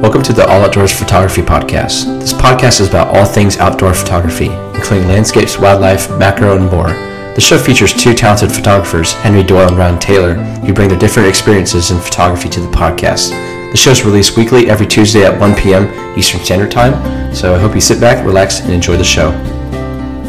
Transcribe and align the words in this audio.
Welcome 0.00 0.22
to 0.22 0.32
the 0.32 0.46
All 0.46 0.62
Outdoors 0.64 0.90
Photography 0.90 1.42
Podcast. 1.42 2.06
This 2.18 2.32
podcast 2.32 2.80
is 2.80 2.88
about 2.88 3.14
all 3.14 3.26
things 3.26 3.58
outdoor 3.58 3.92
photography, 3.92 4.46
including 4.74 5.06
landscapes, 5.06 5.58
wildlife, 5.58 6.10
macro, 6.18 6.56
and 6.56 6.70
more. 6.70 6.88
The 7.34 7.40
show 7.40 7.58
features 7.58 7.92
two 7.92 8.14
talented 8.14 8.50
photographers, 8.50 9.12
Henry 9.12 9.42
Doyle 9.42 9.68
and 9.68 9.76
Ryan 9.76 9.98
Taylor, 9.98 10.34
who 10.34 10.72
bring 10.72 10.88
their 10.88 10.98
different 10.98 11.28
experiences 11.28 11.90
in 11.90 11.98
photography 12.00 12.48
to 12.48 12.60
the 12.60 12.68
podcast. 12.68 13.30
The 13.70 13.76
show 13.76 13.90
is 13.90 14.04
released 14.04 14.36
weekly 14.36 14.70
every 14.70 14.86
Tuesday 14.86 15.24
at 15.24 15.38
1 15.38 15.54
p.m. 15.56 16.18
Eastern 16.18 16.40
Standard 16.40 16.70
Time, 16.70 17.34
so 17.34 17.54
I 17.54 17.58
hope 17.58 17.74
you 17.74 17.80
sit 17.80 18.00
back, 18.00 18.24
relax, 18.24 18.60
and 18.60 18.72
enjoy 18.72 18.96
the 18.96 19.04
show. 19.04 19.30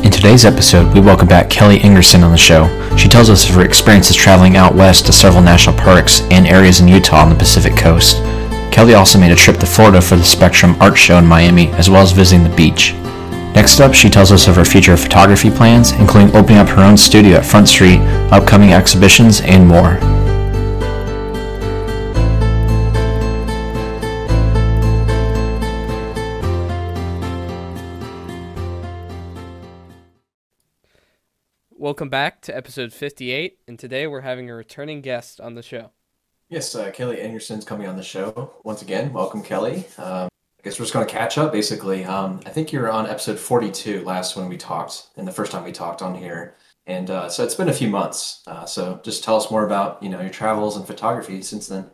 In 0.03 0.11
today's 0.11 0.43
episode, 0.45 0.93
we 0.93 0.99
welcome 0.99 1.29
back 1.29 1.49
Kelly 1.49 1.79
Ingerson 1.79 2.23
on 2.23 2.31
the 2.31 2.37
show. 2.37 2.67
She 2.97 3.07
tells 3.07 3.29
us 3.29 3.47
of 3.47 3.55
her 3.55 3.63
experiences 3.63 4.17
traveling 4.17 4.57
out 4.57 4.75
west 4.75 5.05
to 5.05 5.13
several 5.13 5.41
national 5.41 5.77
parks 5.77 6.21
and 6.29 6.45
areas 6.45 6.81
in 6.81 6.89
Utah 6.89 7.23
on 7.23 7.29
the 7.29 7.35
Pacific 7.35 7.77
coast. 7.77 8.17
Kelly 8.73 8.95
also 8.95 9.19
made 9.19 9.31
a 9.31 9.35
trip 9.35 9.57
to 9.57 9.67
Florida 9.67 10.01
for 10.01 10.15
the 10.15 10.23
Spectrum 10.23 10.75
Art 10.81 10.97
Show 10.97 11.19
in 11.19 11.27
Miami, 11.27 11.67
as 11.73 11.91
well 11.91 12.01
as 12.01 12.11
visiting 12.11 12.43
the 12.43 12.55
beach. 12.55 12.93
Next 13.53 13.79
up, 13.79 13.93
she 13.93 14.09
tells 14.09 14.31
us 14.31 14.47
of 14.47 14.55
her 14.55 14.65
future 14.65 14.97
photography 14.97 15.51
plans, 15.51 15.91
including 15.91 16.35
opening 16.35 16.57
up 16.57 16.69
her 16.69 16.81
own 16.81 16.97
studio 16.97 17.37
at 17.37 17.45
Front 17.45 17.67
Street, 17.67 17.99
upcoming 18.31 18.73
exhibitions, 18.73 19.41
and 19.41 19.67
more. 19.67 19.99
Welcome 31.69 32.09
back 32.09 32.41
to 32.41 32.57
episode 32.57 32.91
58, 32.91 33.59
and 33.67 33.77
today 33.77 34.07
we're 34.07 34.21
having 34.21 34.49
a 34.49 34.55
returning 34.55 35.01
guest 35.01 35.39
on 35.39 35.53
the 35.53 35.61
show. 35.61 35.91
Yes, 36.53 36.75
uh, 36.75 36.91
Kelly 36.91 37.19
Anderson's 37.19 37.65
coming 37.65 37.87
on 37.87 37.97
the 37.97 38.03
show 38.03 38.53
once 38.63 38.83
again. 38.83 39.11
Welcome, 39.11 39.41
Kelly. 39.41 39.87
Um, 39.97 40.27
I 40.27 40.61
guess 40.63 40.77
we're 40.77 40.85
just 40.85 40.93
going 40.93 41.03
to 41.03 41.11
catch 41.11 41.39
up, 41.39 41.51
basically. 41.51 42.05
Um, 42.05 42.41
I 42.45 42.51
think 42.51 42.71
you're 42.71 42.91
on 42.91 43.07
episode 43.07 43.39
42 43.39 44.03
last 44.03 44.35
when 44.35 44.47
we 44.47 44.55
talked, 44.55 45.07
and 45.17 45.27
the 45.27 45.31
first 45.31 45.51
time 45.51 45.63
we 45.63 45.71
talked 45.71 46.03
on 46.03 46.13
here. 46.13 46.53
And 46.85 47.09
uh, 47.09 47.27
so 47.27 47.43
it's 47.43 47.55
been 47.55 47.69
a 47.69 47.73
few 47.73 47.87
months. 47.87 48.43
Uh, 48.45 48.65
so 48.65 49.01
just 49.03 49.23
tell 49.23 49.35
us 49.35 49.49
more 49.49 49.65
about 49.65 50.03
you 50.03 50.09
know 50.09 50.21
your 50.21 50.29
travels 50.29 50.77
and 50.77 50.85
photography 50.85 51.41
since 51.41 51.65
then. 51.69 51.89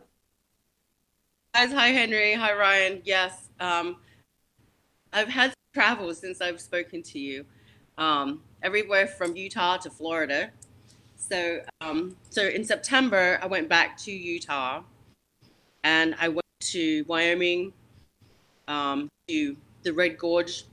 Guys, 1.54 1.72
hi 1.72 1.86
Henry, 1.86 2.34
hi 2.34 2.52
Ryan. 2.52 3.00
Yes, 3.02 3.48
um, 3.60 3.96
I've 5.14 5.28
had 5.28 5.54
travel 5.72 6.12
since 6.12 6.42
I've 6.42 6.60
spoken 6.60 7.02
to 7.04 7.18
you. 7.18 7.46
Um, 7.96 8.42
everywhere 8.62 9.06
from 9.06 9.34
Utah 9.36 9.78
to 9.78 9.88
Florida. 9.88 10.50
So, 11.20 11.60
um, 11.82 12.16
so 12.30 12.48
in 12.48 12.64
September, 12.64 13.38
I 13.42 13.46
went 13.46 13.68
back 13.68 13.96
to 13.98 14.10
Utah, 14.10 14.82
and 15.84 16.16
I 16.18 16.28
went 16.28 16.46
to 16.60 17.04
Wyoming, 17.06 17.72
um, 18.66 19.08
to 19.28 19.56
the 19.82 19.92
Red 19.92 20.18
Gorge, 20.18 20.64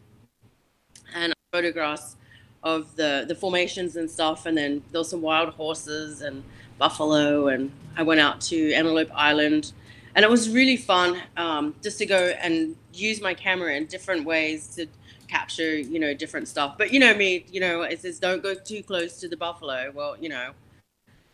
and 1.13 1.33
photographs 1.51 2.15
of 2.63 2.95
the 2.95 3.25
the 3.27 3.35
formations 3.35 3.97
and 3.97 4.09
stuff. 4.09 4.45
And 4.45 4.57
then 4.57 4.81
there 4.91 4.99
was 4.99 5.09
some 5.09 5.21
wild 5.21 5.49
horses 5.49 6.21
and 6.21 6.43
buffalo, 6.77 7.49
and 7.49 7.69
I 7.97 8.03
went 8.03 8.21
out 8.21 8.39
to 8.41 8.71
Antelope 8.73 9.11
Island, 9.13 9.73
and 10.15 10.23
it 10.23 10.31
was 10.31 10.49
really 10.49 10.77
fun 10.77 11.21
um, 11.35 11.75
just 11.83 11.97
to 11.99 12.05
go 12.05 12.33
and 12.41 12.75
use 12.93 13.21
my 13.21 13.33
camera 13.33 13.75
in 13.75 13.85
different 13.85 14.25
ways 14.25 14.75
to 14.75 14.87
capture, 15.27 15.77
you 15.77 15.99
know, 15.99 16.13
different 16.13 16.47
stuff. 16.47 16.77
But 16.77 16.91
you 16.91 16.99
know 16.99 17.13
me, 17.13 17.45
you 17.51 17.59
know, 17.59 17.81
it 17.81 18.01
says 18.01 18.19
don't 18.19 18.41
go 18.41 18.55
too 18.55 18.83
close 18.83 19.19
to 19.19 19.27
the 19.27 19.37
buffalo. 19.37 19.91
Well, 19.93 20.17
you 20.19 20.29
know, 20.29 20.51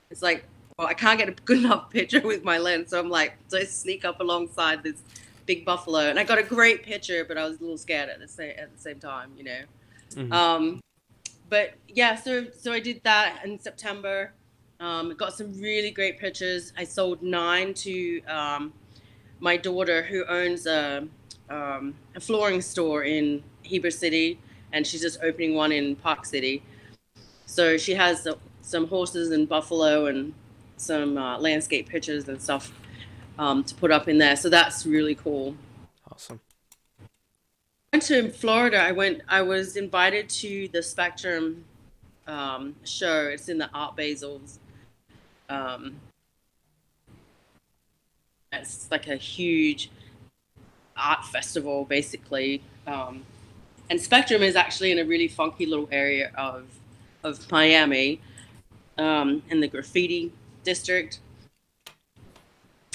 it's 0.09 0.21
like, 0.21 0.45
well, 0.77 0.87
I 0.87 0.93
can't 0.93 1.17
get 1.17 1.29
a 1.29 1.31
good 1.45 1.59
enough 1.59 1.89
picture 1.89 2.21
with 2.21 2.43
my 2.43 2.57
lens, 2.57 2.89
so 2.89 2.99
I'm 2.99 3.09
like, 3.09 3.33
so 3.47 3.57
I 3.59 3.63
sneak 3.63 4.05
up 4.05 4.19
alongside 4.19 4.83
this 4.83 5.01
big 5.45 5.65
buffalo, 5.65 6.09
and 6.09 6.19
I 6.19 6.23
got 6.23 6.37
a 6.37 6.43
great 6.43 6.83
picture, 6.83 7.25
but 7.25 7.37
I 7.37 7.45
was 7.47 7.57
a 7.59 7.61
little 7.61 7.77
scared 7.77 8.09
at 8.09 8.19
the 8.19 8.27
same 8.27 8.53
at 8.57 8.73
the 8.73 8.81
same 8.81 8.99
time, 8.99 9.31
you 9.37 9.43
know. 9.43 9.61
Mm-hmm. 10.11 10.33
Um, 10.33 10.81
but 11.49 11.73
yeah, 11.87 12.15
so 12.15 12.47
so 12.57 12.71
I 12.71 12.79
did 12.79 13.01
that 13.03 13.41
in 13.45 13.59
September. 13.59 14.31
Um, 14.79 15.13
got 15.15 15.33
some 15.33 15.59
really 15.61 15.91
great 15.91 16.19
pictures. 16.19 16.73
I 16.77 16.83
sold 16.83 17.21
nine 17.21 17.73
to 17.75 18.21
um, 18.23 18.73
my 19.39 19.55
daughter 19.55 20.03
who 20.03 20.25
owns 20.25 20.65
a, 20.65 21.07
um, 21.49 21.95
a 22.15 22.19
flooring 22.19 22.61
store 22.61 23.03
in 23.03 23.43
Heber 23.63 23.91
City, 23.91 24.39
and 24.71 24.85
she's 24.85 25.01
just 25.01 25.19
opening 25.21 25.55
one 25.55 25.71
in 25.71 25.95
Park 25.95 26.25
City. 26.25 26.63
So 27.45 27.77
she 27.77 27.93
has 27.93 28.27
some 28.61 28.87
horses 28.87 29.31
and 29.31 29.47
buffalo 29.47 30.07
and 30.07 30.33
some 30.77 31.17
uh, 31.17 31.37
landscape 31.37 31.87
pictures 31.87 32.27
and 32.27 32.41
stuff 32.41 32.71
um, 33.37 33.63
to 33.63 33.75
put 33.75 33.91
up 33.91 34.07
in 34.07 34.17
there. 34.17 34.35
So 34.35 34.49
that's 34.49 34.85
really 34.85 35.15
cool. 35.15 35.55
Awesome. 36.11 36.39
I 36.99 37.97
went 37.97 38.03
to 38.05 38.29
Florida. 38.31 38.81
I 38.81 38.91
went. 38.91 39.21
I 39.27 39.41
was 39.41 39.75
invited 39.75 40.29
to 40.29 40.67
the 40.69 40.81
Spectrum 40.81 41.63
um, 42.27 42.75
show. 42.83 43.27
It's 43.27 43.49
in 43.49 43.57
the 43.59 43.69
Art 43.73 43.95
Basels. 43.95 44.57
Um, 45.49 45.95
it's 48.51 48.89
like 48.89 49.07
a 49.07 49.15
huge 49.15 49.91
art 50.95 51.25
festival, 51.25 51.85
basically. 51.85 52.61
Um, 52.87 53.23
and 53.89 53.99
Spectrum 53.99 54.41
is 54.41 54.55
actually 54.55 54.91
in 54.91 54.99
a 54.99 55.05
really 55.05 55.27
funky 55.27 55.65
little 55.65 55.89
area 55.91 56.31
of 56.35 56.65
of 57.23 57.49
Miami, 57.51 58.19
um, 58.97 59.41
in 59.49 59.59
the 59.59 59.67
graffiti 59.67 60.31
district. 60.63 61.19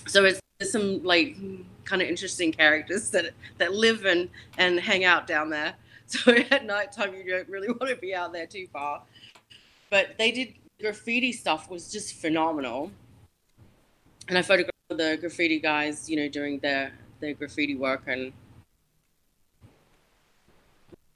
So 0.07 0.25
it's 0.25 0.41
some 0.63 1.03
like 1.03 1.37
kind 1.85 2.03
of 2.03 2.09
interesting 2.09 2.53
characters 2.53 3.11
that 3.11 3.33
that 3.59 3.73
live 3.73 4.05
and 4.05 4.29
and 4.57 4.79
hang 4.81 5.05
out 5.05 5.27
down 5.27 5.51
there. 5.51 5.75
So 6.11 6.33
at 6.33 6.65
night 6.65 6.91
time 6.91 7.15
you 7.15 7.23
don't 7.23 7.47
really 7.51 7.69
want 7.69 7.91
to 7.91 7.97
be 7.97 8.15
out 8.15 8.33
there 8.33 8.47
too 8.47 8.67
far. 8.73 9.03
But 9.91 10.17
they 10.17 10.31
did 10.31 10.55
graffiti 10.81 11.33
stuff 11.33 11.69
was 11.69 11.93
just 11.93 12.15
phenomenal. 12.15 12.91
And 14.27 14.39
I 14.39 14.41
photographed 14.41 14.73
the 14.89 15.19
graffiti 15.21 15.61
guys, 15.61 16.09
you 16.09 16.17
know, 16.17 16.27
doing 16.27 16.61
their 16.61 16.93
their 17.21 17.35
graffiti 17.35 17.77
work 17.77 18.05
and 18.07 18.33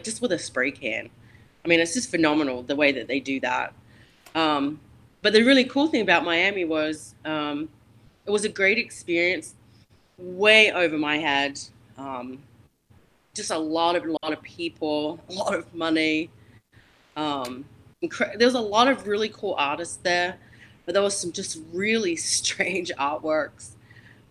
just 0.04 0.22
with 0.22 0.32
a 0.32 0.38
spray 0.38 0.70
can. 0.70 1.08
I 1.64 1.68
mean, 1.68 1.80
it's 1.80 1.94
just 1.94 2.10
phenomenal 2.10 2.62
the 2.62 2.76
way 2.76 2.92
that 2.92 3.06
they 3.06 3.20
do 3.20 3.40
that. 3.40 3.72
Um, 4.34 4.80
but 5.22 5.32
the 5.32 5.42
really 5.42 5.64
cool 5.64 5.86
thing 5.86 6.02
about 6.02 6.24
Miami 6.24 6.64
was 6.64 7.14
um, 7.24 7.68
it 8.26 8.30
was 8.30 8.44
a 8.44 8.48
great 8.48 8.78
experience, 8.78 9.54
way 10.18 10.72
over 10.72 10.98
my 10.98 11.18
head. 11.18 11.60
Um, 11.96 12.38
just 13.34 13.50
a 13.50 13.58
lot 13.58 13.96
of 13.96 14.04
lot 14.04 14.32
of 14.32 14.42
people, 14.42 15.20
a 15.28 15.32
lot 15.32 15.54
of 15.54 15.72
money. 15.74 16.30
Um, 17.16 17.64
incre- 18.02 18.36
there 18.38 18.46
was 18.46 18.54
a 18.54 18.60
lot 18.60 18.88
of 18.88 19.06
really 19.06 19.28
cool 19.28 19.54
artists 19.56 19.96
there, 19.96 20.36
but 20.84 20.92
there 20.92 21.02
was 21.02 21.16
some 21.16 21.32
just 21.32 21.60
really 21.72 22.16
strange 22.16 22.90
artworks. 22.98 23.70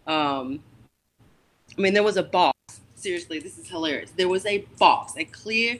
Um, 0.06 0.62
I 1.78 1.82
mean, 1.82 1.94
there 1.94 2.04
was 2.04 2.18
a 2.18 2.24
box 2.24 2.81
seriously, 3.02 3.40
this 3.40 3.58
is 3.58 3.68
hilarious. 3.68 4.12
There 4.12 4.30
was 4.30 4.46
a 4.46 4.60
box, 4.78 5.14
a 5.18 5.26
clear 5.26 5.80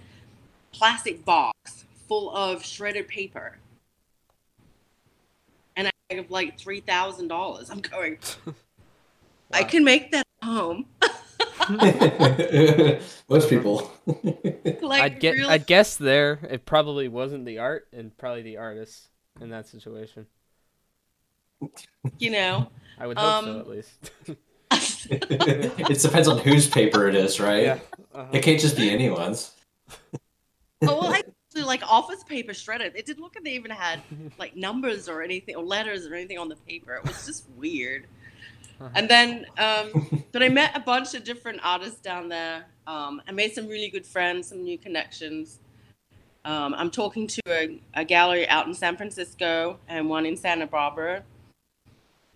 plastic 0.72 1.24
box 1.24 1.86
full 2.08 2.36
of 2.36 2.66
shredded 2.66 3.08
paper. 3.08 3.58
And 5.76 5.88
I 5.88 5.92
have 6.16 6.32
like 6.32 6.58
$3,000. 6.58 7.72
I'm 7.72 7.80
going, 7.80 8.18
wow. 8.46 8.54
I 9.54 9.64
can 9.64 9.84
make 9.84 10.12
that 10.12 10.26
at 10.42 10.48
home. 10.48 10.86
Most 13.30 13.50
people. 13.50 13.92
like, 14.82 15.02
I'd 15.02 15.20
get. 15.20 15.34
Really... 15.34 15.50
I'd 15.50 15.68
guess 15.68 15.96
there 15.96 16.40
it 16.50 16.66
probably 16.66 17.08
wasn't 17.08 17.46
the 17.46 17.60
art 17.60 17.88
and 17.94 18.16
probably 18.18 18.42
the 18.42 18.58
artist 18.58 19.10
in 19.40 19.50
that 19.50 19.68
situation. 19.68 20.26
You 22.18 22.32
know, 22.32 22.72
I 23.00 23.08
would 23.08 23.18
hope 23.18 23.28
um, 23.28 23.46
so 23.46 23.60
at 23.60 23.70
least. 23.70 24.12
It 25.12 26.02
depends 26.02 26.28
on 26.28 26.38
whose 26.40 26.68
paper 26.68 27.08
it 27.08 27.16
is, 27.16 27.40
right? 27.40 27.64
Yeah. 27.64 27.80
Uh-huh. 28.14 28.28
It 28.32 28.44
can't 28.44 28.60
just 28.60 28.78
be 28.78 28.90
anyone's. 28.90 29.52
oh 30.14 30.18
well, 30.82 31.14
I 31.14 31.24
like 31.66 31.84
office 31.84 32.24
paper 32.24 32.54
shredded. 32.54 32.94
It 32.96 33.06
didn't 33.06 33.22
look 33.22 33.36
like 33.36 33.44
they 33.44 33.52
even 33.52 33.72
had 33.72 34.02
like 34.40 34.56
numbers 34.56 35.10
or 35.10 35.22
anything 35.22 35.56
or 35.56 35.64
letters 35.64 36.06
or 36.06 36.16
anything 36.16 36.38
on 36.38 36.50
the 36.50 36.56
paper. 36.56 36.96
It 36.96 37.04
was 37.04 37.26
just 37.26 37.46
weird. 37.58 38.08
Uh-huh. 38.80 38.90
And 38.96 39.10
then, 39.10 39.46
um, 39.58 40.24
but 40.32 40.42
I 40.42 40.50
met 40.50 40.76
a 40.76 40.80
bunch 40.80 41.14
of 41.14 41.24
different 41.24 41.60
artists 41.64 42.00
down 42.00 42.30
there. 42.30 42.66
Um, 42.88 43.22
I 43.28 43.32
made 43.32 43.54
some 43.54 43.68
really 43.68 43.90
good 43.90 44.06
friends, 44.06 44.48
some 44.48 44.64
new 44.64 44.78
connections. 44.78 45.60
Um, 46.44 46.74
I'm 46.74 46.90
talking 46.90 47.28
to 47.28 47.42
a, 47.48 47.80
a, 47.94 48.04
gallery 48.04 48.48
out 48.50 48.66
in 48.66 48.74
San 48.74 48.98
Francisco 48.98 49.78
and 49.88 50.10
one 50.10 50.26
in 50.26 50.36
Santa 50.36 50.66
Barbara 50.66 51.22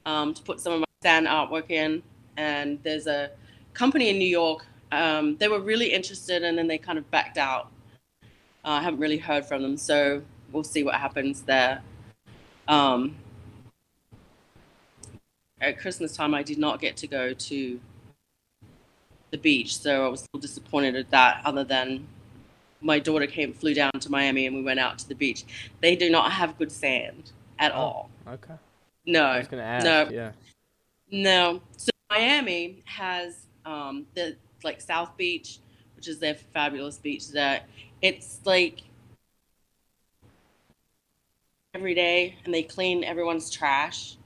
um, 0.06 0.36
to 0.36 0.44
put 0.44 0.60
some 0.60 0.74
of 0.74 0.80
my 0.81 0.86
sand 1.01 1.25
artwork 1.25 1.72
in 1.72 2.04
and 2.38 2.80
there's 2.84 3.08
a 3.08 3.32
company 3.74 4.10
in 4.10 4.18
New 4.18 4.28
York. 4.28 4.66
Um, 4.92 5.36
they 5.38 5.48
were 5.48 5.60
really 5.60 5.92
interested, 5.94 6.44
and 6.44 6.58
then 6.58 6.68
they 6.68 6.78
kind 6.78 6.98
of 6.98 7.10
backed 7.12 7.38
out. 7.38 7.72
Uh, 8.64 8.70
I 8.80 8.82
haven't 8.82 9.00
really 9.00 9.18
heard 9.18 9.46
from 9.46 9.62
them, 9.62 9.78
so 9.78 10.22
we'll 10.52 10.64
see 10.64 10.84
what 10.84 10.96
happens 10.96 11.42
there. 11.44 11.82
Um, 12.68 13.16
at 15.62 15.80
Christmas 15.80 16.16
time, 16.16 16.34
I 16.34 16.44
did 16.44 16.58
not 16.58 16.80
get 16.80 16.98
to 16.98 17.08
go 17.08 17.34
to 17.34 17.80
the 19.32 19.38
beach. 19.38 19.78
So 19.78 20.06
I 20.06 20.08
was 20.08 20.22
a 20.22 20.26
little 20.34 20.42
disappointed 20.42 20.96
at 20.96 21.10
that. 21.12 21.42
Other 21.46 21.64
than 21.64 22.08
my 22.82 23.00
daughter 23.00 23.26
came 23.28 23.54
flew 23.54 23.74
down 23.74 23.92
to 24.00 24.12
Miami 24.12 24.46
and 24.46 24.56
we 24.56 24.62
went 24.62 24.80
out 24.80 25.00
to 25.00 25.08
the 25.08 25.16
beach. 25.16 25.44
They 25.82 25.96
do 25.96 26.10
not 26.10 26.32
have 26.32 26.58
good 26.58 26.72
sand 26.72 27.32
at 27.58 27.72
Oh, 27.72 27.76
all. 27.76 28.10
Okay. 28.28 28.54
No, 29.06 29.24
I 29.24 29.40
was 29.40 29.48
gonna 29.48 29.64
ask. 29.64 29.86
no. 29.86 30.10
Yeah. 30.10 30.32
No. 31.15 31.62
So 31.77 31.91
Miami 32.09 32.83
has 32.85 33.47
um, 33.65 34.06
the 34.15 34.35
like 34.63 34.81
South 34.81 35.15
Beach, 35.17 35.59
which 35.95 36.07
is 36.07 36.19
their 36.19 36.35
fabulous 36.35 36.97
beach. 36.97 37.29
That 37.29 37.67
it's 38.01 38.39
like 38.45 38.81
every 41.73 41.95
day, 41.95 42.35
and 42.44 42.53
they 42.53 42.63
clean 42.63 43.03
everyone's 43.03 43.50
trash 43.50 44.17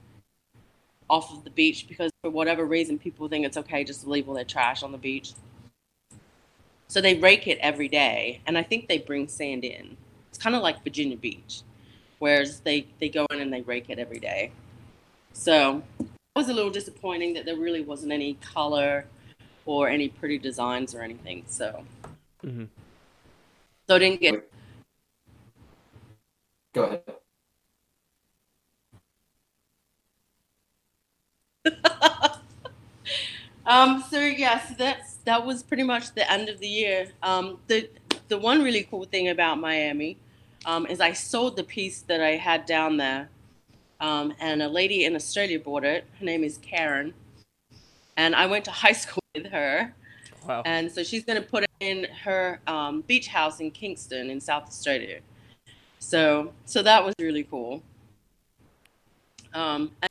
off 1.08 1.32
of 1.32 1.44
the 1.44 1.50
beach 1.50 1.86
because 1.88 2.10
for 2.22 2.30
whatever 2.30 2.64
reason 2.64 2.98
people 2.98 3.28
think 3.28 3.44
it's 3.44 3.56
okay 3.56 3.82
just 3.82 4.02
to 4.02 4.10
leave 4.10 4.28
all 4.28 4.34
their 4.34 4.44
trash 4.44 4.82
on 4.82 4.92
the 4.92 4.98
beach. 4.98 5.32
So 6.88 7.00
they 7.00 7.14
rake 7.14 7.46
it 7.46 7.58
every 7.60 7.88
day, 7.88 8.40
and 8.46 8.58
I 8.58 8.64
think 8.64 8.88
they 8.88 8.98
bring 8.98 9.28
sand 9.28 9.64
in. 9.64 9.96
It's 10.28 10.38
kind 10.38 10.56
of 10.56 10.62
like 10.62 10.82
Virginia 10.82 11.16
Beach, 11.16 11.62
whereas 12.18 12.60
they 12.60 12.88
they 12.98 13.08
go 13.08 13.26
in 13.30 13.40
and 13.40 13.52
they 13.52 13.60
rake 13.60 13.90
it 13.90 14.00
every 14.00 14.18
day. 14.18 14.50
So 15.32 15.84
was 16.40 16.48
a 16.48 16.54
little 16.54 16.70
disappointing 16.70 17.34
that 17.34 17.44
there 17.44 17.56
really 17.56 17.82
wasn't 17.82 18.10
any 18.10 18.32
color 18.34 19.04
or 19.66 19.90
any 19.90 20.08
pretty 20.08 20.38
designs 20.38 20.94
or 20.94 21.02
anything. 21.02 21.44
So 21.46 21.84
mm-hmm. 22.42 22.64
so 23.86 23.94
I 23.94 23.98
didn't 23.98 24.22
get 24.22 24.50
Go 26.72 26.84
ahead. 26.84 27.02
um, 33.66 34.02
so 34.08 34.18
yes, 34.20 34.72
that's 34.78 35.16
that 35.24 35.44
was 35.44 35.62
pretty 35.62 35.82
much 35.82 36.14
the 36.14 36.32
end 36.32 36.48
of 36.48 36.58
the 36.58 36.68
year. 36.68 37.08
Um, 37.22 37.58
the 37.66 37.90
the 38.28 38.38
one 38.38 38.62
really 38.62 38.84
cool 38.84 39.04
thing 39.04 39.28
about 39.28 39.58
Miami 39.60 40.16
um, 40.64 40.86
is 40.86 41.02
I 41.02 41.12
sold 41.12 41.56
the 41.56 41.64
piece 41.64 42.00
that 42.02 42.22
I 42.22 42.36
had 42.36 42.64
down 42.64 42.96
there, 42.96 43.28
um, 44.00 44.32
and 44.40 44.62
a 44.62 44.68
lady 44.68 45.04
in 45.04 45.14
Australia 45.14 45.58
bought 45.58 45.84
it. 45.84 46.04
Her 46.18 46.24
name 46.24 46.44
is 46.44 46.58
Karen, 46.58 47.14
and 48.16 48.34
I 48.34 48.46
went 48.46 48.64
to 48.66 48.70
high 48.70 48.92
school 49.04 49.22
with 49.34 49.46
her, 49.46 49.94
Wow. 50.46 50.62
and 50.64 50.90
so 50.90 51.02
she's 51.02 51.24
going 51.24 51.40
to 51.40 51.46
put 51.46 51.64
it 51.64 51.70
in 51.80 52.06
her 52.24 52.60
um, 52.66 53.02
beach 53.02 53.28
house 53.28 53.60
in 53.60 53.70
Kingston 53.70 54.30
in 54.30 54.40
South 54.40 54.64
Australia. 54.66 55.20
So 55.98 56.52
so 56.64 56.82
that 56.82 57.04
was 57.04 57.14
really 57.20 57.44
cool. 57.44 57.82
Um, 59.52 59.90
and 60.02 60.10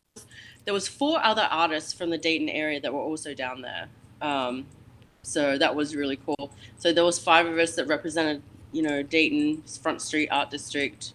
there 0.65 0.74
was 0.74 0.88
four 0.88 1.24
other 1.24 1.47
artists 1.50 1.94
from 1.94 2.09
the 2.09 2.18
Dayton 2.18 2.50
area 2.50 2.80
that 2.81 2.94
were 2.94 3.00
also 3.00 3.33
down 3.33 3.62
there. 3.62 3.88
Um, 4.21 4.65
so 5.24 5.57
that 5.57 5.75
was 5.75 5.95
really 5.95 6.18
cool. 6.18 6.51
So 6.77 6.91
there 6.91 7.06
was 7.06 7.18
five 7.19 7.45
of 7.45 7.57
us 7.57 7.75
that 7.75 7.86
represented, 7.88 8.41
you 8.71 8.81
know, 8.81 9.01
Dayton's 9.01 9.77
Front 9.77 10.01
Street 10.01 10.30
Art 10.30 10.50
District. 10.50 11.13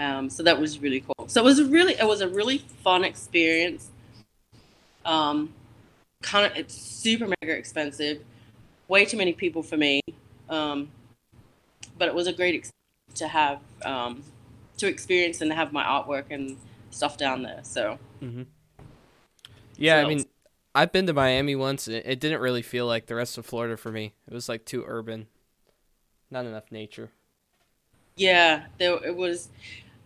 Um, 0.00 0.30
so 0.30 0.42
that 0.42 0.58
was 0.58 0.78
really 0.78 1.00
cool. 1.02 1.28
So 1.28 1.42
it 1.42 1.44
was 1.44 1.58
a 1.58 1.64
really 1.66 1.92
it 1.94 2.06
was 2.06 2.22
a 2.22 2.28
really 2.28 2.58
fun 2.82 3.04
experience. 3.04 3.90
Um, 5.04 5.52
kind 6.22 6.46
of 6.50 6.56
it's 6.56 6.74
super 6.74 7.26
mega 7.26 7.52
expensive, 7.56 8.22
way 8.88 9.04
too 9.04 9.16
many 9.18 9.32
people 9.34 9.62
for 9.62 9.76
me. 9.76 10.00
Um, 10.48 10.88
but 11.98 12.08
it 12.08 12.14
was 12.14 12.26
a 12.26 12.32
great 12.32 12.54
experience 12.54 12.72
to 13.16 13.28
have 13.28 13.60
um, 13.84 14.22
to 14.78 14.86
experience 14.86 15.42
and 15.42 15.52
have 15.52 15.72
my 15.72 15.84
artwork 15.84 16.24
and 16.30 16.56
stuff 16.90 17.18
down 17.18 17.42
there. 17.42 17.60
So 17.62 17.98
hmm 18.20 18.42
Yeah, 19.76 19.98
I 19.98 20.02
So- 20.02 20.08
mean, 20.08 20.24
I've 20.74 20.92
been 20.92 21.06
to 21.08 21.12
Miami 21.12 21.56
once. 21.56 21.88
It, 21.88 22.04
it 22.06 22.20
didn't 22.20 22.40
really 22.40 22.62
feel 22.62 22.86
like 22.86 23.06
the 23.06 23.16
rest 23.16 23.36
of 23.36 23.44
Florida 23.44 23.76
for 23.76 23.90
me. 23.92 24.14
It 24.26 24.32
was 24.32 24.48
like 24.48 24.64
too 24.64 24.84
urban, 24.86 25.26
not 26.30 26.46
enough 26.46 26.70
nature. 26.70 27.10
Yeah, 28.16 28.64
there 28.78 29.02
it 29.04 29.16
was. 29.16 29.48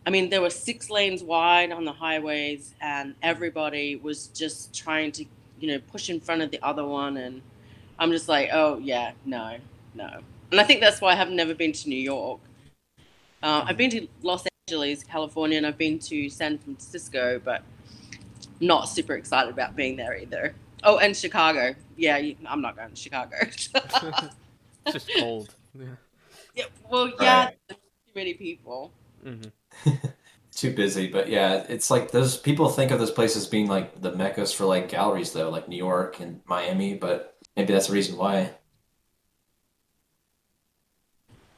I 0.07 0.11
mean, 0.11 0.29
there 0.31 0.43
were 0.43 0.51
six 0.51 0.91
lanes 0.91 1.23
wide 1.23 1.73
on 1.73 1.85
the 1.85 1.93
highways, 1.93 2.75
and 2.81 3.15
everybody 3.23 3.97
was 3.97 4.29
just 4.29 4.75
trying 4.75 5.13
to, 5.13 5.25
you 5.59 5.69
know, 5.69 5.79
push 5.79 6.11
in 6.11 6.21
front 6.21 6.43
of 6.43 6.51
the 6.51 6.63
other 6.63 6.85
one. 6.85 7.17
And 7.17 7.41
I'm 7.99 8.11
just 8.11 8.29
like, 8.29 8.51
oh 8.53 8.79
yeah, 8.79 9.13
no, 9.25 9.57
no. 9.95 10.21
And 10.51 10.61
I 10.61 10.65
think 10.65 10.81
that's 10.81 11.01
why 11.01 11.13
I 11.13 11.15
have 11.15 11.31
never 11.31 11.55
been 11.55 11.73
to 11.73 11.89
New 11.89 11.97
York. 11.99 12.41
Uh, 13.43 13.65
I've 13.67 13.77
been 13.77 13.91
to 13.91 14.07
Los 14.23 14.45
Angeles, 14.69 15.03
California, 15.05 15.57
and 15.57 15.67
I've 15.67 15.79
been 15.79 15.99
to 16.01 16.29
San 16.29 16.59
Francisco, 16.59 17.41
but 17.45 17.63
not 18.61 18.89
super 18.89 19.15
excited 19.15 19.53
about 19.53 19.75
being 19.75 19.97
there 19.97 20.17
either. 20.17 20.55
Oh, 20.83 20.99
and 20.99 21.17
Chicago. 21.17 21.75
Yeah, 21.97 22.21
I'm 22.47 22.61
not 22.61 22.77
going 22.77 22.91
to 22.91 22.97
Chicago. 22.97 23.37
It's 24.87 24.93
just 24.93 25.11
cold. 25.17 25.55
Yeah. 25.75 25.87
yeah, 26.55 26.65
well, 26.91 27.11
yeah, 27.19 27.47
Right. 27.47 27.57
too 27.71 27.77
many 28.15 28.35
people. 28.35 28.93
hmm 29.23 29.41
Too 30.55 30.73
busy, 30.73 31.09
but 31.09 31.29
yeah, 31.29 31.65
it's 31.69 31.91
like 31.91 32.13
those 32.13 32.37
people 32.37 32.69
think 32.69 32.93
of 32.93 33.01
those 33.01 33.11
places 33.11 33.47
being 33.47 33.67
like 33.67 34.01
the 34.01 34.13
meccas 34.13 34.53
for 34.53 34.67
like 34.67 34.89
galleries 34.89 35.33
though, 35.33 35.51
like 35.51 35.69
New 35.69 35.77
York 35.77 36.21
and 36.21 36.41
Miami, 36.47 36.95
but 36.95 37.37
maybe 37.57 37.73
that's 37.73 37.89
the 37.89 37.93
reason 37.93 38.17
why. 38.17 38.53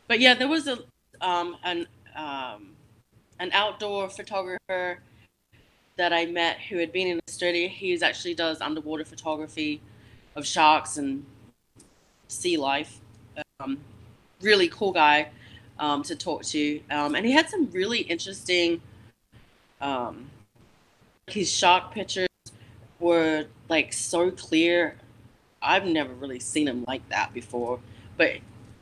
but 0.09 0.21
yeah, 0.21 0.35
there 0.35 0.49
was 0.49 0.67
a 0.67 0.79
um, 1.21 1.57
an 1.65 1.87
um, 2.15 2.71
an 3.39 3.51
outdoor 3.53 4.09
photographer 4.09 5.01
that 5.97 6.13
I 6.13 6.27
met 6.27 6.59
who 6.59 6.79
had 6.79 6.93
been 6.93 7.09
in 7.09 7.21
Australia. 7.29 7.69
He 7.69 8.01
actually 8.03 8.35
does 8.35 8.61
underwater 8.61 9.05
photography 9.05 9.81
of 10.35 10.47
sharks 10.47 10.99
and 10.99 11.25
sea 12.29 12.57
life. 12.57 13.01
Um, 13.61 13.79
really 14.43 14.69
cool 14.69 14.93
guy 14.93 15.31
um, 15.79 16.03
to 16.05 16.17
talk 16.17 16.43
to, 16.45 16.81
um, 16.91 17.15
and 17.15 17.27
he 17.27 17.33
had 17.33 17.49
some 17.49 17.71
really 17.71 18.01
interesting. 18.01 18.81
Um, 19.81 20.31
his 21.27 21.53
shark 21.53 21.93
pictures 21.93 22.29
were 22.99 23.47
like 23.69 23.93
so 23.93 24.31
clear. 24.31 24.97
I've 25.61 25.85
never 25.85 26.13
really 26.15 26.39
seen 26.39 26.69
him 26.69 26.85
like 26.87 27.07
that 27.09 27.35
before, 27.35 27.81
but 28.17 28.39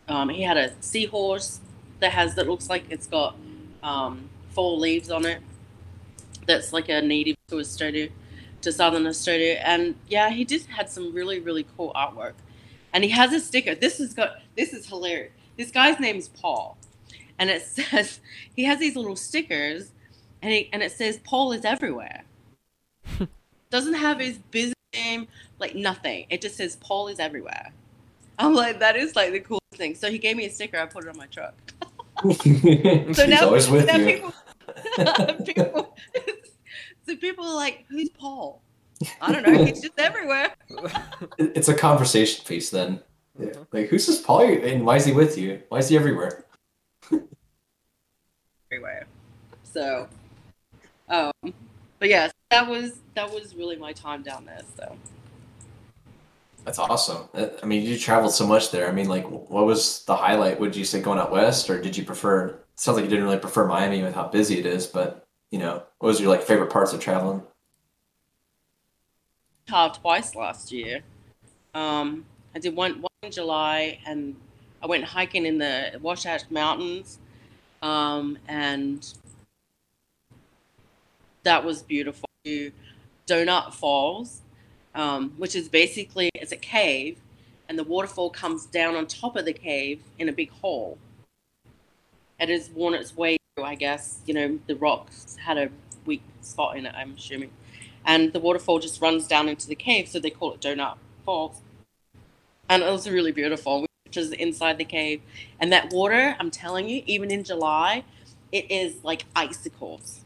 um, 0.09 0.29
he 0.29 0.43
had 0.43 0.57
a 0.57 0.73
seahorse 0.81 1.61
that 2.01 2.13
has 2.13 2.35
that 2.35 2.47
looks 2.47 2.69
like 2.69 2.85
it's 2.91 3.07
got 3.07 3.37
um, 3.83 4.29
four 4.51 4.77
leaves 4.77 5.11
on 5.11 5.25
it. 5.25 5.41
That's 6.47 6.73
like 6.73 6.89
a 6.89 7.01
native 7.01 7.37
to 7.49 7.59
Australia, 7.59 8.11
to 8.61 8.73
Southern 8.73 9.07
Australia, 9.07 9.61
and 9.65 9.95
yeah, 10.09 10.31
he 10.31 10.45
just 10.45 10.67
had 10.67 10.91
some 10.91 11.15
really 11.15 11.41
really 11.41 11.67
cool 11.77 11.93
artwork. 11.95 12.35
And 12.93 13.03
he 13.03 13.11
has 13.11 13.33
a 13.33 13.41
sticker. 13.41 13.75
This 13.75 13.99
has 13.99 14.15
got 14.15 14.41
this 14.57 14.73
is 14.73 14.87
hilarious. 14.87 15.33
This 15.57 15.71
guy's 15.71 15.99
name 16.01 16.17
is 16.17 16.29
Paul, 16.29 16.77
and 17.39 17.51
it 17.51 17.63
says 17.67 18.21
he 18.55 18.65
has 18.65 18.79
these 18.79 18.97
little 18.97 19.17
stickers, 19.17 19.93
and 20.43 20.53
he, 20.53 20.69
and 20.73 20.83
it 20.83 20.93
says 20.93 21.19
Paul 21.25 21.53
is 21.53 21.65
everywhere. 21.65 22.25
Doesn't 23.71 23.95
have 23.95 24.21
his 24.21 24.39
business 24.51 24.75
name, 24.95 25.29
like 25.59 25.75
nothing. 25.75 26.27
It 26.31 26.41
just 26.41 26.57
says 26.57 26.77
Paul 26.77 27.09
is 27.09 27.19
everywhere. 27.19 27.73
I'm 28.39 28.55
like, 28.55 28.81
that 28.81 28.97
is 28.97 29.15
like 29.17 29.33
the 29.33 29.41
coolest 29.41 29.75
thing. 29.75 29.95
So 29.95 30.11
he 30.11 30.19
gave 30.19 30.37
me 30.37 30.47
a 30.47 30.51
sticker. 30.51 30.79
I 30.79 30.87
put 30.87 31.05
it 31.05 31.11
on 31.11 31.17
my 31.17 31.27
truck. 31.27 31.55
He's 32.43 33.17
So 33.17 33.27
now, 33.27 33.47
always 33.47 33.69
with 33.69 33.87
now 33.87 33.97
you. 33.97 34.07
people, 34.07 34.35
people, 35.45 35.97
so 37.07 37.17
people 37.17 37.45
are 37.45 37.55
like, 37.55 37.85
who's 37.89 38.09
Paul? 38.11 38.61
I 39.21 39.33
don't 39.33 39.47
know. 39.47 39.65
He's 39.65 39.81
just 39.81 39.99
everywhere. 39.99 40.55
It's 41.39 41.69
a 41.69 41.75
conversation 41.75 42.45
piece 42.47 42.71
then. 42.71 43.01
Yeah. 43.39 43.51
Like, 43.73 43.89
who's 43.89 44.07
this 44.07 44.21
Paul? 44.21 44.43
And 44.43 44.87
why 44.87 44.97
is 44.97 45.05
he 45.05 45.13
with 45.13 45.37
you? 45.37 45.61
Why 45.69 45.79
is 45.79 45.89
he 45.89 45.97
everywhere? 45.97 46.45
Everywhere. 48.71 49.07
So, 49.63 50.09
um, 51.09 51.33
but 51.99 52.09
yeah, 52.09 52.31
that 52.51 52.69
was 52.69 53.01
that 53.15 53.33
was 53.33 53.55
really 53.55 53.77
my 53.77 53.93
time 53.93 54.23
down 54.23 54.45
there. 54.45 54.63
So. 54.77 54.97
That's 56.65 56.79
awesome. 56.79 57.29
Uh, 57.35 57.49
I 57.63 57.67
mean, 57.67 57.83
you 57.83 57.99
traveled 57.99 58.33
so 58.33 58.47
much 58.47 58.71
there. 58.71 58.89
I 58.89 58.93
mean, 58.93 59.07
like, 59.07 59.27
what 59.29 59.67
was 59.67 60.03
the 60.07 60.17
highlight? 60.17 60.59
Would 60.59 60.75
you 60.75 60.87
say 60.87 61.03
going 61.03 61.19
out 61.19 61.31
west, 61.31 61.69
or 61.69 61.79
did 61.81 61.95
you 61.95 62.05
prefer? 62.05 62.47
It 62.47 62.67
sounds 62.77 62.97
like 62.97 63.05
you 63.05 63.11
didn't 63.11 63.27
really 63.27 63.39
prefer 63.39 63.67
Miami 63.67 64.03
with 64.03 64.15
how 64.15 64.29
busy 64.29 64.59
it 64.59 64.65
is, 64.65 64.87
but 64.87 65.27
you 65.51 65.59
know, 65.59 65.83
what 65.99 66.09
was 66.09 66.21
your 66.21 66.31
like 66.31 66.43
favorite 66.43 66.71
parts 66.71 66.95
of 66.95 67.01
traveling? 67.01 67.43
car 69.67 69.93
twice 69.93 70.35
last 70.35 70.73
year. 70.73 71.01
Um, 71.75 72.25
I 72.55 72.59
did 72.59 72.77
one, 72.77 73.01
one 73.01 73.11
in 73.23 73.33
July, 73.33 73.99
and 74.07 74.37
I 74.85 74.87
went 74.87 75.05
hiking 75.05 75.47
in 75.47 75.57
the 75.57 75.99
Wasatch 76.03 76.43
Mountains, 76.51 77.19
um, 77.81 78.37
and 78.47 79.15
that 81.43 81.65
was 81.65 81.83
beautiful. 81.83 82.29
Donut 83.27 83.73
Falls, 83.73 84.43
um, 84.95 85.33
which 85.39 85.57
is 85.57 85.71
basically 85.71 86.29
it's 86.35 86.53
a 86.53 86.57
cave, 86.57 87.17
and 87.67 87.79
the 87.79 87.85
waterfall 87.85 88.29
comes 88.29 88.67
down 88.67 88.95
on 88.95 89.07
top 89.07 89.37
of 89.37 89.47
the 89.47 89.55
cave 89.55 90.03
in 90.19 90.29
a 90.29 90.33
big 90.33 90.51
hole. 90.51 90.99
It 92.39 92.51
has 92.51 92.69
worn 92.69 92.93
its 92.93 93.17
way 93.17 93.39
through, 93.57 93.65
I 93.65 93.77
guess. 93.77 94.21
You 94.27 94.35
know, 94.35 94.59
the 94.67 94.77
rocks 94.77 95.39
had 95.43 95.57
a 95.57 95.71
weak 96.05 96.23
spot 96.43 96.77
in 96.77 96.85
it. 96.85 96.95
I'm 96.95 97.15
assuming 97.17 97.53
and 98.05 98.35
the 98.35 98.39
waterfall 98.39 98.81
just 98.81 99.01
runs 99.01 99.27
down 99.27 99.49
into 99.49 99.67
the 99.67 99.75
cave, 99.75 100.09
so 100.09 100.19
they 100.19 100.29
call 100.29 100.53
it 100.53 100.61
Donut 100.61 100.99
Falls. 101.25 101.63
and 102.69 102.83
it 102.83 102.91
was 102.91 103.09
really 103.09 103.33
beautiful. 103.33 103.87
Which 104.15 104.27
is 104.27 104.31
inside 104.31 104.79
the 104.79 104.85
cave, 104.85 105.23
and 105.59 105.73
that 105.73 105.93
water, 105.93 106.37
I'm 106.39 106.49
telling 106.49 106.89
you, 106.89 107.03
even 107.05 107.33
in 107.33 107.43
July, 107.43 108.05
it 108.53 108.71
is 108.71 109.03
like 109.03 109.25
icicles. 109.35 110.21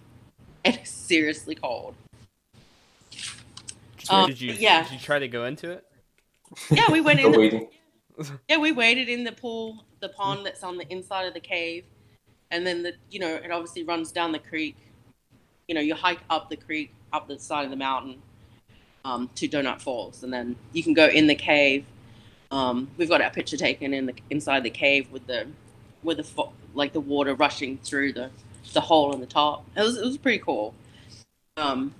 It 0.62 0.82
is 0.82 0.90
seriously 0.90 1.54
cold. 1.54 1.94
So 4.02 4.14
Um, 4.14 4.26
did 4.28 4.42
you 4.42 4.52
yeah. 4.52 4.82
did 4.82 4.92
you 4.92 4.98
try 4.98 5.18
to 5.18 5.26
go 5.26 5.46
into 5.46 5.70
it? 5.70 5.86
Yeah, 6.70 6.92
we 6.92 7.00
went 7.00 7.20
in. 7.24 7.32
The, 7.32 7.68
yeah, 8.50 8.58
we 8.58 8.72
waded 8.72 9.08
in 9.08 9.24
the 9.24 9.32
pool, 9.32 9.86
the 10.00 10.10
pond 10.10 10.44
that's 10.44 10.62
on 10.62 10.76
the 10.76 10.86
inside 10.92 11.24
of 11.24 11.32
the 11.32 11.40
cave, 11.40 11.84
and 12.50 12.66
then 12.66 12.82
the 12.82 12.92
you 13.10 13.20
know 13.20 13.36
it 13.36 13.50
obviously 13.50 13.84
runs 13.84 14.12
down 14.12 14.32
the 14.32 14.38
creek. 14.38 14.76
You 15.66 15.74
know, 15.74 15.80
you 15.80 15.94
hike 15.94 16.20
up 16.28 16.50
the 16.50 16.58
creek, 16.58 16.92
up 17.14 17.26
the 17.26 17.38
side 17.38 17.64
of 17.64 17.70
the 17.70 17.76
mountain, 17.76 18.20
um, 19.06 19.30
to 19.36 19.48
Donut 19.48 19.80
Falls, 19.80 20.24
and 20.24 20.30
then 20.30 20.56
you 20.74 20.82
can 20.82 20.92
go 20.92 21.06
in 21.06 21.26
the 21.26 21.34
cave. 21.34 21.86
Um, 22.50 22.88
we've 22.96 23.08
got 23.08 23.20
our 23.20 23.30
picture 23.30 23.56
taken 23.56 23.92
in 23.92 24.06
the 24.06 24.14
inside 24.30 24.62
the 24.62 24.70
cave 24.70 25.10
with 25.10 25.26
the 25.26 25.46
with 26.02 26.16
the 26.16 26.24
fo- 26.24 26.52
like 26.74 26.92
the 26.92 27.00
water 27.00 27.34
rushing 27.34 27.78
through 27.78 28.12
the 28.14 28.30
the 28.72 28.80
hole 28.80 29.12
in 29.12 29.20
the 29.20 29.26
top. 29.26 29.64
It 29.76 29.82
was 29.82 29.96
it 29.96 30.04
was 30.04 30.18
pretty 30.18 30.38
cool. 30.38 30.74
Um, 31.56 31.94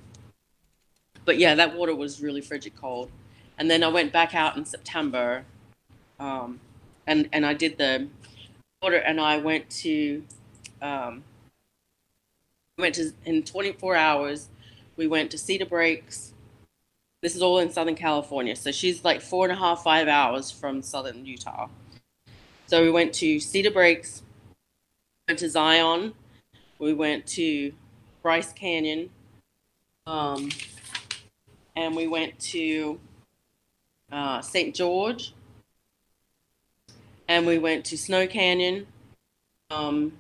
but 1.25 1.39
yeah, 1.39 1.55
that 1.57 1.77
water 1.77 1.95
was 1.95 2.23
really 2.23 2.41
frigid 2.41 2.75
cold. 2.77 3.11
And 3.59 3.71
then 3.71 3.83
I 3.83 3.89
went 3.89 4.13
back 4.13 4.35
out 4.35 4.57
in 4.57 4.65
September, 4.65 5.45
um, 6.19 6.61
and 7.07 7.29
and 7.33 7.45
I 7.45 7.55
did 7.55 7.77
the 7.77 8.09
water, 8.83 8.97
and 8.97 9.21
I 9.21 9.39
went 9.39 9.69
to 9.83 10.23
um, 10.81 11.25
went 12.79 12.95
to 12.95 13.13
in 13.25 13.43
24 13.43 13.97
hours. 13.97 14.49
We 14.97 15.07
went 15.07 15.31
to 15.33 15.39
Cedar 15.39 15.67
Breaks. 15.67 16.33
This 17.21 17.35
is 17.35 17.43
all 17.43 17.59
in 17.59 17.73
Southern 17.73 17.97
California, 17.97 18.55
so 18.55 18.71
she's 18.71 19.05
like 19.05 19.21
four 19.21 19.45
and 19.45 19.53
a 19.53 19.57
half, 19.57 19.83
five 19.83 20.07
hours 20.07 20.53
from 20.53 20.83
Southern 20.83 21.27
Utah. 21.27 21.69
So 22.69 22.81
we 22.81 22.93
went 22.93 23.13
to 23.15 23.41
Cedar 23.41 23.73
Breaks, 23.73 24.23
went 25.27 25.41
to 25.41 25.51
Zion, 25.51 26.15
we 26.79 26.93
went 26.93 27.27
to 27.29 27.73
Bryce 28.23 28.53
Canyon, 28.53 29.11
um, 30.07 30.51
and 31.75 31.97
we 31.97 32.07
went 32.07 32.39
to 32.39 33.01
uh, 34.13 34.41
St. 34.41 34.73
George, 34.73 35.35
and 37.27 37.49
we 37.49 37.59
went 37.59 37.85
to 37.87 37.99
Snow 37.99 38.29
Canyon, 38.29 38.87
um, 39.73 40.13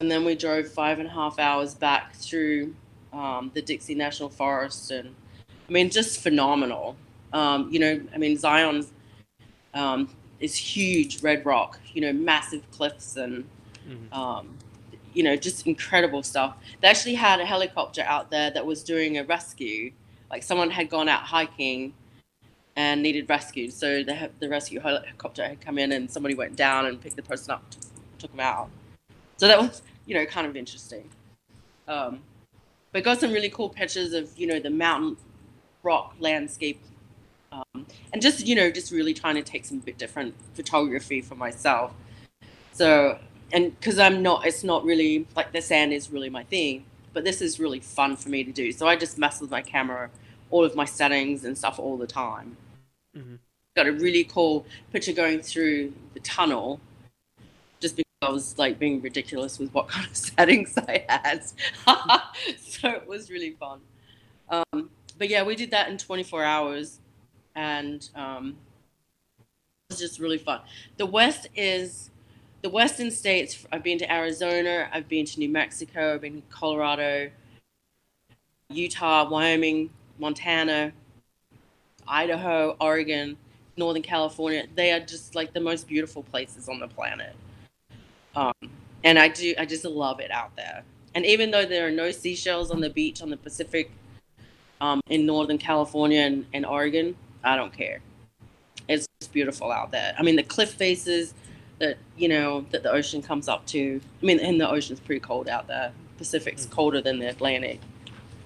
and 0.00 0.10
then 0.10 0.24
we 0.24 0.34
drove 0.34 0.66
five 0.66 0.98
and 0.98 1.08
a 1.08 1.12
half 1.12 1.38
hours 1.38 1.74
back 1.74 2.14
through 2.14 2.74
um, 3.12 3.50
the 3.52 3.60
Dixie 3.60 3.94
National 3.94 4.30
Forest, 4.30 4.90
and 4.90 5.14
I 5.68 5.72
mean, 5.72 5.90
just 5.90 6.20
phenomenal. 6.20 6.96
Um, 7.32 7.68
you 7.72 7.80
know, 7.80 8.00
I 8.14 8.18
mean, 8.18 8.38
Zion 8.38 8.86
um, 9.74 10.08
is 10.40 10.54
huge 10.54 11.22
red 11.22 11.44
rock, 11.44 11.78
you 11.92 12.00
know, 12.00 12.12
massive 12.12 12.68
cliffs 12.70 13.16
and 13.16 13.44
Mhm. 13.88 14.12
um, 14.12 14.58
you 15.14 15.22
know, 15.22 15.34
just 15.36 15.66
incredible 15.66 16.22
stuff. 16.22 16.56
They 16.80 16.88
actually 16.88 17.14
had 17.14 17.40
a 17.40 17.46
helicopter 17.46 18.02
out 18.02 18.30
there 18.30 18.50
that 18.50 18.66
was 18.66 18.82
doing 18.84 19.16
a 19.18 19.24
rescue. 19.24 19.92
Like 20.30 20.42
someone 20.42 20.70
had 20.70 20.90
gone 20.90 21.08
out 21.08 21.22
hiking 21.22 21.94
and 22.76 23.02
needed 23.02 23.28
rescued, 23.28 23.72
so 23.72 24.02
the 24.02 24.30
the 24.40 24.48
rescue 24.48 24.80
helicopter 24.80 25.44
had 25.48 25.60
come 25.60 25.78
in 25.78 25.92
and 25.92 26.10
somebody 26.10 26.34
went 26.34 26.56
down 26.56 26.86
and 26.86 27.00
picked 27.00 27.16
the 27.16 27.22
person 27.22 27.52
up, 27.52 27.70
t- 27.70 27.78
took 28.18 28.30
them 28.32 28.40
out. 28.40 28.68
So 29.38 29.48
that 29.48 29.58
was, 29.58 29.82
you 30.06 30.14
know, 30.14 30.26
kind 30.26 30.46
of 30.46 30.56
interesting. 30.56 31.08
Um, 31.88 32.22
but 32.92 33.04
got 33.04 33.20
some 33.20 33.32
really 33.32 33.50
cool 33.50 33.68
pictures 33.70 34.12
of 34.12 34.36
you 34.38 34.46
know 34.46 34.60
the 34.60 34.70
mountain 34.70 35.16
rock 35.86 36.14
landscape 36.18 36.80
um, 37.52 37.86
and 38.12 38.20
just 38.22 38.46
you 38.46 38.54
know 38.54 38.70
just 38.70 38.90
really 38.92 39.14
trying 39.14 39.36
to 39.36 39.42
take 39.42 39.64
some 39.64 39.78
bit 39.78 39.98
different 39.98 40.34
photography 40.54 41.20
for 41.22 41.36
myself. 41.36 41.92
So 42.72 43.18
and 43.52 43.78
because 43.78 43.98
i'm 43.98 44.22
not 44.22 44.46
it's 44.46 44.64
not 44.64 44.84
really 44.84 45.26
like 45.36 45.52
the 45.52 45.62
sand 45.62 45.92
is 45.92 46.10
really 46.10 46.30
my 46.30 46.44
thing 46.44 46.84
but 47.14 47.24
this 47.24 47.40
is 47.40 47.58
really 47.60 47.80
fun 47.80 48.16
for 48.16 48.28
me 48.28 48.44
to 48.44 48.52
do. 48.52 48.72
So 48.72 48.88
i 48.88 48.96
just 48.96 49.18
mess 49.18 49.40
with 49.40 49.50
my 49.50 49.62
camera 49.62 50.10
all 50.50 50.64
of 50.64 50.74
my 50.76 50.84
settings 50.84 51.44
and 51.44 51.56
stuff 51.58 51.78
all 51.78 51.96
the 51.96 52.06
time. 52.06 52.56
Mhm. 53.16 53.38
got 53.76 53.86
a 53.86 53.92
really 53.92 54.24
cool 54.24 54.66
picture 54.92 55.12
going 55.12 55.40
through 55.42 55.92
the 56.14 56.20
tunnel 56.20 56.80
just 57.80 57.96
because 57.96 58.18
i 58.22 58.30
was 58.30 58.58
like 58.58 58.78
being 58.78 59.00
ridiculous 59.02 59.58
with 59.58 59.72
what 59.74 59.88
kind 59.94 60.06
of 60.06 60.16
settings 60.16 60.76
i 60.78 61.04
had. 61.08 61.44
So 62.58 62.90
it 62.90 63.06
was 63.06 63.30
really 63.30 63.52
fun. 63.52 63.80
Um, 64.48 64.90
but 65.18 65.28
yeah 65.28 65.42
we 65.42 65.54
did 65.54 65.70
that 65.70 65.88
in 65.88 65.98
24 65.98 66.44
hours 66.44 67.00
and 67.54 68.10
um, 68.14 68.56
it 69.38 69.44
was 69.92 69.98
just 69.98 70.20
really 70.20 70.36
fun. 70.36 70.60
The 70.98 71.06
west 71.06 71.46
is 71.54 72.10
the 72.62 72.70
western 72.70 73.12
states 73.12 73.64
i've 73.70 73.84
been 73.84 73.98
to 73.98 74.12
arizona 74.12 74.88
i've 74.92 75.08
been 75.08 75.24
to 75.24 75.38
new 75.38 75.48
mexico 75.48 76.14
i've 76.14 76.22
been 76.22 76.42
to 76.42 76.48
colorado 76.48 77.30
utah 78.70 79.28
wyoming 79.28 79.88
montana 80.18 80.90
idaho 82.08 82.74
oregon 82.80 83.36
northern 83.76 84.02
california. 84.02 84.66
They 84.74 84.90
are 84.92 85.00
just 85.00 85.34
like 85.34 85.52
the 85.52 85.60
most 85.60 85.86
beautiful 85.86 86.22
places 86.22 86.68
on 86.68 86.80
the 86.80 86.88
planet. 86.88 87.36
Um, 88.34 88.52
and 89.04 89.18
i 89.18 89.28
do 89.28 89.54
i 89.58 89.64
just 89.64 89.84
love 89.84 90.20
it 90.20 90.30
out 90.30 90.56
there. 90.56 90.82
And 91.14 91.24
even 91.24 91.50
though 91.50 91.64
there 91.64 91.86
are 91.86 91.90
no 91.90 92.10
seashells 92.10 92.70
on 92.70 92.80
the 92.80 92.90
beach 92.90 93.22
on 93.22 93.30
the 93.30 93.36
pacific 93.36 93.90
um, 94.80 95.00
in 95.08 95.26
northern 95.26 95.58
california 95.58 96.20
and, 96.20 96.46
and 96.52 96.66
oregon 96.66 97.14
i 97.44 97.56
don't 97.56 97.72
care 97.72 98.00
it's 98.88 99.06
beautiful 99.32 99.72
out 99.72 99.90
there 99.90 100.14
i 100.18 100.22
mean 100.22 100.36
the 100.36 100.42
cliff 100.42 100.72
faces 100.72 101.34
that 101.78 101.98
you 102.16 102.28
know 102.28 102.64
that 102.70 102.82
the 102.82 102.90
ocean 102.90 103.22
comes 103.22 103.48
up 103.48 103.66
to. 103.66 104.00
I 104.22 104.26
mean, 104.26 104.40
and 104.40 104.60
the 104.60 104.68
ocean's 104.68 105.00
pretty 105.00 105.20
cold 105.20 105.48
out 105.48 105.66
there. 105.66 105.92
Pacific's 106.18 106.66
colder 106.66 107.00
than 107.00 107.18
the 107.18 107.28
Atlantic, 107.28 107.80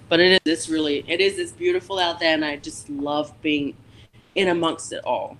but 0.09 0.19
it 0.19 0.33
is 0.33 0.39
this 0.43 0.69
really 0.69 1.05
it 1.07 1.21
is 1.21 1.37
this 1.37 1.51
beautiful 1.51 1.99
out 1.99 2.19
there, 2.19 2.33
and 2.33 2.43
I 2.43 2.57
just 2.57 2.89
love 2.89 3.33
being 3.41 3.75
in 4.35 4.49
amongst 4.49 4.91
it 4.91 5.03
all. 5.05 5.37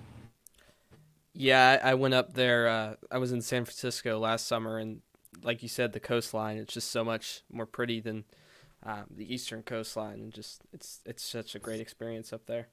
Yeah, 1.34 1.80
I 1.82 1.90
I 1.90 1.94
went 1.94 2.14
up 2.14 2.34
there. 2.34 2.68
Uh, 2.68 2.94
I 3.10 3.18
was 3.18 3.32
in 3.32 3.42
San 3.42 3.64
Francisco 3.64 4.18
last 4.18 4.46
summer, 4.46 4.78
and 4.78 5.02
like 5.42 5.62
you 5.62 5.68
said, 5.68 5.92
the 5.92 6.00
coastline 6.00 6.56
it's 6.56 6.74
just 6.74 6.90
so 6.90 7.04
much 7.04 7.42
more 7.50 7.66
pretty 7.66 8.00
than 8.00 8.24
um, 8.84 9.04
the 9.14 9.32
eastern 9.32 9.62
coastline, 9.62 10.14
and 10.14 10.32
just 10.32 10.62
it's 10.72 11.00
it's 11.04 11.22
such 11.22 11.54
a 11.54 11.58
great 11.58 11.80
experience 11.80 12.32
up 12.32 12.46
there. 12.46 12.68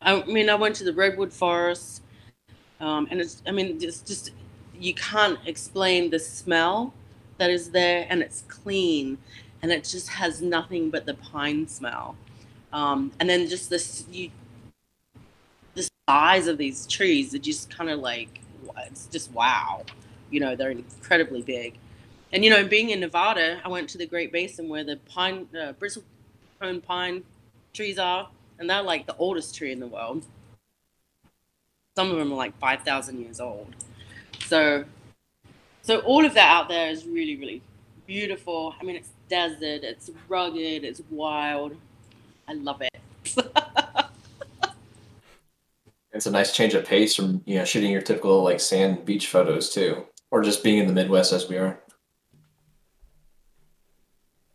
I 0.00 0.22
mean, 0.24 0.48
I 0.48 0.54
went 0.54 0.76
to 0.76 0.84
the 0.84 0.92
redwood 0.92 1.32
forest, 1.32 2.02
um, 2.80 3.06
and 3.10 3.20
it's 3.20 3.42
I 3.46 3.50
mean, 3.50 3.78
it's 3.80 4.00
just 4.00 4.30
you 4.78 4.94
can't 4.94 5.38
explain 5.46 6.10
the 6.10 6.18
smell 6.18 6.94
that 7.38 7.50
is 7.50 7.70
there, 7.70 8.06
and 8.08 8.22
it's 8.22 8.42
clean, 8.48 9.18
and 9.62 9.72
it 9.72 9.84
just 9.84 10.08
has 10.08 10.40
nothing 10.40 10.90
but 10.90 11.06
the 11.06 11.14
pine 11.14 11.66
smell, 11.68 12.16
um, 12.72 13.12
and 13.20 13.28
then 13.28 13.48
just 13.48 13.70
this 13.70 14.04
you 14.10 14.30
the 15.74 15.88
size 16.08 16.46
of 16.46 16.58
these 16.58 16.86
trees 16.86 17.34
are 17.34 17.38
just 17.38 17.74
kind 17.74 17.90
of 17.90 18.00
like 18.00 18.40
it's 18.86 19.06
just 19.06 19.32
wow, 19.32 19.84
you 20.30 20.40
know, 20.40 20.54
they're 20.56 20.70
incredibly 20.70 21.42
big, 21.42 21.74
and 22.32 22.44
you 22.44 22.50
know, 22.50 22.64
being 22.64 22.90
in 22.90 23.00
Nevada, 23.00 23.60
I 23.64 23.68
went 23.68 23.88
to 23.90 23.98
the 23.98 24.06
Great 24.06 24.32
Basin 24.32 24.68
where 24.68 24.84
the 24.84 24.96
pine 24.96 25.48
uh, 25.54 25.72
bristlecone 25.72 26.82
pine 26.82 27.24
trees 27.72 27.98
are, 27.98 28.28
and 28.58 28.68
they're 28.68 28.82
like 28.82 29.06
the 29.06 29.16
oldest 29.16 29.54
tree 29.54 29.72
in 29.72 29.80
the 29.80 29.86
world. 29.86 30.24
Some 31.96 32.10
of 32.10 32.16
them 32.16 32.32
are 32.32 32.36
like 32.36 32.56
five 32.58 32.82
thousand 32.82 33.20
years 33.20 33.40
old. 33.40 33.74
So, 34.46 34.84
so 35.82 35.98
all 36.00 36.24
of 36.24 36.34
that 36.34 36.48
out 36.48 36.68
there 36.68 36.90
is 36.90 37.04
really, 37.04 37.36
really 37.36 37.62
beautiful. 38.06 38.74
I 38.80 38.84
mean, 38.84 38.96
it's 38.96 39.10
desert, 39.28 39.82
it's 39.82 40.10
rugged, 40.28 40.84
it's 40.84 41.02
wild. 41.10 41.76
I 42.48 42.54
love 42.54 42.82
it. 42.82 43.00
It's 46.12 46.26
a 46.26 46.30
nice 46.30 46.52
change 46.52 46.74
of 46.74 46.84
pace 46.84 47.14
from 47.14 47.40
you 47.46 47.56
know 47.56 47.64
shooting 47.64 47.92
your 47.92 48.02
typical 48.02 48.42
like 48.42 48.60
sand 48.60 49.04
beach 49.04 49.28
photos 49.28 49.72
too, 49.72 50.04
or 50.30 50.42
just 50.42 50.62
being 50.62 50.78
in 50.78 50.86
the 50.86 50.92
Midwest 50.92 51.32
as 51.32 51.48
we 51.48 51.56
are. 51.56 51.80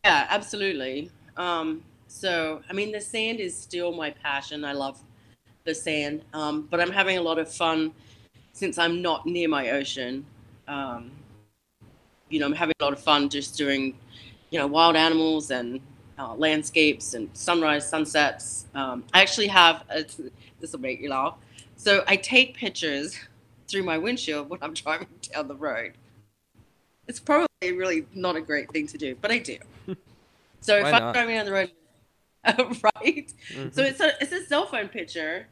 Yeah, 0.06 0.28
absolutely. 0.30 1.10
Um, 1.36 1.82
so, 2.08 2.62
I 2.70 2.74
mean, 2.74 2.92
the 2.92 3.02
sand 3.02 3.40
is 3.40 3.58
still 3.58 3.92
my 3.92 4.12
passion. 4.12 4.64
I 4.64 4.72
love 4.74 5.00
the 5.64 5.74
sand, 5.74 6.22
um, 6.32 6.68
but 6.70 6.80
I'm 6.80 6.92
having 6.92 7.18
a 7.18 7.24
lot 7.24 7.40
of 7.40 7.52
fun 7.52 7.92
since 8.54 8.78
I'm 8.78 9.02
not 9.02 9.26
near 9.26 9.50
my 9.50 9.72
ocean. 9.72 10.24
Um, 10.68 11.10
you 12.30 12.40
know, 12.40 12.46
I'm 12.46 12.54
having 12.54 12.76
a 12.80 12.84
lot 12.84 12.94
of 12.94 13.00
fun 13.02 13.30
just 13.30 13.58
doing, 13.58 13.98
you 14.52 14.60
know, 14.60 14.68
wild 14.68 14.96
animals 14.96 15.50
and 15.50 15.82
uh, 16.20 16.36
landscapes 16.36 17.16
and 17.16 17.28
sunrise, 17.34 17.90
sunsets. 17.90 18.68
Um, 18.76 19.06
I 19.12 19.24
actually 19.24 19.48
have, 19.48 19.86
this 19.90 20.72
will 20.72 20.82
make 20.82 21.02
you 21.02 21.10
laugh. 21.10 21.36
So 21.78 22.04
I 22.06 22.16
take 22.16 22.56
pictures 22.56 23.20
through 23.68 23.82
my 23.82 23.98
windshield 23.98 24.52
when 24.52 24.60
I'm 24.62 24.74
driving 24.76 25.08
down 25.34 25.48
the 25.48 25.56
road. 25.56 25.94
It's 27.08 27.20
probably 27.20 27.48
really 27.64 28.06
not 28.14 28.36
a 28.36 28.42
great 28.42 28.70
thing 28.70 28.86
to 28.86 29.00
do, 29.00 29.16
but 29.20 29.32
I 29.32 29.40
do. 29.40 29.58
So 30.66 30.78
if 30.78 30.84
Why 30.84 30.92
I'm 30.94 31.14
driving 31.14 31.36
down 31.36 31.46
the 31.46 31.52
road, 31.52 31.72
right? 32.96 33.32
Mhm. 33.50 33.72
So 33.72 33.84
it's 33.84 34.00
a 34.00 34.14
it's 34.20 34.32
a 34.32 34.44
cell 34.46 34.66
phone 34.66 34.88
picture, 34.88 35.48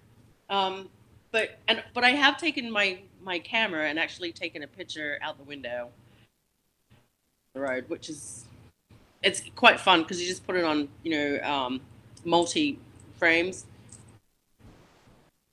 Um, 0.49 0.89
but 1.31 1.59
and 1.67 1.83
but 1.93 2.03
I 2.03 2.09
have 2.11 2.37
taken 2.37 2.71
my 2.71 2.97
my 3.21 3.37
camera 3.37 3.87
and 3.87 3.99
actually 3.99 4.31
taken 4.31 4.63
a 4.63 4.67
picture 4.67 5.19
out 5.21 5.37
the 5.37 5.43
window, 5.43 5.91
the 7.53 7.61
road, 7.61 7.85
which 7.89 8.09
is 8.09 8.45
it's 9.21 9.43
quite 9.55 9.79
fun 9.79 10.01
because 10.01 10.19
you 10.19 10.27
just 10.27 10.47
put 10.47 10.55
it 10.55 10.63
on 10.65 10.89
you 11.03 11.11
know 11.11 11.39
um, 11.43 11.81
multi 12.25 12.79
frames 13.19 13.65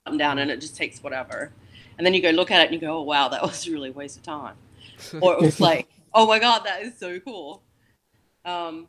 up 0.06 0.12
and 0.12 0.18
down, 0.18 0.38
and 0.38 0.50
it 0.50 0.58
just 0.62 0.74
takes 0.74 1.02
whatever. 1.02 1.52
And 1.98 2.06
then 2.06 2.14
you 2.14 2.22
go 2.22 2.30
look 2.30 2.50
at 2.50 2.62
it 2.62 2.72
and 2.72 2.74
you 2.74 2.80
go, 2.80 2.96
oh 2.96 3.02
wow, 3.02 3.28
that 3.28 3.42
was 3.50 3.68
really 3.68 3.90
a 3.90 3.92
waste 3.92 4.16
of 4.16 4.22
time. 4.22 4.54
or 5.20 5.34
it 5.34 5.40
was 5.42 5.60
like, 5.70 5.86
oh 6.14 6.26
my 6.26 6.38
god, 6.38 6.64
that 6.64 6.80
is 6.82 6.98
so 6.98 7.20
cool. 7.20 7.62
Um, 8.46 8.88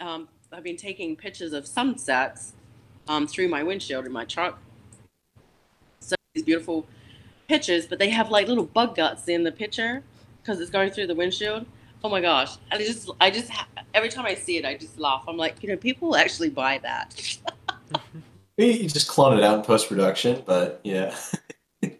um, 0.00 0.28
I've 0.52 0.64
been 0.64 0.76
taking 0.76 1.16
pictures 1.16 1.52
of 1.52 1.66
sunsets 1.66 2.54
um, 3.08 3.26
through 3.26 3.48
my 3.48 3.62
windshield 3.62 4.06
in 4.06 4.12
my 4.12 4.24
truck. 4.24 4.58
So 6.00 6.16
these 6.34 6.44
beautiful 6.44 6.86
pictures, 7.48 7.86
but 7.86 7.98
they 7.98 8.08
have 8.10 8.30
like 8.30 8.48
little 8.48 8.64
bug 8.64 8.96
guts 8.96 9.28
in 9.28 9.44
the 9.44 9.52
picture 9.52 10.02
because 10.42 10.60
it's 10.60 10.70
going 10.70 10.90
through 10.90 11.06
the 11.06 11.14
windshield. 11.14 11.66
Oh 12.02 12.08
my 12.08 12.20
gosh! 12.20 12.56
I 12.72 12.78
just, 12.78 13.10
I 13.20 13.30
just, 13.30 13.50
every 13.92 14.08
time 14.08 14.24
I 14.24 14.34
see 14.34 14.56
it, 14.56 14.64
I 14.64 14.74
just 14.74 14.98
laugh. 14.98 15.24
I'm 15.28 15.36
like, 15.36 15.62
you 15.62 15.68
know, 15.68 15.76
people 15.76 16.16
actually 16.16 16.48
buy 16.48 16.78
that. 16.78 17.38
you 18.56 18.88
just 18.88 19.08
clone 19.08 19.36
it 19.36 19.44
out 19.44 19.58
in 19.58 19.64
post 19.64 19.88
production, 19.88 20.42
but 20.46 20.80
yeah. 20.82 21.14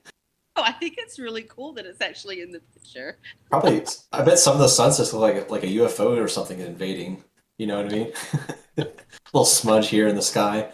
Oh, 0.57 0.63
I 0.63 0.73
think 0.73 0.97
it's 0.99 1.19
really 1.19 1.45
cool 1.45 1.73
that 1.75 1.87
it's 1.87 2.03
actually 2.03 2.43
in 2.43 2.51
the 2.51 2.61
picture. 2.75 3.17
Probably, 3.51 3.83
I 4.13 4.21
bet 4.21 4.39
some 4.39 4.53
of 4.55 4.59
the 4.59 4.69
sunsets 4.69 5.15
look 5.15 5.23
like 5.23 5.51
like 5.51 5.63
a 5.63 5.69
UFO 5.69 6.23
or 6.23 6.29
something 6.29 6.61
invading. 6.61 7.25
You 7.61 7.67
know 7.67 7.83
what 7.83 7.93
I 7.93 7.95
mean? 7.95 8.13
a 8.79 8.87
little 9.35 9.45
smudge 9.45 9.89
here 9.89 10.09
in 10.09 10.17
the 10.17 10.23
sky. 10.23 10.71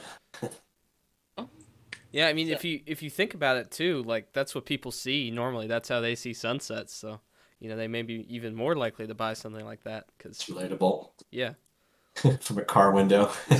Yeah, 2.13 2.29
I 2.29 2.33
mean, 2.33 2.49
if 2.49 2.65
you 2.65 2.81
if 2.87 3.03
you 3.03 3.11
think 3.11 3.35
about 3.35 3.57
it 3.57 3.73
too, 3.73 4.05
like 4.05 4.33
that's 4.33 4.55
what 4.55 4.67
people 4.67 4.93
see 4.93 5.33
normally. 5.33 5.67
That's 5.67 5.89
how 5.89 6.01
they 6.01 6.15
see 6.15 6.33
sunsets. 6.33 6.95
So 6.95 7.19
you 7.59 7.69
know, 7.69 7.75
they 7.75 7.89
may 7.89 8.03
be 8.03 8.25
even 8.33 8.55
more 8.55 8.77
likely 8.77 9.09
to 9.09 9.17
buy 9.17 9.33
something 9.33 9.65
like 9.65 9.83
that 9.83 10.05
because 10.17 10.39
relatable. 10.45 11.11
Yeah, 11.33 11.55
from 12.41 12.59
a 12.59 12.65
car 12.65 12.93
window. 12.93 13.33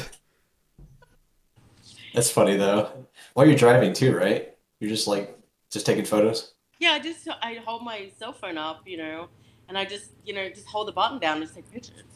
That's 2.15 2.31
funny 2.31 2.57
though. 2.57 3.09
While 3.35 3.47
you're 3.47 3.57
driving 3.57 3.93
too, 3.93 4.17
right? 4.17 4.55
You're 4.79 4.91
just 4.91 5.09
like 5.09 5.37
just 5.69 5.85
taking 5.85 6.05
photos. 6.05 6.55
Yeah, 6.79 6.93
I 6.93 7.01
just 7.01 7.27
I 7.43 7.55
hold 7.67 7.83
my 7.83 8.09
cell 8.17 8.33
phone 8.33 8.57
up, 8.57 8.83
you 8.87 8.99
know, 8.99 9.27
and 9.69 9.77
I 9.77 9.85
just 9.85 10.13
you 10.25 10.33
know 10.33 10.49
just 10.49 10.69
hold 10.69 10.87
the 10.87 10.93
button 10.93 11.19
down 11.19 11.43
and 11.43 11.53
take 11.53 11.69
pictures. 11.73 12.16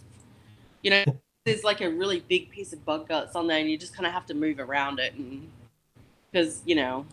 You 0.82 0.90
know, 0.90 1.04
there's 1.44 1.64
like 1.64 1.80
a 1.80 1.90
really 1.90 2.20
big 2.28 2.50
piece 2.50 2.72
of 2.72 2.84
bug 2.84 3.08
guts 3.08 3.37
on 3.37 3.46
there, 3.46 3.58
and 3.58 3.70
you 3.70 3.78
just 3.78 3.94
kind 3.94 4.06
of 4.06 4.12
have 4.12 4.26
to 4.26 4.34
move 4.34 4.58
around 4.58 4.99
it, 4.99 5.14
and 5.14 5.49
because 6.30 6.62
you 6.64 6.75
know, 6.75 7.06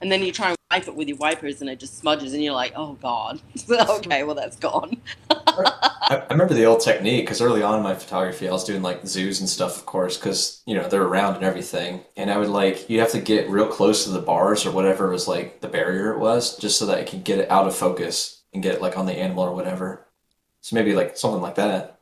and 0.00 0.10
then 0.10 0.22
you 0.22 0.32
try 0.32 0.48
and 0.48 0.56
wipe 0.70 0.88
it 0.88 0.94
with 0.94 1.08
your 1.08 1.18
wipers, 1.18 1.60
and 1.60 1.70
it 1.70 1.78
just 1.78 1.98
smudges, 1.98 2.32
and 2.32 2.42
you're 2.42 2.54
like, 2.54 2.72
oh 2.76 2.94
god, 2.94 3.40
okay, 3.70 4.24
well 4.24 4.34
that's 4.34 4.56
gone. 4.56 4.96
I, 6.12 6.26
remember 6.30 6.54
the 6.54 6.64
old 6.64 6.80
technique 6.80 7.24
because 7.24 7.40
early 7.40 7.62
on 7.62 7.76
in 7.76 7.82
my 7.82 7.94
photography, 7.94 8.48
I 8.48 8.52
was 8.52 8.64
doing 8.64 8.82
like 8.82 9.06
zoos 9.06 9.40
and 9.40 9.48
stuff, 9.48 9.76
of 9.78 9.86
course, 9.86 10.16
because 10.16 10.62
you 10.66 10.74
know 10.74 10.88
they're 10.88 11.02
around 11.02 11.36
and 11.36 11.44
everything. 11.44 12.02
And 12.16 12.30
I 12.30 12.38
would 12.38 12.48
like 12.48 12.88
you 12.90 13.00
have 13.00 13.12
to 13.12 13.20
get 13.20 13.48
real 13.48 13.66
close 13.66 14.04
to 14.04 14.10
the 14.10 14.20
bars 14.20 14.66
or 14.66 14.72
whatever 14.72 15.08
was 15.10 15.28
like 15.28 15.60
the 15.60 15.68
barrier 15.68 16.12
it 16.12 16.18
was, 16.18 16.56
just 16.56 16.78
so 16.78 16.86
that 16.86 16.98
I 16.98 17.04
could 17.04 17.24
get 17.24 17.38
it 17.38 17.50
out 17.50 17.66
of 17.66 17.74
focus 17.74 18.42
and 18.52 18.62
get 18.62 18.74
it 18.74 18.82
like 18.82 18.98
on 18.98 19.06
the 19.06 19.12
animal 19.12 19.44
or 19.44 19.54
whatever. 19.54 20.06
So 20.60 20.76
maybe 20.76 20.94
like 20.94 21.16
something 21.16 21.42
like 21.42 21.56
that. 21.56 22.00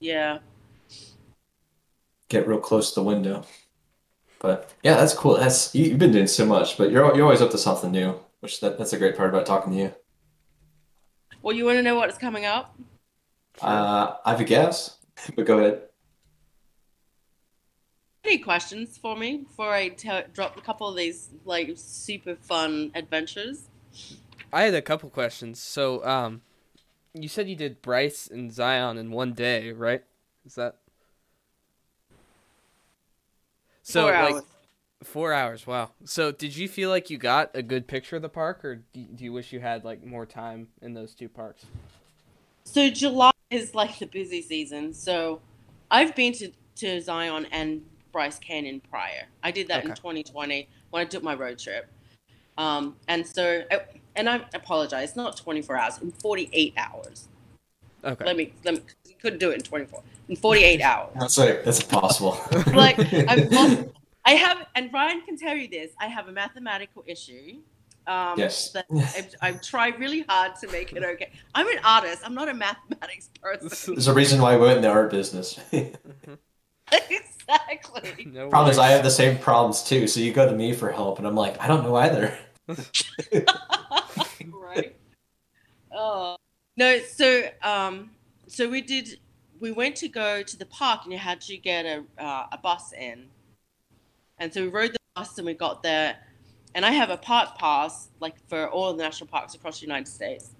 Yeah. 0.00 0.38
Get 2.28 2.48
real 2.48 2.58
close 2.58 2.92
to 2.94 3.00
the 3.00 3.04
window. 3.04 3.44
But 4.40 4.72
yeah, 4.82 4.96
that's 4.96 5.12
cool. 5.12 5.36
That's 5.36 5.74
you, 5.74 5.90
have 5.90 5.98
been 5.98 6.12
doing 6.12 6.26
so 6.26 6.46
much, 6.46 6.78
but 6.78 6.90
you're 6.90 7.14
you're 7.14 7.24
always 7.24 7.42
up 7.42 7.50
to 7.50 7.58
something 7.58 7.92
new, 7.92 8.18
which 8.40 8.60
that, 8.60 8.78
that's 8.78 8.94
a 8.94 8.98
great 8.98 9.16
part 9.16 9.28
about 9.28 9.44
talking 9.44 9.72
to 9.72 9.78
you. 9.78 9.94
Well, 11.42 11.54
you 11.54 11.66
want 11.66 11.76
to 11.76 11.82
know 11.82 11.94
what's 11.94 12.18
coming 12.18 12.46
up? 12.46 12.74
Uh, 13.60 14.14
I 14.24 14.30
have 14.30 14.40
a 14.40 14.44
guess, 14.44 14.96
but 15.36 15.44
go 15.44 15.58
ahead. 15.58 15.82
Any 18.24 18.38
questions 18.38 18.98
for 18.98 19.16
me 19.16 19.38
before 19.38 19.72
I 19.72 19.88
t- 19.88 20.22
drop 20.32 20.56
a 20.56 20.60
couple 20.60 20.88
of 20.88 20.96
these 20.96 21.30
like 21.44 21.72
super 21.76 22.36
fun 22.36 22.92
adventures? 22.94 23.68
I 24.52 24.62
had 24.62 24.74
a 24.74 24.82
couple 24.82 25.10
questions. 25.10 25.60
So, 25.60 26.04
um, 26.04 26.42
you 27.14 27.28
said 27.28 27.48
you 27.48 27.56
did 27.56 27.82
Bryce 27.82 28.26
and 28.26 28.52
Zion 28.52 28.98
in 28.98 29.10
one 29.10 29.32
day, 29.32 29.72
right? 29.72 30.02
Is 30.44 30.54
that 30.54 30.76
so? 33.82 34.02
Four 34.02 34.12
like 34.12 34.34
hours. 34.34 34.42
four 35.02 35.32
hours. 35.32 35.66
Wow. 35.66 35.90
So, 36.04 36.32
did 36.32 36.56
you 36.56 36.68
feel 36.68 36.90
like 36.90 37.10
you 37.10 37.18
got 37.18 37.50
a 37.54 37.62
good 37.62 37.86
picture 37.86 38.16
of 38.16 38.22
the 38.22 38.28
park, 38.28 38.64
or 38.64 38.82
do 38.94 39.24
you 39.24 39.32
wish 39.32 39.52
you 39.52 39.60
had 39.60 39.84
like 39.84 40.04
more 40.04 40.26
time 40.26 40.68
in 40.80 40.94
those 40.94 41.14
two 41.14 41.28
parks? 41.28 41.66
So 42.64 42.88
July 42.88 43.32
is 43.50 43.74
like 43.74 43.98
the 43.98 44.06
busy 44.06 44.42
season. 44.42 44.94
So 44.94 45.40
I've 45.90 46.14
been 46.14 46.32
to, 46.34 46.52
to 46.76 47.00
Zion 47.00 47.46
and 47.50 47.82
Bryce 48.12 48.38
Canyon 48.38 48.80
prior. 48.90 49.26
I 49.42 49.50
did 49.50 49.68
that 49.68 49.84
in 49.84 49.94
2020 49.94 50.68
when 50.90 51.02
I 51.02 51.04
took 51.04 51.22
my 51.22 51.34
road 51.34 51.58
trip. 51.58 51.90
Um, 52.56 52.96
and 53.08 53.26
so, 53.26 53.62
and 54.20 54.28
I 54.28 54.44
apologize, 54.54 55.16
not 55.16 55.36
24 55.36 55.78
hours, 55.78 55.98
in 55.98 56.12
48 56.12 56.74
hours. 56.76 57.28
Okay. 58.04 58.24
Let 58.24 58.36
me, 58.36 58.52
let 58.64 58.74
me, 58.74 58.80
you 59.08 59.14
couldn't 59.20 59.38
do 59.38 59.50
it 59.50 59.54
in 59.54 59.62
24, 59.62 60.02
in 60.28 60.36
48 60.36 60.82
hours. 60.82 61.10
That's 61.18 61.38
like 61.38 61.64
that's 61.64 61.82
impossible. 61.82 62.38
like 62.74 62.98
I'm, 62.98 63.48
well, 63.50 63.92
I 64.24 64.32
have, 64.32 64.66
and 64.74 64.92
Ryan 64.92 65.22
can 65.22 65.36
tell 65.36 65.56
you 65.56 65.68
this. 65.68 65.92
I 65.98 66.06
have 66.06 66.28
a 66.28 66.32
mathematical 66.32 67.02
issue. 67.06 67.56
Um, 68.06 68.38
Yes. 68.38 68.72
that 68.72 68.86
I've, 68.90 69.34
I've 69.40 69.62
tried 69.62 69.98
really 70.00 70.24
hard 70.28 70.56
to 70.56 70.68
make 70.68 70.92
it 70.92 71.04
okay. 71.04 71.30
I'm 71.54 71.68
an 71.68 71.78
artist. 71.84 72.22
I'm 72.24 72.34
not 72.34 72.48
a 72.48 72.54
mathematics 72.54 73.30
person. 73.42 73.94
There's 73.94 74.08
a 74.08 74.14
reason 74.14 74.40
why 74.40 74.56
we're 74.56 74.74
in 74.74 74.82
the 74.82 74.88
art 74.88 75.10
business. 75.10 75.60
exactly. 76.92 78.26
no 78.32 78.48
Problem 78.48 78.70
is, 78.70 78.78
I 78.78 78.88
have 78.88 79.04
the 79.04 79.10
same 79.10 79.38
problems 79.38 79.82
too. 79.82 80.06
So 80.08 80.20
you 80.20 80.32
go 80.32 80.46
to 80.46 80.56
me 80.56 80.72
for 80.72 80.90
help, 80.90 81.18
and 81.18 81.26
I'm 81.26 81.36
like, 81.36 81.60
I 81.60 81.68
don't 81.68 81.82
know 81.82 81.94
either. 81.96 82.36
Right. 84.52 84.96
Oh 85.92 86.36
no. 86.76 86.98
So 87.00 87.44
um, 87.62 88.10
so 88.46 88.68
we 88.68 88.80
did. 88.80 89.18
We 89.60 89.72
went 89.72 89.96
to 89.96 90.08
go 90.08 90.42
to 90.42 90.56
the 90.56 90.66
park, 90.66 91.00
and 91.04 91.12
you 91.12 91.18
had 91.18 91.40
to 91.42 91.56
get 91.56 91.84
a 91.84 92.04
uh, 92.18 92.46
a 92.52 92.58
bus 92.58 92.92
in. 92.92 93.26
And 94.38 94.52
so 94.52 94.62
we 94.62 94.68
rode 94.68 94.92
the 94.92 94.98
bus, 95.14 95.36
and 95.38 95.46
we 95.46 95.54
got 95.54 95.82
there. 95.82 96.16
And 96.74 96.86
I 96.86 96.92
have 96.92 97.10
a 97.10 97.16
park 97.16 97.58
pass, 97.58 98.08
like 98.20 98.36
for 98.48 98.68
all 98.68 98.94
the 98.94 99.02
national 99.02 99.26
parks 99.26 99.54
across 99.54 99.80
the 99.80 99.86
United 99.86 100.08
States. 100.08 100.50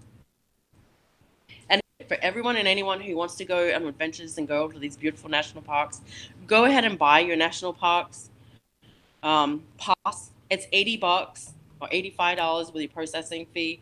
And 1.68 1.80
for 2.08 2.16
everyone 2.20 2.56
and 2.56 2.66
anyone 2.66 3.00
who 3.00 3.16
wants 3.16 3.36
to 3.36 3.44
go 3.44 3.72
on 3.72 3.86
adventures 3.86 4.36
and 4.36 4.48
go 4.48 4.68
to 4.68 4.78
these 4.78 4.96
beautiful 4.96 5.30
national 5.30 5.62
parks, 5.62 6.00
go 6.48 6.64
ahead 6.64 6.84
and 6.84 6.98
buy 6.98 7.20
your 7.20 7.36
national 7.36 7.72
parks 7.72 8.30
um, 9.22 9.62
pass. 9.78 10.30
It's 10.50 10.66
eighty 10.72 10.96
bucks 10.96 11.52
or 11.80 11.88
eighty-five 11.90 12.36
dollars 12.36 12.72
with 12.72 12.82
your 12.82 12.90
processing 12.90 13.46
fee. 13.52 13.80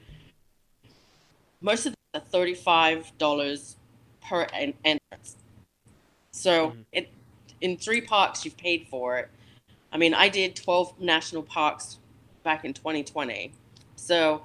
Most 1.61 1.87
of 1.87 1.92
them 1.92 2.22
are 2.22 2.26
thirty-five 2.26 3.12
dollars 3.18 3.76
per 4.26 4.46
en- 4.52 4.74
entrance. 4.84 5.37
So 6.30 6.70
Mhm. 6.70 6.84
it 6.92 7.11
in 7.61 7.76
three 7.76 8.00
parks 8.00 8.44
you've 8.44 8.56
paid 8.56 8.87
for 8.88 9.18
it. 9.18 9.30
I 9.92 9.96
mean, 9.96 10.14
I 10.14 10.28
did 10.28 10.54
twelve 10.54 10.98
national 11.00 11.42
parks 11.42 11.98
back 12.44 12.64
in 12.64 12.72
2020. 12.72 13.52
So, 13.96 14.44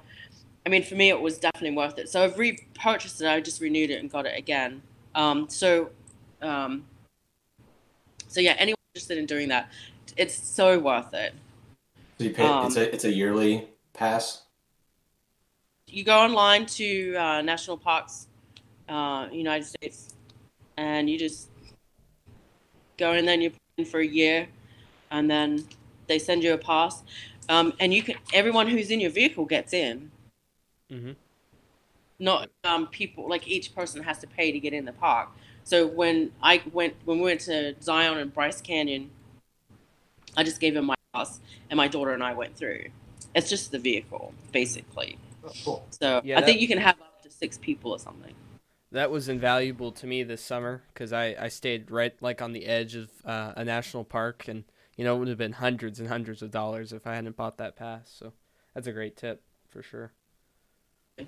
I 0.66 0.68
mean, 0.68 0.82
for 0.82 0.94
me, 0.94 1.10
it 1.10 1.20
was 1.20 1.38
definitely 1.38 1.76
worth 1.76 1.98
it. 1.98 2.08
So 2.08 2.24
I've 2.24 2.38
repurchased 2.38 3.20
it. 3.20 3.28
I 3.28 3.40
just 3.40 3.60
renewed 3.60 3.90
it 3.90 4.00
and 4.00 4.10
got 4.10 4.26
it 4.26 4.36
again. 4.36 4.82
Um, 5.14 5.48
so, 5.48 5.90
um, 6.42 6.84
so 8.26 8.40
yeah, 8.40 8.56
anyone 8.58 8.76
interested 8.94 9.16
in 9.16 9.26
doing 9.26 9.48
that, 9.48 9.70
it's 10.16 10.34
so 10.34 10.78
worth 10.78 11.14
it. 11.14 11.34
So 12.18 12.24
you 12.24 12.30
pay. 12.30 12.46
it's 12.46 12.76
Um, 12.76 12.76
a 12.76 12.94
it's 12.94 13.04
a 13.04 13.12
yearly 13.12 13.68
pass. 13.92 14.42
you 15.86 16.04
go 16.04 16.18
online 16.18 16.66
to 16.66 17.14
uh, 17.16 17.42
national 17.42 17.76
parks, 17.76 18.26
uh, 18.88 19.28
United 19.32 19.66
States, 19.66 20.14
and 20.76 21.08
you 21.08 21.18
just 21.18 21.48
go 22.96 23.12
in 23.12 23.24
there 23.24 23.34
and 23.34 23.42
you 23.42 23.50
put 23.50 23.60
in 23.78 23.84
for 23.84 24.00
a 24.00 24.06
year, 24.06 24.48
and 25.10 25.30
then 25.30 25.66
they 26.06 26.18
send 26.18 26.42
you 26.42 26.52
a 26.54 26.58
pass, 26.58 27.02
um, 27.48 27.72
and 27.80 27.92
you 27.94 28.02
can 28.02 28.16
everyone 28.32 28.68
who's 28.68 28.90
in 28.90 29.00
your 29.00 29.10
vehicle 29.10 29.44
gets 29.44 29.72
in. 29.72 30.10
hmm 30.90 31.12
Not 32.18 32.48
um, 32.64 32.86
people 32.88 33.28
like 33.28 33.46
each 33.48 33.74
person 33.74 34.02
has 34.02 34.18
to 34.20 34.26
pay 34.26 34.52
to 34.52 34.60
get 34.60 34.72
in 34.72 34.84
the 34.84 34.92
park. 34.92 35.30
So 35.64 35.86
when 35.86 36.32
I 36.42 36.62
went 36.72 36.94
when 37.04 37.18
we 37.18 37.24
went 37.24 37.40
to 37.42 37.74
Zion 37.82 38.18
and 38.18 38.32
Bryce 38.32 38.60
Canyon, 38.60 39.10
I 40.36 40.42
just 40.42 40.60
gave 40.60 40.76
him 40.76 40.86
my 40.86 40.94
pass, 41.14 41.40
and 41.70 41.76
my 41.76 41.88
daughter 41.88 42.12
and 42.12 42.22
I 42.22 42.34
went 42.34 42.56
through. 42.56 42.84
It's 43.34 43.48
just 43.48 43.72
the 43.72 43.78
vehicle, 43.78 44.32
basically. 44.52 45.18
Oh, 45.44 45.50
cool. 45.64 45.86
So 45.90 46.20
Yeah, 46.24 46.36
I 46.36 46.40
that- 46.40 46.46
think 46.46 46.60
you 46.60 46.68
can 46.68 46.78
have 46.78 47.00
up 47.00 47.22
to 47.22 47.30
six 47.30 47.58
people 47.58 47.92
or 47.92 47.98
something. 47.98 48.34
That 48.92 49.10
was 49.10 49.28
invaluable 49.28 49.90
to 49.92 50.06
me 50.06 50.22
this 50.22 50.42
summer 50.42 50.82
because 50.92 51.12
I, 51.12 51.34
I 51.38 51.48
stayed 51.48 51.90
right 51.90 52.14
like 52.22 52.40
on 52.40 52.52
the 52.52 52.66
edge 52.66 52.94
of 52.94 53.10
uh, 53.24 53.52
a 53.56 53.64
national 53.64 54.04
park 54.04 54.46
and 54.48 54.64
you 54.96 55.04
know, 55.04 55.16
it 55.16 55.18
would 55.18 55.28
have 55.28 55.38
been 55.38 55.54
hundreds 55.54 55.98
and 55.98 56.08
hundreds 56.08 56.40
of 56.42 56.52
dollars 56.52 56.92
if 56.92 57.04
I 57.04 57.16
hadn't 57.16 57.34
bought 57.36 57.58
that 57.58 57.74
pass. 57.74 58.14
So 58.16 58.32
that's 58.72 58.86
a 58.86 58.92
great 58.92 59.16
tip 59.16 59.42
for 59.68 59.82
sure. 59.82 60.12
Yeah, 61.18 61.24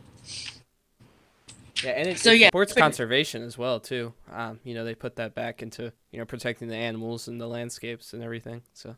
and 1.91 2.09
it, 2.09 2.19
So, 2.21 2.31
it 2.31 2.39
yeah, 2.39 2.47
supports 2.47 2.73
but- 2.73 2.81
conservation 2.81 3.43
as 3.43 3.59
well 3.59 3.81
too. 3.81 4.15
Um, 4.33 4.61
you 4.63 4.75
know, 4.75 4.85
they 4.85 4.95
put 4.95 5.17
that 5.17 5.35
back 5.35 5.63
into 5.63 5.93
you 6.13 6.21
know 6.21 6.25
protecting 6.25 6.69
the 6.69 6.77
animals 6.77 7.27
and 7.27 7.41
the 7.41 7.49
landscapes 7.49 8.13
and 8.13 8.23
everything. 8.23 8.63
So 8.73 8.95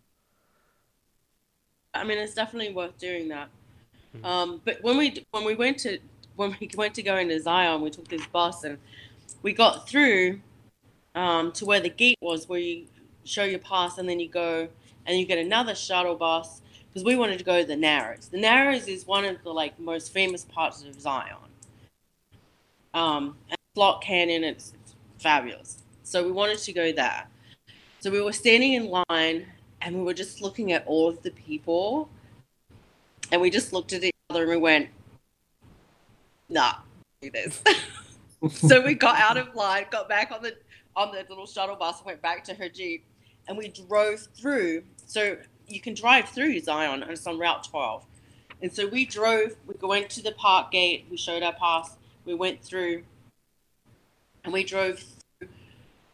I 1.99 2.05
mean, 2.05 2.19
it's 2.19 2.35
definitely 2.35 2.73
worth 2.73 2.97
doing 2.99 3.29
that. 3.29 3.49
Mhm. 4.17 4.25
Um, 4.25 4.61
but 4.65 4.83
when 4.83 4.97
we 4.97 5.25
when 5.31 5.45
we 5.45 5.55
went 5.55 5.79
to 5.81 5.99
when 6.37 6.57
we 6.61 6.71
went 6.77 6.95
to 6.95 7.03
go 7.03 7.17
into 7.17 7.41
Zion, 7.41 7.81
we 7.81 7.91
took 7.91 8.09
this 8.09 8.27
bus 8.27 8.65
and 8.65 8.79
we 9.43 9.53
got 9.53 9.89
through 9.89 10.41
um, 11.15 11.53
to 11.53 11.65
where 11.65 11.81
the 11.81 11.91
gate 11.91 12.19
was, 12.21 12.49
where 12.49 12.61
you 12.61 12.87
show 13.25 13.45
your 13.45 13.59
pass 13.59 13.99
and 13.99 14.09
then 14.09 14.21
you 14.21 14.29
go 14.29 14.69
and 15.07 15.19
you 15.19 15.27
get 15.27 15.39
another 15.39 15.75
shuttle 15.75 16.15
bus 16.15 16.63
because 16.89 17.05
we 17.05 17.17
wanted 17.17 17.39
to 17.39 17.45
go 17.45 17.61
to 17.61 17.67
the 17.67 17.77
Narrows. 17.77 18.29
The 18.29 18.39
Narrows 18.39 18.89
is 18.89 19.07
one 19.07 19.25
of 19.25 19.43
the 19.43 19.53
like 19.53 19.79
most 19.79 20.13
famous 20.13 20.45
parts 20.45 20.83
of 20.85 21.01
Zion. 21.01 21.37
Um, 22.95 23.37
and 23.51 23.59
Slot 23.75 24.03
Canyon, 24.03 24.45
it's, 24.45 24.73
it's 24.83 24.95
fabulous. 25.19 25.83
So 26.03 26.25
we 26.25 26.33
wanted 26.33 26.59
to 26.59 26.73
go 26.73 26.93
there. 26.93 27.27
So 28.01 28.11
we 28.11 28.21
were 28.21 28.33
standing 28.33 28.73
in 28.75 28.89
line 29.09 29.47
and 29.83 29.97
we 29.97 30.03
were 30.03 30.15
just 30.15 30.41
looking 30.41 30.73
at 30.73 30.87
all 30.87 31.09
of 31.09 31.23
the 31.23 31.31
people 31.31 32.09
and 33.31 33.41
we 33.41 33.51
just 33.51 33.73
looked 33.73 33.93
at 33.93 34.03
each 34.05 34.13
other 34.31 34.43
and 34.43 34.51
we 34.51 34.57
went 34.57 34.89
nah 36.49 36.75
do 37.21 37.31
this. 37.31 37.63
So 38.53 38.81
we 38.81 38.95
got 38.95 39.19
out 39.19 39.37
of 39.37 39.53
line 39.57 39.87
got 39.91 40.09
back 40.09 40.31
on 40.31 40.43
the 40.43 40.57
on 40.95 41.11
the 41.11 41.27
little 41.29 41.45
shuttle 41.45 41.75
bus 41.75 41.99
and 41.99 42.07
went 42.07 42.23
back 42.23 42.45
to 42.45 42.55
her 42.55 42.69
jeep 42.69 43.05
and 43.49 43.59
we 43.59 43.67
drove 43.67 44.21
through. 44.37 44.85
So 45.07 45.39
you 45.67 45.81
can 45.81 45.95
drive 45.95 46.29
through 46.29 46.61
zion 46.61 47.03
and 47.03 47.11
it's 47.11 47.27
on 47.27 47.39
route 47.39 47.65
12 47.65 48.05
and 48.63 48.73
so 48.73 48.87
we 48.87 49.05
drove 49.05 49.57
we 49.67 49.75
went 49.87 50.09
to 50.11 50.23
the 50.23 50.33
park 50.33 50.71
gate 50.71 51.07
we 51.11 51.17
showed 51.17 51.43
our 51.43 51.53
pass 51.53 51.97
we 52.25 52.35
went 52.35 52.63
through 52.63 53.03
and 54.45 54.53
we 54.53 54.65
drove 54.65 55.03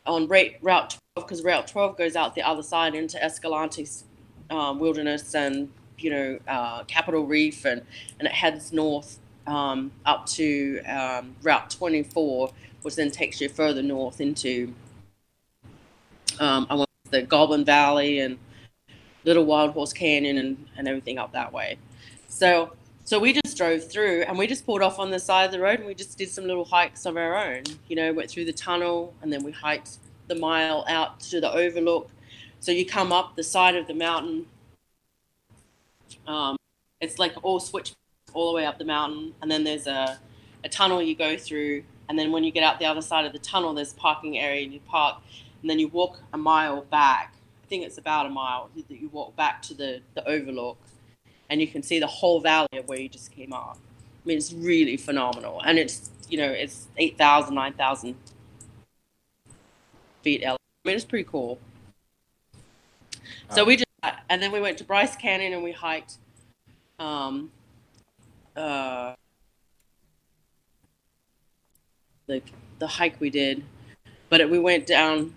on 0.06 0.28
route 0.28 0.60
12 0.60 0.98
because 1.16 1.42
route 1.42 1.66
12 1.66 1.96
goes 1.96 2.16
out 2.16 2.34
the 2.34 2.42
other 2.42 2.62
side 2.62 2.94
into 2.94 3.16
escalante's 3.18 4.04
um, 4.50 4.78
wilderness 4.78 5.34
and 5.34 5.70
you 5.98 6.10
know 6.10 6.38
uh, 6.48 6.84
capitol 6.84 7.26
reef 7.26 7.64
and, 7.64 7.82
and 8.18 8.28
it 8.28 8.32
heads 8.32 8.72
north 8.72 9.18
um, 9.46 9.92
up 10.04 10.26
to 10.26 10.80
um, 10.82 11.34
route 11.42 11.70
24 11.70 12.50
which 12.82 12.96
then 12.96 13.10
takes 13.10 13.40
you 13.40 13.48
further 13.48 13.82
north 13.82 14.20
into 14.20 14.74
um, 16.40 16.66
I 16.68 16.74
want 16.74 16.90
the 17.10 17.22
goblin 17.22 17.64
valley 17.64 18.18
and 18.18 18.38
little 19.24 19.44
wild 19.44 19.72
horse 19.72 19.92
canyon 19.92 20.38
and, 20.38 20.66
and 20.76 20.88
everything 20.88 21.18
up 21.18 21.32
that 21.32 21.52
way. 21.52 21.78
So 22.28 22.72
so 23.06 23.18
we 23.18 23.34
just 23.34 23.56
drove 23.56 23.88
through 23.90 24.22
and 24.22 24.38
we 24.38 24.46
just 24.46 24.64
pulled 24.64 24.80
off 24.82 24.98
on 24.98 25.10
the 25.10 25.18
side 25.18 25.44
of 25.44 25.52
the 25.52 25.60
road 25.60 25.78
and 25.78 25.86
we 25.86 25.94
just 25.94 26.16
did 26.16 26.30
some 26.30 26.46
little 26.46 26.64
hikes 26.64 27.04
of 27.04 27.16
our 27.16 27.36
own 27.36 27.62
you 27.86 27.94
know 27.94 28.12
went 28.12 28.30
through 28.30 28.44
the 28.44 28.52
tunnel 28.52 29.14
and 29.22 29.32
then 29.32 29.44
we 29.44 29.52
hiked 29.52 29.98
the 30.26 30.34
mile 30.34 30.86
out 30.88 31.20
to 31.20 31.38
the 31.38 31.52
overlook. 31.52 32.10
So 32.60 32.72
you 32.72 32.86
come 32.86 33.12
up 33.12 33.36
the 33.36 33.42
side 33.42 33.76
of 33.76 33.86
the 33.86 33.94
mountain 33.94 34.46
um, 36.26 36.56
it's 37.00 37.18
like 37.18 37.34
all 37.42 37.60
switch 37.60 37.92
all 38.32 38.50
the 38.50 38.56
way 38.56 38.64
up 38.64 38.78
the 38.78 38.84
mountain 38.84 39.34
and 39.42 39.50
then 39.50 39.64
there's 39.64 39.86
a, 39.86 40.18
a 40.64 40.68
tunnel 40.68 41.02
you 41.02 41.14
go 41.14 41.36
through 41.36 41.84
and 42.08 42.18
then 42.18 42.32
when 42.32 42.42
you 42.42 42.50
get 42.50 42.62
out 42.62 42.78
the 42.78 42.86
other 42.86 43.02
side 43.02 43.26
of 43.26 43.32
the 43.32 43.38
tunnel 43.38 43.74
there's 43.74 43.92
parking 43.92 44.38
area 44.38 44.64
and 44.64 44.72
you 44.72 44.80
park 44.80 45.16
and 45.60 45.70
then 45.70 45.78
you 45.78 45.88
walk 45.88 46.20
a 46.32 46.38
mile 46.38 46.82
back. 46.82 47.34
I 47.62 47.66
think 47.66 47.84
it's 47.84 47.98
about 47.98 48.26
a 48.26 48.30
mile 48.30 48.70
that 48.76 49.00
you 49.00 49.08
walk 49.08 49.36
back 49.36 49.62
to 49.62 49.74
the, 49.74 50.00
the 50.14 50.26
overlook 50.28 50.78
and 51.50 51.60
you 51.60 51.66
can 51.66 51.82
see 51.82 51.98
the 51.98 52.06
whole 52.06 52.40
valley 52.40 52.68
of 52.74 52.88
where 52.88 52.98
you 52.98 53.08
just 53.08 53.30
came 53.32 53.52
off. 53.52 53.78
i 54.24 54.28
mean 54.28 54.38
it's 54.38 54.52
really 54.52 54.96
phenomenal. 54.96 55.60
And 55.64 55.78
it's 55.78 56.10
you 56.28 56.38
know 56.38 56.50
it's 56.50 56.88
8000 56.96 57.54
9000 57.54 58.14
feet 60.22 60.42
ele- 60.42 60.56
i 60.84 60.88
mean 60.88 60.96
it's 60.96 61.04
pretty 61.04 61.28
cool. 61.30 61.58
So 63.50 63.64
we 63.64 63.76
just 63.76 63.84
and 64.28 64.42
then 64.42 64.52
we 64.52 64.60
went 64.60 64.78
to 64.78 64.84
bryce 64.84 65.16
canyon 65.16 65.52
and 65.52 65.62
we 65.62 65.72
hiked 65.72 66.18
um 66.98 67.50
uh 68.56 69.14
the 72.26 72.42
the 72.78 72.86
hike 72.86 73.20
we 73.20 73.30
did. 73.30 73.64
But 74.28 74.40
it, 74.40 74.50
we 74.50 74.58
went 74.58 74.86
down 74.86 75.34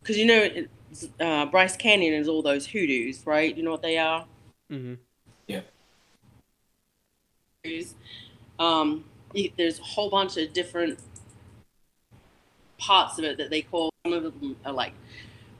because 0.00 0.16
you 0.16 0.26
know 0.26 0.38
it, 0.42 0.70
uh, 1.20 1.46
bryce 1.46 1.76
canyon 1.76 2.14
is 2.14 2.28
all 2.28 2.42
those 2.42 2.66
hoodoos 2.66 3.26
right? 3.26 3.56
You 3.56 3.62
know 3.62 3.70
what 3.70 3.82
they 3.82 3.98
are? 3.98 4.26
Hmm 4.70 4.94
Hoodoos. 7.64 7.94
um 8.58 9.04
there's 9.56 9.78
a 9.78 9.82
whole 9.82 10.10
bunch 10.10 10.36
of 10.36 10.52
different 10.52 10.98
parts 12.78 13.18
of 13.18 13.24
it 13.24 13.38
that 13.38 13.50
they 13.50 13.62
call 13.62 13.90
some 14.04 14.12
of 14.12 14.22
them 14.22 14.56
are 14.64 14.72
like 14.72 14.92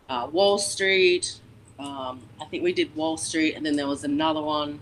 uh, 0.08 0.28
wall 0.30 0.58
street. 0.58 1.40
Um, 1.78 2.20
i 2.40 2.44
think 2.44 2.62
we 2.62 2.72
did 2.72 2.94
wall 2.94 3.16
street 3.16 3.54
and 3.54 3.66
then 3.66 3.74
there 3.74 3.88
was 3.88 4.04
another 4.04 4.40
one 4.42 4.78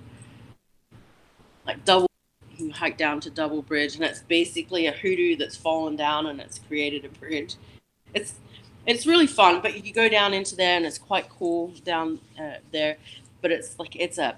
like 1.64 1.84
double 1.84 2.08
you 2.56 2.70
hike 2.72 2.96
down 2.96 3.20
to 3.20 3.30
double 3.30 3.62
bridge 3.62 3.94
and 3.94 4.04
it's 4.04 4.20
basically 4.20 4.86
a 4.86 4.92
hoodoo 4.92 5.36
that's 5.36 5.56
fallen 5.56 5.96
down 5.96 6.26
and 6.26 6.40
it's 6.40 6.58
created 6.58 7.04
a 7.04 7.08
bridge. 7.08 7.56
It's 8.14 8.34
it's 8.86 9.06
really 9.06 9.26
fun 9.26 9.60
but 9.60 9.84
you 9.84 9.92
go 9.92 10.08
down 10.08 10.34
into 10.34 10.56
there 10.56 10.76
and 10.76 10.84
it's 10.86 10.98
quite 10.98 11.28
cool 11.28 11.72
down 11.84 12.18
uh, 12.40 12.54
there 12.70 12.96
but 13.40 13.50
it's 13.50 13.78
like 13.78 13.96
it's 13.96 14.18
a 14.18 14.36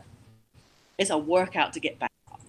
it's 0.99 1.11
a 1.11 1.19
workout 1.19 1.73
to 1.73 1.81
get 1.81 1.99
back 1.99 2.13
up 2.31 2.41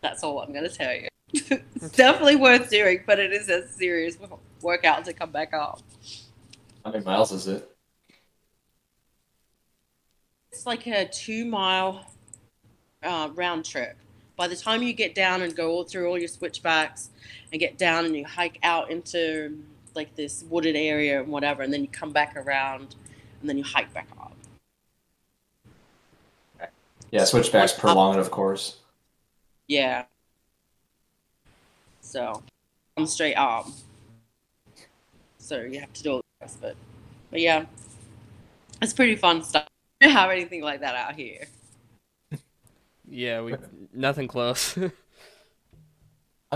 that's 0.00 0.22
all 0.22 0.40
i'm 0.40 0.52
going 0.52 0.68
to 0.68 0.74
tell 0.74 0.94
you 0.94 1.08
it's 1.32 1.90
definitely 1.90 2.36
worth 2.36 2.70
doing 2.70 3.00
but 3.06 3.18
it 3.18 3.32
is 3.32 3.48
a 3.48 3.66
serious 3.68 4.16
workout 4.62 5.04
to 5.04 5.12
come 5.12 5.30
back 5.30 5.52
up 5.52 5.80
How 6.84 6.90
many 6.90 7.04
miles 7.04 7.32
is 7.32 7.46
it? 7.48 7.70
it's 10.56 10.64
like 10.64 10.86
a 10.86 11.06
two 11.06 11.44
mile 11.44 12.06
uh, 13.02 13.28
round 13.34 13.64
trip. 13.64 13.96
By 14.36 14.48
the 14.48 14.56
time 14.56 14.82
you 14.82 14.92
get 14.94 15.14
down 15.14 15.42
and 15.42 15.54
go 15.54 15.70
all 15.70 15.84
through 15.84 16.08
all 16.08 16.18
your 16.18 16.28
switchbacks 16.28 17.10
and 17.52 17.60
get 17.60 17.76
down 17.76 18.06
and 18.06 18.16
you 18.16 18.24
hike 18.24 18.58
out 18.62 18.90
into 18.90 19.62
like 19.96 20.14
this 20.14 20.44
wooded 20.48 20.76
area 20.76 21.20
and 21.20 21.28
whatever, 21.28 21.62
and 21.62 21.72
then 21.72 21.82
you 21.82 21.88
come 21.88 22.12
back 22.12 22.36
around 22.36 22.94
and 23.40 23.48
then 23.48 23.58
you 23.58 23.64
hike 23.64 23.92
back 23.92 24.08
up. 24.20 24.36
Yeah, 27.10 27.24
switchbacks 27.24 27.72
Like 27.72 27.80
per 27.80 27.88
up- 27.88 28.16
of 28.18 28.30
course. 28.30 28.76
Yeah. 29.68 30.04
So 32.00 32.42
I'm 32.96 33.06
straight 33.06 33.34
up. 33.34 33.68
So 35.38 35.60
you 35.60 35.80
have 35.80 35.92
to 35.92 36.02
do 36.02 36.12
all 36.12 36.20
this, 36.40 36.56
but 36.60 36.76
but 37.30 37.40
yeah, 37.40 37.66
it's 38.82 38.92
pretty 38.92 39.16
fun 39.16 39.42
stuff. 39.42 39.66
We 39.98 40.08
don't 40.08 40.16
have 40.16 40.30
anything 40.30 40.60
like 40.60 40.80
that 40.80 40.94
out 40.94 41.14
here. 41.14 41.46
Yeah, 43.08 43.40
we 43.40 43.54
nothing 43.94 44.28
close. 44.28 44.76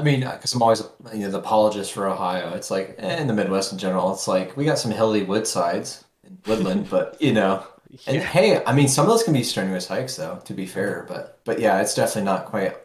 I 0.01 0.03
mean, 0.03 0.21
because 0.21 0.55
I'm 0.55 0.63
always 0.63 0.83
you 1.13 1.21
know 1.21 1.31
the 1.31 1.39
apologist 1.39 1.93
for 1.93 2.09
Ohio. 2.09 2.55
It's 2.55 2.71
like 2.71 2.97
eh, 2.99 3.21
in 3.21 3.27
the 3.27 3.35
Midwest 3.35 3.73
in 3.73 3.79
general. 3.79 4.13
It's 4.13 4.27
like 4.27 4.57
we 4.57 4.65
got 4.65 4.79
some 4.79 4.91
hilly 4.91 5.25
wood 5.25 5.47
sides 5.47 6.05
and 6.25 6.39
woodland, 6.47 6.89
but 6.91 7.21
you 7.21 7.33
know. 7.33 7.65
And 8.07 8.19
yeah. 8.19 8.23
hey, 8.23 8.65
I 8.65 8.73
mean, 8.73 8.87
some 8.87 9.05
of 9.05 9.11
those 9.11 9.25
can 9.25 9.33
be 9.33 9.43
strenuous 9.43 9.89
hikes, 9.89 10.15
though. 10.15 10.41
To 10.45 10.55
be 10.55 10.65
fair, 10.65 11.05
but 11.09 11.41
but 11.45 11.59
yeah, 11.59 11.81
it's 11.81 11.93
definitely 11.93 12.23
not 12.23 12.47
quite 12.47 12.77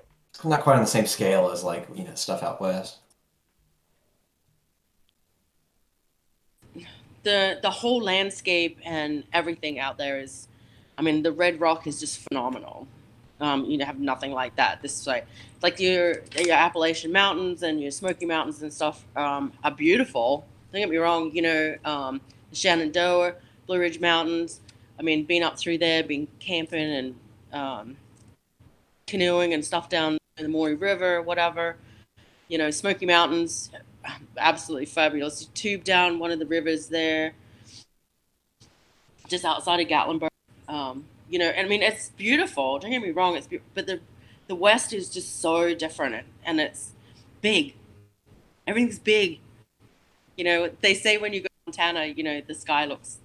not 0.43 0.61
quite 0.61 0.77
on 0.77 0.81
the 0.81 0.87
same 0.87 1.05
scale 1.05 1.51
as 1.51 1.63
like 1.63 1.87
you 1.93 2.03
know 2.03 2.15
stuff 2.15 2.41
out 2.41 2.59
west. 2.59 2.97
the 7.25 7.59
the 7.61 7.69
whole 7.69 8.01
landscape 8.01 8.77
and 8.85 9.23
everything 9.33 9.79
out 9.79 9.97
there 9.97 10.19
is 10.19 10.47
i 10.97 11.01
mean 11.01 11.23
the 11.23 11.31
red 11.31 11.59
rock 11.59 11.85
is 11.87 11.99
just 11.99 12.19
phenomenal 12.19 12.87
um, 13.41 13.65
you 13.65 13.83
have 13.83 13.99
nothing 13.99 14.31
like 14.31 14.55
that 14.55 14.81
this 14.81 14.99
is 14.99 15.07
like 15.07 15.27
like 15.61 15.79
your 15.79 16.21
your 16.37 16.55
appalachian 16.55 17.11
mountains 17.11 17.63
and 17.63 17.81
your 17.81 17.91
smoky 17.91 18.25
mountains 18.25 18.61
and 18.61 18.71
stuff 18.71 19.05
um, 19.15 19.51
are 19.63 19.71
beautiful 19.71 20.45
don't 20.71 20.81
get 20.81 20.89
me 20.89 20.97
wrong 20.97 21.31
you 21.33 21.41
know 21.41 21.75
um, 21.85 22.21
shenandoah 22.53 23.33
blue 23.67 23.79
ridge 23.79 23.99
mountains 23.99 24.61
i 24.99 25.01
mean 25.01 25.23
being 25.23 25.43
up 25.43 25.57
through 25.57 25.77
there 25.77 26.03
being 26.03 26.27
camping 26.39 26.91
and 26.91 27.15
um, 27.53 27.97
canoeing 29.07 29.53
and 29.53 29.63
stuff 29.63 29.89
down 29.89 30.17
in 30.37 30.43
the 30.43 30.49
Maury 30.49 30.75
River, 30.75 31.21
whatever. 31.21 31.77
You 32.47 32.57
know, 32.57 32.69
Smoky 32.69 33.05
Mountains, 33.05 33.71
absolutely 34.37 34.85
fabulous. 34.85 35.41
You 35.41 35.47
tube 35.53 35.83
down 35.83 36.19
one 36.19 36.31
of 36.31 36.39
the 36.39 36.45
rivers 36.45 36.87
there, 36.87 37.33
just 39.27 39.45
outside 39.45 39.79
of 39.79 39.87
Gatlinburg. 39.87 40.27
Um, 40.67 41.05
you 41.29 41.39
know, 41.39 41.47
and 41.47 41.65
I 41.65 41.69
mean, 41.69 41.83
it's 41.83 42.09
beautiful. 42.09 42.79
Don't 42.79 42.91
get 42.91 43.01
me 43.01 43.11
wrong, 43.11 43.35
it's 43.35 43.47
be- 43.47 43.61
but 43.73 43.87
the 43.87 43.99
the 44.47 44.55
West 44.55 44.93
is 44.93 45.09
just 45.09 45.41
so 45.41 45.73
different, 45.73 46.25
and- 46.45 46.59
it's 46.61 46.91
big. 47.41 47.75
Everything's 48.67 48.99
big. 48.99 49.39
You 50.35 50.43
know, 50.45 50.69
they 50.81 50.93
say 50.93 51.17
when 51.17 51.33
you 51.33 51.41
go 51.41 51.47
to 51.47 51.51
Montana, 51.67 52.05
you 52.07 52.23
know, 52.23 52.41
the 52.41 52.53
sky 52.55 52.85
looks 52.85 53.19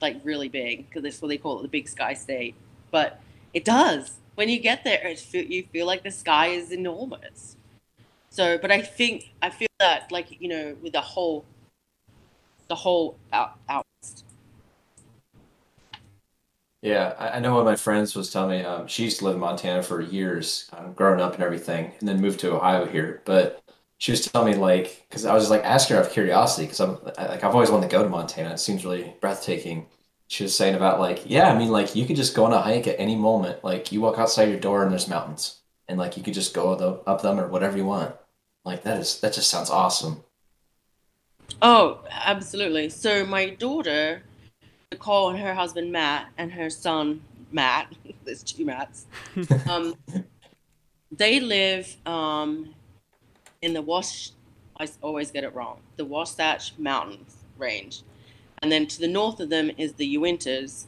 like 0.00 0.20
really 0.24 0.48
big 0.48 0.88
because 0.88 1.02
that's 1.02 1.22
what 1.22 1.28
they 1.28 1.38
call 1.38 1.58
it, 1.58 1.62
the 1.62 1.68
big 1.68 1.88
sky 1.88 2.14
state. 2.14 2.54
But 2.90 3.20
it 3.54 3.64
does. 3.64 4.18
When 4.34 4.48
you 4.48 4.58
get 4.58 4.84
there, 4.84 5.00
it 5.06 5.24
you 5.34 5.64
feel 5.72 5.86
like 5.86 6.02
the 6.02 6.10
sky 6.10 6.48
is 6.48 6.72
enormous. 6.72 7.56
So, 8.30 8.58
but 8.58 8.70
I 8.72 8.82
think 8.82 9.32
I 9.42 9.50
feel 9.50 9.68
that 9.80 10.12
like 10.12 10.40
you 10.40 10.48
know 10.48 10.76
with 10.82 10.92
the 10.92 11.00
whole, 11.00 11.44
the 12.68 12.74
whole 12.74 13.16
out 13.32 13.58
out. 13.68 13.85
Yeah, 16.82 17.14
I, 17.18 17.40
know 17.40 17.52
one 17.52 17.60
of 17.60 17.66
my 17.66 17.76
friends 17.76 18.14
was 18.14 18.30
telling 18.30 18.58
me 18.58 18.64
um, 18.64 18.86
she 18.86 19.04
used 19.04 19.18
to 19.18 19.24
live 19.24 19.34
in 19.34 19.40
Montana 19.40 19.82
for 19.82 20.00
years, 20.00 20.70
um, 20.72 20.92
growing 20.92 21.20
up 21.20 21.34
and 21.34 21.42
everything, 21.42 21.92
and 21.98 22.08
then 22.08 22.20
moved 22.20 22.38
to 22.40 22.52
Ohio 22.54 22.86
here. 22.86 23.22
But 23.24 23.62
she 23.98 24.12
was 24.12 24.26
telling 24.26 24.52
me 24.52 24.58
like, 24.58 25.04
because 25.08 25.24
I 25.24 25.34
was 25.34 25.44
just 25.44 25.50
like 25.50 25.64
asking 25.64 25.96
her 25.96 26.02
out 26.02 26.06
of 26.08 26.12
curiosity, 26.12 26.66
because 26.66 26.80
I'm 26.80 26.98
like 27.04 27.42
I've 27.42 27.54
always 27.54 27.70
wanted 27.70 27.90
to 27.90 27.96
go 27.96 28.02
to 28.02 28.08
Montana. 28.08 28.52
It 28.52 28.60
seems 28.60 28.84
really 28.84 29.14
breathtaking. 29.20 29.86
She 30.28 30.42
was 30.42 30.56
saying 30.56 30.74
about 30.74 31.00
like, 31.00 31.22
yeah, 31.24 31.50
I 31.50 31.58
mean 31.58 31.70
like 31.70 31.96
you 31.96 32.06
could 32.06 32.16
just 32.16 32.34
go 32.36 32.44
on 32.44 32.52
a 32.52 32.60
hike 32.60 32.86
at 32.86 33.00
any 33.00 33.16
moment. 33.16 33.64
Like 33.64 33.90
you 33.90 34.00
walk 34.00 34.18
outside 34.18 34.50
your 34.50 34.60
door 34.60 34.82
and 34.82 34.92
there's 34.92 35.08
mountains, 35.08 35.60
and 35.88 35.98
like 35.98 36.16
you 36.16 36.22
could 36.22 36.34
just 36.34 36.54
go 36.54 36.74
the, 36.76 37.10
up 37.10 37.22
them 37.22 37.40
or 37.40 37.48
whatever 37.48 37.76
you 37.76 37.86
want. 37.86 38.14
Like 38.64 38.82
that 38.82 38.98
is 38.98 39.20
that 39.20 39.32
just 39.32 39.50
sounds 39.50 39.70
awesome. 39.70 40.24
Oh, 41.62 42.00
absolutely. 42.10 42.90
So 42.90 43.24
my 43.24 43.50
daughter, 43.50 44.22
Nicole, 44.92 45.30
and 45.30 45.38
her 45.40 45.52
husband 45.52 45.90
Matt, 45.90 46.28
and 46.38 46.52
her 46.52 46.70
son 46.70 47.20
Matt. 47.50 47.92
There's 48.24 48.44
two 48.44 48.64
Matts. 48.64 49.06
um, 49.68 49.94
they 51.10 51.40
live 51.40 51.96
um, 52.06 52.72
in 53.62 53.72
the 53.72 53.82
Wash. 53.82 54.30
I 54.78 54.86
always 55.02 55.32
get 55.32 55.42
it 55.42 55.54
wrong. 55.54 55.80
The 55.96 56.04
Wasatch 56.04 56.72
Mountains 56.78 57.36
range, 57.58 58.02
and 58.62 58.70
then 58.70 58.86
to 58.86 59.00
the 59.00 59.08
north 59.08 59.40
of 59.40 59.48
them 59.48 59.72
is 59.76 59.94
the 59.94 60.16
Uintas. 60.16 60.86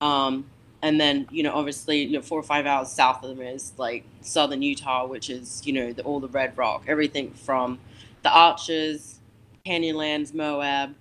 Um, 0.00 0.46
and 0.80 0.98
then 0.98 1.28
you 1.30 1.42
know, 1.42 1.52
obviously, 1.52 2.02
you 2.02 2.12
know, 2.12 2.22
four 2.22 2.38
or 2.38 2.42
five 2.42 2.64
hours 2.64 2.90
south 2.90 3.22
of 3.22 3.36
them 3.36 3.46
is 3.46 3.74
like 3.76 4.04
southern 4.22 4.62
Utah, 4.62 5.06
which 5.06 5.28
is 5.28 5.60
you 5.66 5.74
know 5.74 5.92
the, 5.92 6.02
all 6.04 6.20
the 6.20 6.28
red 6.28 6.56
rock, 6.56 6.84
everything 6.86 7.32
from 7.32 7.80
the 8.22 8.30
Arches, 8.30 9.18
Canyonlands, 9.66 10.32
Moab, 10.32 10.94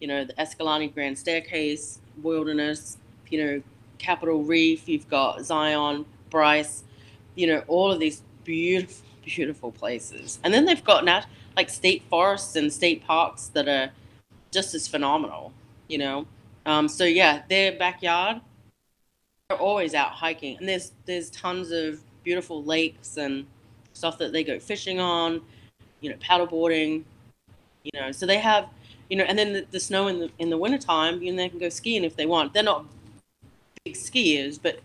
you 0.00 0.08
know, 0.08 0.24
the 0.24 0.38
Escalante 0.40 0.88
Grand 0.88 1.18
Staircase, 1.18 2.00
Wilderness, 2.22 2.98
you 3.28 3.44
know, 3.44 3.62
Capitol 3.98 4.42
Reef, 4.42 4.88
you've 4.88 5.08
got 5.08 5.44
Zion, 5.44 6.06
Bryce, 6.30 6.84
you 7.34 7.46
know, 7.46 7.62
all 7.68 7.92
of 7.92 8.00
these 8.00 8.22
beautiful, 8.44 9.06
beautiful 9.24 9.70
places. 9.70 10.38
And 10.42 10.52
then 10.52 10.64
they've 10.64 10.82
got 10.82 11.04
nat- 11.04 11.26
like 11.56 11.70
state 11.70 12.02
forests 12.08 12.56
and 12.56 12.72
state 12.72 13.06
parks 13.06 13.48
that 13.48 13.68
are 13.68 13.90
just 14.50 14.74
as 14.74 14.88
phenomenal, 14.88 15.52
you 15.88 15.98
know. 15.98 16.26
Um, 16.66 16.88
so 16.88 17.04
yeah, 17.04 17.42
their 17.48 17.72
backyard, 17.72 18.40
they're 19.48 19.58
always 19.58 19.94
out 19.94 20.12
hiking, 20.12 20.56
and 20.58 20.68
there's 20.68 20.92
there's 21.06 21.30
tons 21.30 21.70
of 21.70 22.00
beautiful 22.22 22.62
lakes 22.64 23.16
and 23.16 23.46
stuff 23.92 24.18
that 24.18 24.32
they 24.32 24.44
go 24.44 24.58
fishing 24.58 25.00
on, 25.00 25.40
you 26.00 26.10
know, 26.10 26.16
paddleboarding, 26.16 27.04
you 27.82 27.90
know. 27.94 28.12
So 28.12 28.26
they 28.26 28.38
have, 28.38 28.68
you 29.10 29.16
know, 29.16 29.24
and 29.24 29.38
then 29.38 29.52
the, 29.52 29.66
the 29.70 29.80
snow 29.80 30.06
in 30.06 30.20
the 30.20 30.30
in 30.38 30.48
the 30.48 30.56
wintertime, 30.56 31.20
you 31.20 31.32
know, 31.32 31.36
they 31.36 31.48
can 31.48 31.58
go 31.58 31.68
skiing 31.68 32.04
if 32.04 32.16
they 32.16 32.26
want. 32.26 32.54
They're 32.54 32.62
not 32.62 32.86
big 33.84 33.94
skiers, 33.94 34.58
but 34.62 34.80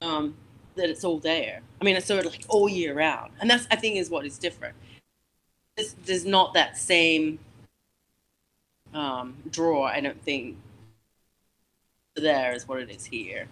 um, 0.00 0.36
that 0.76 0.88
it's 0.88 1.04
all 1.04 1.18
there. 1.18 1.60
I 1.80 1.84
mean, 1.84 1.96
it's 1.96 2.06
sort 2.06 2.24
of 2.24 2.32
like 2.32 2.44
all 2.48 2.68
year 2.68 2.94
round, 2.94 3.32
and 3.40 3.50
that's 3.50 3.66
I 3.70 3.76
think 3.76 3.96
is 3.96 4.08
what 4.08 4.24
is 4.24 4.38
different. 4.38 4.76
There's, 5.76 5.94
there's 6.06 6.24
not 6.24 6.54
that 6.54 6.78
same 6.78 7.40
um, 8.94 9.34
draw. 9.50 9.84
I 9.84 10.00
don't 10.00 10.22
think 10.22 10.56
there 12.14 12.54
is 12.54 12.66
what 12.66 12.80
it 12.80 12.90
is 12.90 13.04
here. 13.04 13.48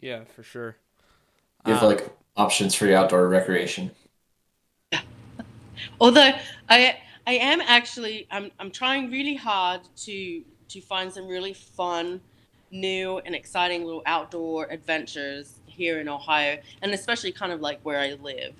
Yeah, 0.00 0.22
for 0.36 0.44
sure. 0.44 0.76
You 1.66 1.74
have 1.74 1.82
Um, 1.82 1.88
like 1.88 2.08
options 2.36 2.74
for 2.74 2.86
your 2.86 2.96
outdoor 2.96 3.28
recreation. 3.28 3.90
Yeah. 4.92 5.00
Although 6.00 6.32
I 6.68 6.98
I 7.28 7.32
am 7.32 7.60
actually 7.60 8.26
I'm 8.30 8.50
I'm 8.58 8.70
trying 8.70 9.10
really 9.10 9.34
hard 9.34 9.82
to 10.06 10.42
to 10.70 10.80
find 10.80 11.12
some 11.12 11.28
really 11.28 11.52
fun, 11.52 12.22
new 12.70 13.18
and 13.18 13.34
exciting 13.34 13.84
little 13.84 14.02
outdoor 14.06 14.64
adventures 14.70 15.60
here 15.66 16.00
in 16.00 16.08
Ohio, 16.08 16.56
and 16.80 16.90
especially 16.94 17.30
kind 17.32 17.52
of 17.52 17.60
like 17.60 17.80
where 17.82 18.00
I 18.00 18.14
live. 18.14 18.54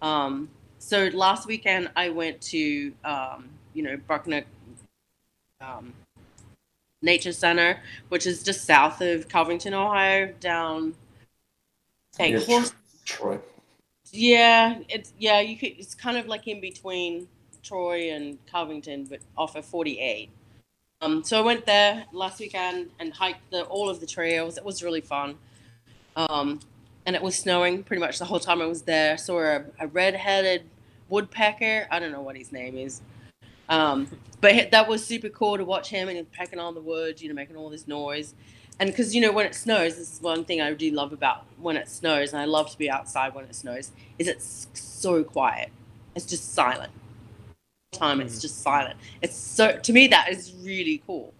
Um, 0.00 0.48
so 0.78 1.10
last 1.12 1.46
weekend 1.46 1.90
I 1.94 2.08
went 2.08 2.40
to 2.52 2.94
um, 3.04 3.50
you 3.74 3.82
know 3.82 3.98
Brukner 4.08 4.44
um, 5.60 5.92
Nature 7.02 7.32
Center, 7.32 7.80
which 8.08 8.26
is 8.26 8.42
just 8.42 8.64
south 8.64 9.02
of 9.02 9.28
Covington, 9.28 9.74
Ohio, 9.74 10.32
down. 10.40 10.94
Hey, 12.16 12.30
Near 12.30 12.40
close 12.40 12.72
Troy. 13.04 13.38
yeah, 14.10 14.78
it's 14.88 15.12
yeah. 15.18 15.40
You 15.40 15.58
could. 15.58 15.74
It's 15.78 15.94
kind 15.94 16.16
of 16.16 16.28
like 16.28 16.48
in 16.48 16.62
between 16.62 17.28
Troy 17.66 18.10
and 18.12 18.38
Covington, 18.46 19.04
but 19.04 19.20
off 19.36 19.56
of 19.56 19.64
48. 19.64 20.30
Um, 21.02 21.24
so 21.24 21.38
I 21.38 21.42
went 21.42 21.66
there 21.66 22.04
last 22.12 22.40
weekend 22.40 22.90
and 22.98 23.12
hiked 23.12 23.50
the 23.50 23.64
all 23.64 23.90
of 23.90 24.00
the 24.00 24.06
trails. 24.06 24.56
It 24.56 24.64
was 24.64 24.82
really 24.82 25.00
fun. 25.00 25.36
Um, 26.16 26.60
and 27.04 27.14
it 27.14 27.22
was 27.22 27.36
snowing 27.36 27.82
pretty 27.82 28.00
much 28.00 28.18
the 28.18 28.24
whole 28.24 28.40
time 28.40 28.62
I 28.62 28.66
was 28.66 28.82
there. 28.82 29.18
Saw 29.18 29.40
a, 29.40 29.64
a 29.78 29.86
red-headed 29.86 30.64
woodpecker. 31.08 31.86
I 31.90 31.98
don't 31.98 32.12
know 32.12 32.22
what 32.22 32.36
his 32.36 32.50
name 32.50 32.76
is. 32.76 33.02
Um, 33.68 34.08
but 34.40 34.70
that 34.70 34.88
was 34.88 35.04
super 35.04 35.28
cool 35.28 35.56
to 35.56 35.64
watch 35.64 35.90
him 35.90 36.08
and 36.08 36.16
he's 36.16 36.26
pecking 36.32 36.58
on 36.58 36.74
the 36.74 36.80
wood, 36.80 37.20
you 37.20 37.28
know, 37.28 37.34
making 37.34 37.56
all 37.56 37.68
this 37.68 37.86
noise. 37.86 38.34
And 38.78 38.90
because 38.90 39.14
you 39.14 39.20
know 39.20 39.32
when 39.32 39.46
it 39.46 39.54
snows, 39.54 39.96
this 39.96 40.14
is 40.14 40.20
one 40.20 40.44
thing 40.44 40.60
I 40.60 40.72
do 40.74 40.90
love 40.90 41.12
about 41.12 41.46
when 41.58 41.76
it 41.76 41.88
snows, 41.88 42.32
and 42.32 42.42
I 42.42 42.44
love 42.44 42.70
to 42.70 42.76
be 42.76 42.90
outside 42.90 43.34
when 43.34 43.46
it 43.46 43.54
snows. 43.54 43.90
Is 44.18 44.28
it's 44.28 44.66
so 44.74 45.24
quiet. 45.24 45.70
It's 46.14 46.26
just 46.26 46.52
silent. 46.52 46.92
Time 47.96 48.20
it's 48.20 48.38
Mhm. 48.38 48.42
just 48.42 48.62
silent. 48.62 48.98
It's 49.22 49.36
so 49.36 49.78
to 49.78 49.92
me 49.92 50.08
that 50.08 50.30
is 50.30 50.54
really 50.62 51.02
cool. 51.06 51.34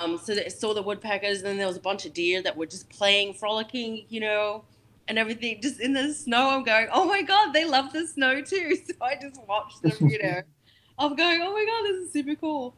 Um, 0.00 0.18
so 0.18 0.32
I 0.34 0.48
saw 0.48 0.74
the 0.74 0.82
woodpeckers, 0.82 1.38
and 1.38 1.46
then 1.46 1.56
there 1.58 1.66
was 1.66 1.76
a 1.76 1.80
bunch 1.80 2.06
of 2.06 2.14
deer 2.14 2.40
that 2.42 2.56
were 2.56 2.66
just 2.66 2.88
playing, 2.88 3.34
frolicking, 3.34 4.06
you 4.08 4.20
know, 4.20 4.64
and 5.08 5.18
everything 5.18 5.60
just 5.60 5.80
in 5.80 5.92
the 5.92 6.12
snow. 6.14 6.50
I'm 6.50 6.62
going, 6.64 6.88
oh 6.92 7.04
my 7.04 7.22
god, 7.22 7.52
they 7.52 7.64
love 7.64 7.92
the 7.92 8.06
snow 8.06 8.40
too. 8.42 8.76
So 8.86 8.94
I 9.02 9.16
just 9.20 9.40
watched 9.48 9.82
them, 9.82 10.08
you 10.08 10.22
know. 10.22 10.42
I'm 10.98 11.16
going, 11.16 11.40
oh 11.42 11.52
my 11.52 11.64
god, 11.64 11.84
this 11.84 12.06
is 12.06 12.12
super 12.12 12.34
cool. 12.36 12.74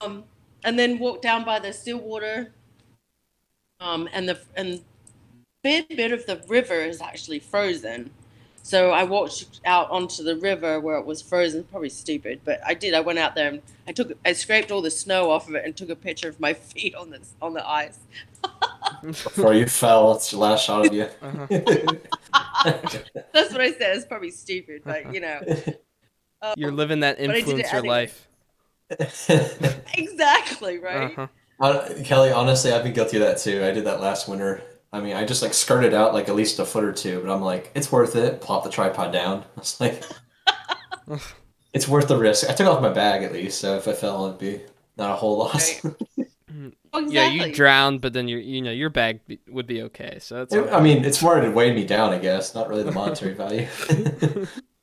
Um, 0.00 0.24
and 0.64 0.78
then 0.78 0.98
walked 0.98 1.22
down 1.22 1.44
by 1.44 1.58
the 1.58 1.72
Stillwater. 1.72 2.52
Um, 3.80 4.08
and 4.12 4.28
the 4.28 4.40
and 4.56 4.82
bit 5.62 5.88
bit 5.88 6.12
of 6.12 6.26
the 6.26 6.42
river 6.48 6.74
is 6.74 7.00
actually 7.00 7.38
frozen. 7.38 8.10
So 8.64 8.92
I 8.92 9.04
walked 9.04 9.60
out 9.66 9.90
onto 9.90 10.22
the 10.22 10.36
river 10.36 10.80
where 10.80 10.96
it 10.96 11.04
was 11.04 11.20
frozen. 11.20 11.64
Probably 11.64 11.90
stupid, 11.90 12.40
but 12.44 12.60
I 12.66 12.72
did. 12.72 12.94
I 12.94 13.00
went 13.00 13.18
out 13.18 13.34
there 13.34 13.48
and 13.48 13.60
I 13.86 13.92
took 13.92 14.12
I 14.24 14.32
scraped 14.32 14.70
all 14.70 14.80
the 14.80 14.90
snow 14.90 15.30
off 15.30 15.50
of 15.50 15.54
it 15.54 15.66
and 15.66 15.76
took 15.76 15.90
a 15.90 15.94
picture 15.96 16.30
of 16.30 16.40
my 16.40 16.54
feet 16.72 16.94
on 16.94 17.10
the 17.10 17.20
on 17.42 17.52
the 17.52 17.68
ice. 17.68 17.98
Before 19.02 19.52
you 19.52 19.66
fell, 19.66 20.14
it's 20.14 20.30
the 20.30 20.38
last 20.38 20.64
shot 20.64 20.86
of 20.86 20.92
you. 20.94 21.08
Uh-huh. 22.66 22.72
That's 23.34 23.52
what 23.52 23.60
I 23.60 23.72
said. 23.72 23.96
It's 23.96 24.06
probably 24.06 24.30
stupid, 24.30 24.80
but 24.84 25.12
you 25.12 25.20
know. 25.20 25.40
Um, 26.40 26.54
You're 26.56 26.72
living 26.72 27.00
that 27.00 27.20
I 27.20 27.26
did 27.26 27.46
influencer 27.46 27.74
anyway. 27.74 27.88
life. 27.88 28.28
exactly 29.94 30.78
right. 30.78 31.18
Uh-huh. 31.18 31.26
Hon- 31.60 32.04
Kelly, 32.04 32.32
honestly, 32.32 32.72
I've 32.72 32.82
been 32.82 32.94
guilty 32.94 33.18
of 33.18 33.22
that 33.24 33.38
too. 33.38 33.62
I 33.62 33.70
did 33.70 33.84
that 33.84 34.00
last 34.00 34.28
winter. 34.28 34.62
I 34.94 35.00
mean, 35.00 35.16
I 35.16 35.24
just 35.24 35.42
like 35.42 35.52
skirted 35.52 35.92
out 35.92 36.14
like 36.14 36.28
at 36.28 36.36
least 36.36 36.60
a 36.60 36.64
foot 36.64 36.84
or 36.84 36.92
two, 36.92 37.20
but 37.20 37.34
I'm 37.34 37.42
like, 37.42 37.72
it's 37.74 37.90
worth 37.90 38.14
it. 38.14 38.40
Plop 38.40 38.62
the 38.62 38.70
tripod 38.70 39.12
down. 39.12 39.40
I 39.56 39.60
was 39.60 39.80
like, 39.80 40.04
it's 41.74 41.88
worth 41.88 42.06
the 42.06 42.16
risk. 42.16 42.48
I 42.48 42.54
took 42.54 42.68
off 42.68 42.80
my 42.80 42.92
bag 42.92 43.24
at 43.24 43.32
least, 43.32 43.58
so 43.58 43.76
if 43.76 43.88
I 43.88 43.92
fell, 43.92 44.26
it'd 44.26 44.38
be 44.38 44.60
not 44.96 45.10
a 45.10 45.16
whole 45.16 45.38
loss. 45.38 45.84
Exactly. 46.96 47.14
Yeah, 47.16 47.28
you 47.46 47.52
drowned, 47.52 48.00
but 48.00 48.12
then 48.12 48.28
your 48.28 48.38
you 48.38 48.62
know 48.62 48.70
your 48.70 48.88
bag 48.88 49.26
be, 49.26 49.40
would 49.48 49.66
be 49.66 49.82
okay. 49.82 50.18
So 50.20 50.36
that's 50.36 50.54
It- 50.54 50.72
I 50.72 50.80
mean, 50.80 51.04
it's 51.04 51.20
more 51.20 51.36
it 51.36 51.52
weighed 51.52 51.74
me 51.74 51.84
down, 51.84 52.12
I 52.12 52.18
guess, 52.18 52.54
not 52.54 52.68
really 52.68 52.84
the 52.84 52.92
monetary 52.92 53.34
value. 53.34 53.66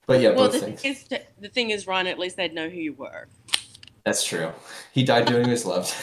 but 0.07 0.19
yeah, 0.19 0.31
well, 0.31 0.49
both 0.49 0.51
the 0.51 0.59
things. 0.59 0.81
thing 0.81 0.91
is, 0.91 1.05
the 1.39 1.47
thing 1.47 1.69
is, 1.69 1.87
Ryan. 1.87 2.07
At 2.07 2.19
least 2.19 2.35
they'd 2.35 2.53
know 2.53 2.67
who 2.67 2.75
you 2.75 2.91
were. 2.91 3.29
That's 4.03 4.25
true. 4.25 4.51
He 4.91 5.03
died 5.05 5.25
doing 5.25 5.47
what 5.47 5.57
he 5.57 5.63
loved. 5.63 5.95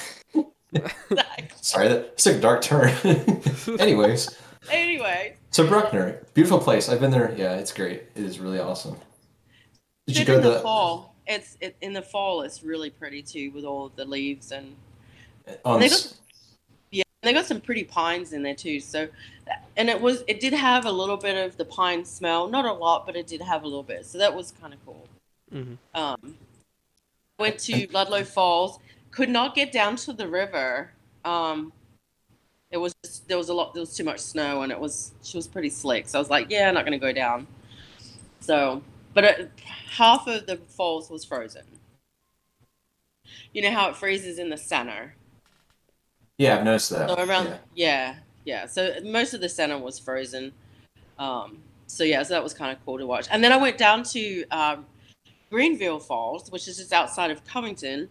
Exactly. 0.72 1.48
Sorry, 1.60 1.88
that 1.88 2.18
took 2.18 2.36
a 2.36 2.40
dark 2.40 2.62
turn. 2.62 2.88
Anyways, 3.78 4.36
anyway, 4.70 5.36
so 5.50 5.66
Brukner, 5.66 6.24
beautiful 6.34 6.58
place. 6.58 6.88
I've 6.88 7.00
been 7.00 7.10
there. 7.10 7.34
Yeah, 7.36 7.54
it's 7.56 7.72
great. 7.72 8.04
It 8.14 8.24
is 8.24 8.38
really 8.38 8.58
awesome. 8.58 8.96
Did 10.06 10.18
you 10.18 10.24
go 10.24 10.36
in 10.36 10.42
the, 10.42 10.52
the 10.54 10.60
fall. 10.60 11.14
It's 11.26 11.56
it, 11.60 11.76
in 11.80 11.92
the 11.92 12.02
fall. 12.02 12.42
It's 12.42 12.62
really 12.62 12.90
pretty 12.90 13.22
too, 13.22 13.50
with 13.52 13.64
all 13.64 13.86
of 13.86 13.96
the 13.96 14.04
leaves 14.04 14.52
and 14.52 14.74
on? 15.64 15.80
They 15.80 15.86
s- 15.86 16.18
yeah, 16.90 17.02
they 17.22 17.32
got 17.32 17.46
some 17.46 17.60
pretty 17.60 17.84
pines 17.84 18.32
in 18.32 18.42
there 18.42 18.54
too. 18.54 18.80
So, 18.80 19.08
and 19.76 19.88
it 19.88 20.00
was 20.00 20.22
it 20.26 20.40
did 20.40 20.52
have 20.54 20.86
a 20.86 20.92
little 20.92 21.16
bit 21.16 21.36
of 21.36 21.56
the 21.56 21.64
pine 21.64 22.04
smell, 22.04 22.48
not 22.48 22.64
a 22.64 22.72
lot, 22.72 23.04
but 23.06 23.16
it 23.16 23.26
did 23.26 23.40
have 23.42 23.62
a 23.62 23.66
little 23.66 23.82
bit. 23.82 24.06
So 24.06 24.18
that 24.18 24.34
was 24.34 24.52
kind 24.60 24.72
of 24.74 24.84
cool. 24.86 25.06
hmm 25.50 25.74
Um, 25.94 26.36
went 27.38 27.58
to 27.60 27.86
Ludlow 27.92 28.24
Falls. 28.24 28.78
Could 29.10 29.28
not 29.30 29.54
get 29.54 29.72
down 29.72 29.96
to 29.96 30.12
the 30.12 30.28
river. 30.28 30.92
Um, 31.24 31.72
it 32.70 32.76
was 32.76 32.94
just, 33.04 33.28
there 33.28 33.38
was 33.38 33.48
a 33.48 33.54
lot 33.54 33.72
there 33.74 33.80
was 33.80 33.96
too 33.96 34.04
much 34.04 34.20
snow 34.20 34.62
and 34.62 34.70
it 34.70 34.78
was 34.78 35.12
she 35.22 35.36
was 35.36 35.46
pretty 35.46 35.70
slick. 35.70 36.08
So 36.08 36.18
I 36.18 36.20
was 36.20 36.30
like, 36.30 36.50
yeah, 36.50 36.68
I'm 36.68 36.74
not 36.74 36.84
gonna 36.84 36.98
go 36.98 37.12
down. 37.12 37.46
So, 38.40 38.82
but 39.14 39.24
it, 39.24 39.50
half 39.90 40.26
of 40.26 40.46
the 40.46 40.56
falls 40.56 41.10
was 41.10 41.24
frozen. 41.24 41.64
You 43.52 43.62
know 43.62 43.70
how 43.70 43.88
it 43.88 43.96
freezes 43.96 44.38
in 44.38 44.50
the 44.50 44.56
center. 44.56 45.14
Yeah, 46.36 46.58
I've 46.58 46.64
noticed 46.64 46.90
that. 46.90 47.08
So 47.08 47.16
around, 47.16 47.46
Yeah. 47.46 47.56
yeah. 47.74 48.14
yeah, 48.44 48.66
So 48.66 48.94
most 49.04 49.34
of 49.34 49.40
the 49.40 49.48
center 49.48 49.76
was 49.78 49.98
frozen. 49.98 50.52
Um, 51.18 51.58
so 51.86 52.04
yeah, 52.04 52.22
so 52.22 52.34
that 52.34 52.42
was 52.42 52.54
kind 52.54 52.70
of 52.70 52.84
cool 52.84 52.98
to 52.98 53.06
watch. 53.06 53.26
And 53.30 53.42
then 53.42 53.52
I 53.52 53.56
went 53.56 53.76
down 53.76 54.04
to 54.04 54.44
um, 54.50 54.86
Greenville 55.50 55.98
Falls, 55.98 56.50
which 56.52 56.68
is 56.68 56.76
just 56.76 56.92
outside 56.92 57.30
of 57.30 57.44
Covington. 57.44 58.08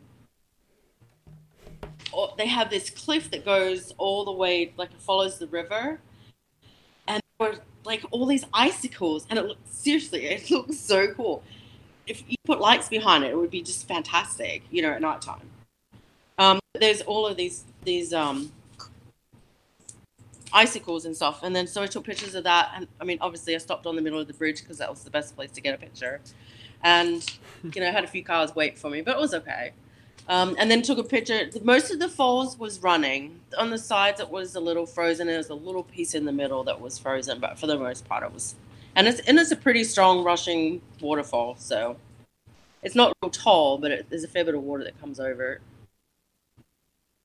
They 2.38 2.48
have 2.48 2.70
this 2.70 2.90
cliff 2.90 3.32
that 3.32 3.46
goes 3.46 3.94
all 3.98 4.26
the 4.26 4.32
way, 4.32 4.74
like 4.78 4.92
it 4.92 5.02
follows 5.02 5.40
the 5.40 5.48
river, 5.48 6.00
and 7.08 7.22
there 7.40 7.50
were 7.50 7.58
like 7.84 8.04
all 8.12 8.26
these 8.26 8.46
icicles, 8.54 9.26
and 9.30 9.38
it 9.38 9.46
looked 9.46 9.72
seriously, 9.74 10.26
it 10.26 10.50
looks 10.52 10.78
so 10.78 11.14
cool. 11.14 11.44
If 12.06 12.24
you 12.28 12.38
put 12.46 12.62
lights 12.62 12.88
behind 12.90 13.24
it, 13.24 13.32
it 13.32 13.38
would 13.38 13.52
be 13.52 13.62
just 13.62 13.88
fantastic, 13.88 14.64
you 14.72 14.82
know, 14.82 14.92
at 14.92 15.02
nighttime. 15.02 15.50
Um, 16.38 16.60
there's 16.80 17.02
all 17.02 17.28
of 17.28 17.36
these 17.36 17.66
these 17.84 18.14
um, 18.14 18.52
icicles 20.54 21.06
and 21.06 21.16
stuff. 21.16 21.44
And 21.44 21.56
then 21.56 21.68
so 21.68 21.82
I 21.82 21.88
took 21.88 22.04
pictures 22.04 22.36
of 22.36 22.44
that. 22.44 22.72
And 22.76 22.88
I 23.00 23.04
mean, 23.04 23.18
obviously, 23.22 23.56
I 23.56 23.58
stopped 23.58 23.86
on 23.86 23.96
the 23.96 24.02
middle 24.02 24.20
of 24.20 24.28
the 24.28 24.34
bridge 24.34 24.62
because 24.62 24.78
that 24.78 24.90
was 24.90 25.04
the 25.04 25.10
best 25.10 25.36
place 25.36 25.52
to 25.52 25.62
get 25.62 25.76
a 25.76 25.78
picture. 25.78 26.22
And 26.84 27.26
you 27.64 27.82
know, 27.82 27.92
had 27.92 28.04
a 28.04 28.08
few 28.08 28.24
cars 28.24 28.56
wait 28.56 28.78
for 28.78 28.90
me, 28.90 29.02
but 29.02 29.16
it 29.16 29.20
was 29.20 29.34
okay. 29.34 29.74
Um, 30.30 30.56
and 30.60 30.70
then 30.70 30.82
took 30.82 30.98
a 30.98 31.04
picture. 31.04 31.50
Most 31.64 31.90
of 31.90 32.00
the 32.00 32.10
falls 32.10 32.60
was 32.60 32.84
running. 32.84 33.40
On 33.58 33.70
the 33.70 33.78
sides, 33.78 34.20
it 34.20 34.30
was 34.30 34.56
a 34.56 34.60
little 34.60 34.86
frozen. 34.86 35.28
There 35.28 35.38
was 35.38 35.50
a 35.50 35.56
little 35.56 35.84
piece 35.84 36.14
in 36.16 36.26
the 36.26 36.34
middle 36.34 36.64
that 36.66 36.82
was 36.82 36.98
frozen, 36.98 37.40
but 37.40 37.58
for 37.58 37.66
the 37.66 37.78
most 37.78 38.08
part, 38.10 38.24
it 38.24 38.34
was. 38.34 38.56
And 38.96 39.08
it's 39.08 39.22
and 39.22 39.40
it's 39.40 39.52
a 39.52 39.56
pretty 39.56 39.84
strong 39.86 40.24
rushing 40.24 40.82
waterfall, 41.00 41.56
so 41.58 41.96
it's 42.84 42.96
not 42.96 43.14
real 43.22 43.30
tall, 43.30 43.78
but 43.78 43.92
it, 43.92 44.10
there's 44.10 44.24
a 44.24 44.28
fair 44.28 44.44
bit 44.44 44.56
of 44.56 44.64
water 44.64 44.84
that 44.84 45.00
comes 45.00 45.20
over 45.20 45.54
it. 45.54 45.62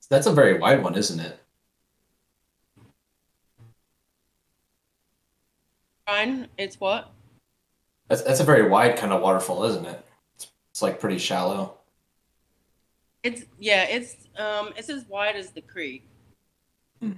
That's 0.09 0.27
a 0.27 0.31
very 0.31 0.57
wide 0.57 0.83
one, 0.83 0.95
isn't 0.95 1.19
it? 1.19 1.39
Ryan, 6.07 6.47
it's 6.57 6.79
what? 6.79 7.09
That's 8.07 8.21
that's 8.21 8.39
a 8.39 8.43
very 8.43 8.67
wide 8.67 8.97
kind 8.97 9.11
of 9.11 9.21
waterfall, 9.21 9.63
isn't 9.63 9.85
it? 9.85 10.05
It's, 10.35 10.51
it's 10.71 10.81
like 10.81 10.99
pretty 10.99 11.17
shallow. 11.17 11.77
It's 13.23 13.43
yeah, 13.59 13.83
it's 13.83 14.15
um, 14.37 14.73
it's 14.75 14.89
as 14.89 15.05
wide 15.07 15.35
as 15.35 15.51
the 15.51 15.61
creek. 15.61 16.03
Hmm. 16.99 17.13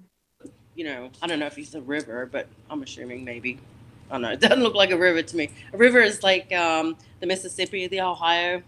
You 0.75 0.85
know, 0.85 1.09
I 1.21 1.27
don't 1.27 1.39
know 1.39 1.47
if 1.47 1.57
it's 1.57 1.73
a 1.73 1.81
river, 1.81 2.29
but 2.31 2.47
I'm 2.69 2.83
assuming 2.83 3.23
maybe. 3.23 3.59
I 4.09 4.13
don't 4.13 4.21
know. 4.21 4.31
It 4.31 4.39
doesn't 4.39 4.61
look 4.61 4.75
like 4.75 4.91
a 4.91 4.97
river 4.97 5.23
to 5.23 5.35
me. 5.35 5.49
A 5.73 5.77
river 5.77 5.99
is 5.99 6.21
like 6.21 6.53
um, 6.53 6.95
the 7.21 7.25
Mississippi, 7.25 7.87
the 7.87 8.01
Ohio, 8.01 8.61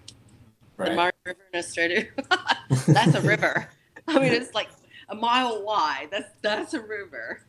the 0.78 0.96
Murray 0.96 1.12
River 1.26 1.40
in 1.54 1.60
Australia. 1.60 2.08
that's 2.88 3.14
a 3.14 3.22
river. 3.22 3.70
I 4.08 4.20
mean, 4.20 4.34
it's 4.34 4.56
like 4.56 4.70
a 5.10 5.16
mile 5.16 5.62
wide. 5.64 6.08
That's 6.10 6.32
that's 6.42 6.74
a 6.74 6.82
river. 6.82 7.42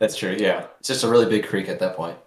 That's 0.00 0.16
true. 0.16 0.36
Yeah, 0.38 0.66
it's 0.80 0.88
just 0.88 1.04
a 1.04 1.08
really 1.08 1.26
big 1.26 1.46
creek 1.46 1.68
at 1.68 1.78
that 1.78 1.96
point. 1.96 2.18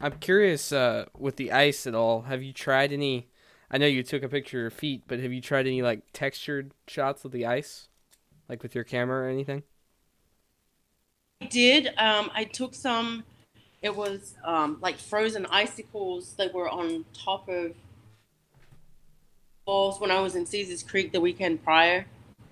I'm 0.00 0.12
curious 0.18 0.72
uh, 0.72 1.06
with 1.16 1.36
the 1.36 1.52
ice 1.52 1.86
at 1.86 1.94
all. 1.94 2.22
Have 2.22 2.42
you 2.42 2.52
tried 2.52 2.92
any? 2.92 3.28
I 3.70 3.78
know 3.78 3.86
you 3.86 4.02
took 4.02 4.22
a 4.22 4.28
picture 4.28 4.58
of 4.58 4.62
your 4.62 4.70
feet, 4.70 5.04
but 5.08 5.20
have 5.20 5.32
you 5.32 5.40
tried 5.40 5.66
any 5.66 5.82
like 5.82 6.00
textured 6.12 6.72
shots 6.86 7.24
of 7.24 7.32
the 7.32 7.46
ice, 7.46 7.88
like 8.48 8.62
with 8.62 8.74
your 8.74 8.84
camera 8.84 9.26
or 9.26 9.28
anything? 9.28 9.62
I 11.40 11.46
did. 11.46 11.88
Um, 11.98 12.30
I 12.34 12.44
took 12.44 12.74
some. 12.74 13.24
It 13.82 13.94
was 13.94 14.34
um, 14.44 14.78
like 14.80 14.98
frozen 14.98 15.46
icicles 15.46 16.34
that 16.34 16.52
were 16.52 16.68
on 16.68 17.04
top 17.12 17.48
of 17.48 17.72
falls 19.64 20.00
when 20.00 20.10
I 20.10 20.20
was 20.20 20.36
in 20.36 20.46
Caesars 20.46 20.82
Creek 20.82 21.12
the 21.12 21.20
weekend 21.20 21.62
prior. 21.64 22.06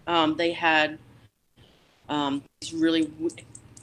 Um, 0.07 0.37
they 0.37 0.52
had 0.52 0.98
um, 2.09 2.42
these 2.61 2.74
really 2.74 3.11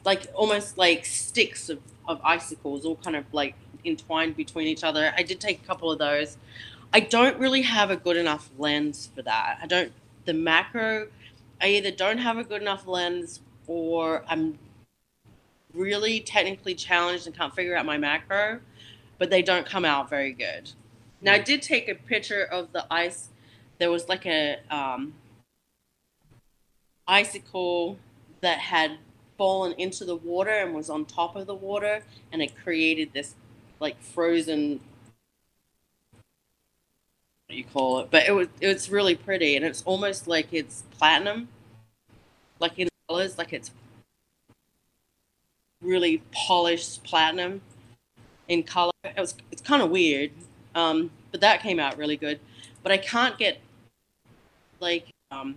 like 0.05 0.27
almost 0.35 0.77
like 0.77 1.05
sticks 1.05 1.69
of, 1.69 1.79
of 2.07 2.19
icicles, 2.23 2.85
all 2.85 2.95
kind 2.97 3.15
of 3.15 3.25
like 3.31 3.55
entwined 3.85 4.35
between 4.35 4.67
each 4.67 4.83
other. 4.83 5.13
I 5.17 5.23
did 5.23 5.39
take 5.39 5.63
a 5.63 5.65
couple 5.65 5.91
of 5.91 5.99
those. 5.99 6.37
I 6.93 6.99
don't 6.99 7.37
really 7.39 7.61
have 7.61 7.89
a 7.89 7.95
good 7.95 8.17
enough 8.17 8.49
lens 8.57 9.09
for 9.15 9.21
that. 9.21 9.59
I 9.61 9.67
don't. 9.67 9.91
The 10.25 10.33
macro, 10.33 11.07
I 11.59 11.67
either 11.69 11.91
don't 11.91 12.19
have 12.19 12.37
a 12.37 12.43
good 12.43 12.61
enough 12.61 12.85
lens 12.85 13.41
or 13.67 14.23
I'm 14.27 14.59
really 15.73 16.19
technically 16.19 16.75
challenged 16.75 17.25
and 17.25 17.35
can't 17.35 17.55
figure 17.55 17.75
out 17.75 17.85
my 17.85 17.97
macro, 17.97 18.59
but 19.17 19.29
they 19.29 19.41
don't 19.41 19.65
come 19.65 19.85
out 19.85 20.09
very 20.09 20.31
good. 20.31 20.71
Now 21.21 21.33
I 21.33 21.39
did 21.39 21.61
take 21.61 21.87
a 21.87 21.95
picture 21.95 22.43
of 22.43 22.71
the 22.73 22.85
ice. 22.91 23.29
There 23.79 23.89
was 23.89 24.09
like 24.09 24.25
a 24.25 24.57
um, 24.69 25.13
icicle 27.07 27.97
that 28.41 28.59
had 28.59 28.97
fallen 29.41 29.73
into 29.79 30.05
the 30.05 30.15
water 30.15 30.51
and 30.51 30.71
was 30.71 30.87
on 30.87 31.03
top 31.03 31.35
of 31.35 31.47
the 31.47 31.55
water, 31.55 32.03
and 32.31 32.43
it 32.43 32.55
created 32.63 33.11
this 33.11 33.33
like 33.79 33.99
frozen. 33.99 34.79
What 37.47 37.57
you 37.57 37.63
call 37.63 38.01
it? 38.01 38.11
But 38.11 38.27
it 38.27 38.33
was 38.33 38.49
it's 38.61 38.89
really 38.89 39.15
pretty, 39.15 39.55
and 39.55 39.65
it's 39.65 39.81
almost 39.81 40.27
like 40.27 40.49
it's 40.51 40.83
platinum, 40.95 41.47
like 42.59 42.77
in 42.77 42.87
colors, 43.09 43.39
like 43.39 43.51
it's 43.51 43.71
really 45.81 46.21
polished 46.31 47.03
platinum 47.03 47.61
in 48.47 48.61
color. 48.61 48.91
It 49.03 49.19
was 49.19 49.33
it's 49.51 49.63
kind 49.63 49.81
of 49.81 49.89
weird, 49.89 50.29
um, 50.75 51.09
but 51.31 51.41
that 51.41 51.63
came 51.63 51.79
out 51.79 51.97
really 51.97 52.15
good. 52.15 52.39
But 52.83 52.91
I 52.91 52.97
can't 52.97 53.39
get 53.39 53.59
like 54.79 55.07
um, 55.31 55.55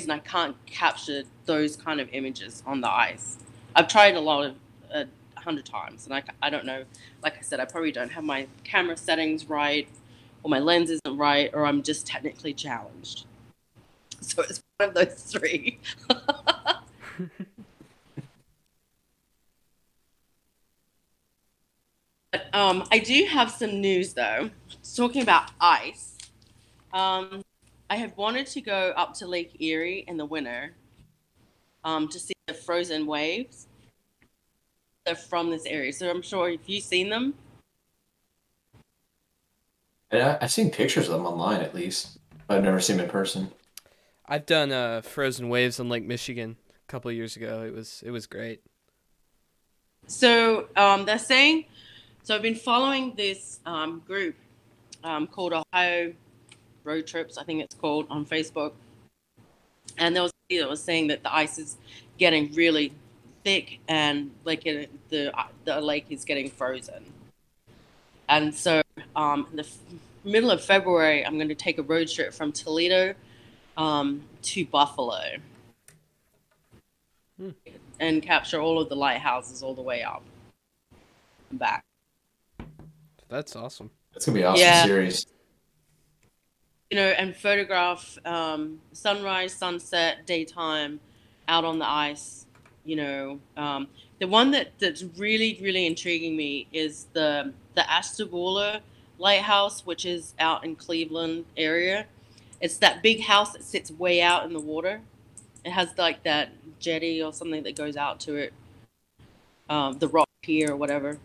reason 0.00 0.10
I 0.10 0.18
can't 0.20 0.56
capture 0.64 1.24
those 1.44 1.76
kind 1.76 2.00
of 2.00 2.08
images 2.12 2.62
on 2.64 2.80
the 2.80 2.90
ice. 2.90 3.36
I've 3.76 3.86
tried 3.86 4.14
a 4.14 4.20
lot 4.20 4.46
of 4.46 4.56
a 4.92 5.06
hundred 5.36 5.66
times, 5.66 6.06
and 6.06 6.14
I, 6.14 6.22
I 6.42 6.48
don't 6.48 6.64
know. 6.64 6.84
Like 7.22 7.36
I 7.36 7.42
said, 7.42 7.60
I 7.60 7.66
probably 7.66 7.92
don't 7.92 8.10
have 8.10 8.24
my 8.24 8.46
camera 8.64 8.96
settings 8.96 9.48
right, 9.48 9.88
or 10.42 10.48
my 10.48 10.58
lens 10.58 10.88
isn't 10.90 11.18
right, 11.18 11.50
or 11.52 11.66
I'm 11.66 11.82
just 11.82 12.06
technically 12.06 12.54
challenged. 12.54 13.26
So 14.22 14.42
it's 14.42 14.62
one 14.78 14.88
of 14.88 14.94
those 14.94 15.22
three. 15.22 15.78
But, 22.32 22.54
um, 22.54 22.86
I 22.92 23.00
do 23.00 23.26
have 23.28 23.50
some 23.50 23.80
news 23.80 24.14
though. 24.14 24.50
Talking 24.94 25.20
about 25.20 25.50
ice, 25.60 26.16
um, 26.92 27.42
I 27.90 27.96
had 27.96 28.16
wanted 28.16 28.46
to 28.46 28.60
go 28.60 28.94
up 28.96 29.14
to 29.14 29.26
Lake 29.26 29.60
Erie 29.60 30.04
in 30.06 30.16
the 30.16 30.24
winter 30.24 30.76
um, 31.84 32.08
to 32.08 32.18
see 32.18 32.32
the 32.46 32.54
frozen 32.54 33.04
waves. 33.04 33.66
They're 35.04 35.16
from 35.16 35.50
this 35.50 35.66
area, 35.66 35.92
so 35.92 36.08
I'm 36.08 36.22
sure 36.22 36.48
if 36.48 36.60
you've 36.66 36.84
seen 36.84 37.10
them, 37.10 37.34
And 40.10 40.22
I, 40.22 40.38
I've 40.40 40.52
seen 40.52 40.70
pictures 40.70 41.08
of 41.08 41.12
them 41.14 41.26
online, 41.26 41.60
at 41.60 41.74
least. 41.74 42.18
But 42.46 42.58
I've 42.58 42.64
never 42.64 42.80
seen 42.80 42.96
them 42.96 43.06
in 43.06 43.10
person. 43.10 43.50
I've 44.26 44.46
done 44.46 44.72
uh, 44.72 45.02
frozen 45.02 45.48
waves 45.48 45.80
on 45.80 45.88
Lake 45.88 46.04
Michigan 46.04 46.56
a 46.70 46.90
couple 46.90 47.10
of 47.10 47.16
years 47.16 47.36
ago. 47.36 47.62
It 47.62 47.74
was 47.74 48.02
it 48.04 48.10
was 48.10 48.26
great. 48.26 48.60
So 50.06 50.68
um, 50.76 51.04
they're 51.04 51.18
saying, 51.18 51.66
so 52.22 52.34
I've 52.34 52.42
been 52.42 52.54
following 52.54 53.14
this 53.16 53.60
um, 53.66 54.02
group 54.06 54.34
um, 55.04 55.26
called 55.26 55.52
Ohio 55.52 56.12
Road 56.84 57.06
Trips, 57.06 57.38
I 57.38 57.44
think 57.44 57.62
it's 57.62 57.74
called 57.74 58.06
on 58.10 58.24
Facebook, 58.24 58.72
and 59.98 60.14
there 60.14 60.22
was 60.22 60.32
that 60.50 60.68
was 60.68 60.82
saying 60.82 61.06
that 61.08 61.22
the 61.22 61.32
ice 61.32 61.58
is 61.58 61.76
getting 62.18 62.52
really 62.54 62.92
thick 63.44 63.78
and 63.88 64.32
like 64.44 64.66
it, 64.66 64.90
the 65.08 65.32
the 65.64 65.80
lake 65.80 66.06
is 66.10 66.24
getting 66.24 66.50
frozen, 66.50 67.04
and 68.28 68.54
so 68.54 68.82
um, 69.14 69.46
in 69.50 69.56
the 69.56 69.62
f- 69.62 69.78
middle 70.24 70.50
of 70.50 70.62
February 70.62 71.24
I'm 71.24 71.36
going 71.36 71.48
to 71.48 71.54
take 71.54 71.78
a 71.78 71.82
road 71.82 72.08
trip 72.08 72.34
from 72.34 72.52
Toledo 72.52 73.14
um, 73.76 74.22
to 74.42 74.64
Buffalo. 74.66 75.20
Hmm. 77.38 77.50
And 77.98 78.22
capture 78.22 78.60
all 78.60 78.80
of 78.80 78.88
the 78.88 78.96
lighthouses 78.96 79.62
all 79.62 79.74
the 79.74 79.82
way 79.82 80.02
up 80.02 80.22
and 81.50 81.58
back. 81.58 81.84
That's 83.28 83.54
awesome. 83.56 83.90
That's 84.12 84.26
gonna 84.26 84.36
be 84.36 84.42
an 84.42 84.48
awesome 84.48 84.60
Yeah. 84.60 84.84
series. 84.84 85.26
You 86.90 86.96
know, 86.96 87.06
and 87.06 87.36
photograph 87.36 88.18
um, 88.24 88.80
sunrise, 88.92 89.52
sunset, 89.54 90.26
daytime, 90.26 90.98
out 91.46 91.64
on 91.64 91.78
the 91.78 91.88
ice. 91.88 92.46
You 92.84 92.96
know, 92.96 93.40
um, 93.56 93.86
the 94.18 94.26
one 94.26 94.50
that 94.52 94.72
that's 94.78 95.04
really 95.16 95.58
really 95.62 95.86
intriguing 95.86 96.36
me 96.36 96.66
is 96.72 97.06
the 97.12 97.52
the 97.74 97.88
Ashtabula 97.90 98.80
lighthouse, 99.18 99.86
which 99.86 100.04
is 100.04 100.34
out 100.38 100.64
in 100.64 100.74
Cleveland 100.74 101.44
area. 101.56 102.06
It's 102.60 102.78
that 102.78 103.02
big 103.02 103.20
house 103.20 103.52
that 103.52 103.62
sits 103.62 103.90
way 103.90 104.20
out 104.20 104.44
in 104.44 104.52
the 104.52 104.60
water. 104.60 105.00
It 105.64 105.70
has 105.70 105.96
like 105.96 106.22
that 106.24 106.50
jetty 106.78 107.22
or 107.22 107.32
something 107.32 107.62
that 107.62 107.76
goes 107.76 107.96
out 107.96 108.18
to 108.20 108.36
it, 108.36 108.52
um, 109.68 109.98
the 109.98 110.08
rock 110.08 110.28
pier 110.42 110.72
or 110.72 110.76
whatever. 110.76 111.18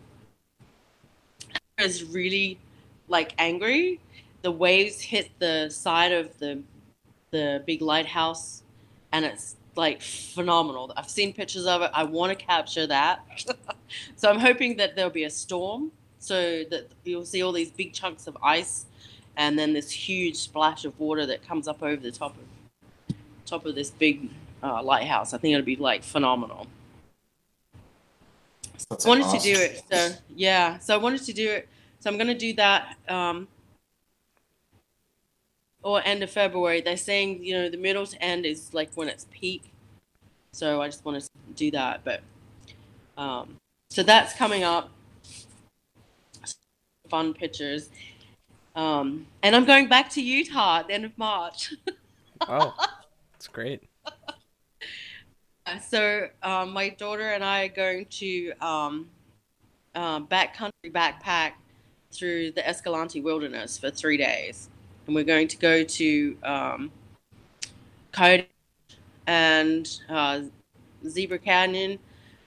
It's 1.78 2.04
really 2.04 2.60
like 3.08 3.34
angry. 3.38 4.00
The 4.46 4.52
waves 4.52 5.02
hit 5.02 5.32
the 5.40 5.72
side 5.72 6.12
of 6.12 6.38
the 6.38 6.62
the 7.32 7.64
big 7.66 7.82
lighthouse, 7.82 8.62
and 9.12 9.26
it's 9.26 9.56
like 9.76 10.04
phenomenal. 10.04 10.94
I've 10.96 11.10
seen 11.10 11.34
pictures 11.34 11.66
of 11.66 11.82
it. 11.82 11.90
I 11.96 12.04
want 12.04 12.38
to 12.38 12.46
capture 12.46 12.86
that. 12.86 13.26
so 14.16 14.30
I'm 14.30 14.38
hoping 14.38 14.78
that 14.78 14.96
there'll 14.96 15.10
be 15.10 15.24
a 15.24 15.32
storm 15.32 15.92
so 16.20 16.64
that 16.70 16.92
you'll 17.04 17.26
see 17.26 17.42
all 17.42 17.52
these 17.52 17.72
big 17.72 17.92
chunks 17.92 18.28
of 18.28 18.38
ice 18.44 18.86
and 19.36 19.58
then 19.58 19.74
this 19.74 19.90
huge 19.90 20.36
splash 20.36 20.86
of 20.86 21.00
water 21.00 21.26
that 21.26 21.42
comes 21.48 21.68
up 21.68 21.82
over 21.82 22.00
the 22.00 22.12
top 22.12 22.36
of 22.38 23.16
top 23.48 23.66
of 23.66 23.74
this 23.74 23.90
big 23.90 24.30
uh, 24.62 24.84
lighthouse. 24.84 25.34
I 25.34 25.40
think 25.40 25.56
it'll 25.56 25.66
be 25.66 25.76
like 25.76 26.04
phenomenal. 26.04 26.68
That's 28.92 29.08
I 29.08 29.10
wanted 29.10 29.24
awesome. 29.24 29.40
to 29.40 29.56
do 29.56 29.60
it. 29.60 29.82
So 29.92 30.12
yeah, 30.36 30.78
so 30.78 30.94
I 30.94 30.98
wanted 30.98 31.24
to 31.24 31.34
do 31.34 31.50
it. 31.50 31.68
So 32.00 32.12
I'm 32.12 32.20
gonna 32.20 32.38
do 32.38 32.54
that. 32.54 32.96
Um, 33.10 33.48
or 35.86 36.02
end 36.04 36.24
of 36.24 36.32
February. 36.32 36.82
They're 36.82 36.98
saying 36.98 37.46
you 37.46 37.54
know 37.54 37.70
the 37.70 37.78
middle 37.78 38.06
to 38.06 38.22
end 38.22 38.46
is 38.46 38.74
like 38.74 38.90
when 38.96 39.08
it's 39.08 39.28
peak. 39.32 39.72
So 40.52 40.82
I 40.82 40.88
just 40.88 41.06
want 41.06 41.22
to 41.22 41.30
do 41.54 41.72
that, 41.72 42.02
but 42.04 42.22
um, 43.18 43.56
so 43.90 44.04
that's 44.04 44.34
coming 44.34 44.64
up. 44.64 44.90
Fun 47.10 47.34
pictures. 47.34 47.90
Um, 48.76 49.28
and 49.44 49.56
I'm 49.56 49.66
going 49.66 49.88
back 49.88 50.10
to 50.12 50.22
Utah 50.22 50.80
at 50.80 50.88
the 50.88 50.94
end 50.94 51.06
of 51.06 51.18
March. 51.18 51.74
Oh, 52.50 52.76
that's 53.32 53.48
great. 53.48 53.82
So 55.90 56.28
um, 56.44 56.74
my 56.74 56.90
daughter 56.90 57.30
and 57.32 57.44
I 57.44 57.64
are 57.64 57.70
going 57.70 58.06
to 58.06 58.52
um, 58.62 59.10
um, 59.96 60.28
backcountry 60.28 60.92
backpack 60.92 61.54
through 62.12 62.52
the 62.52 62.68
Escalante 62.68 63.22
Wilderness 63.22 63.78
for 63.78 63.90
three 63.90 64.18
days, 64.18 64.70
and 65.06 65.16
we're 65.16 65.24
going 65.24 65.48
to 65.48 65.58
go 65.58 65.84
to 65.84 66.38
um, 66.44 66.92
and 69.28 70.00
uh, 70.10 70.42
Zebra 71.08 71.40
Canyon, 71.40 72.00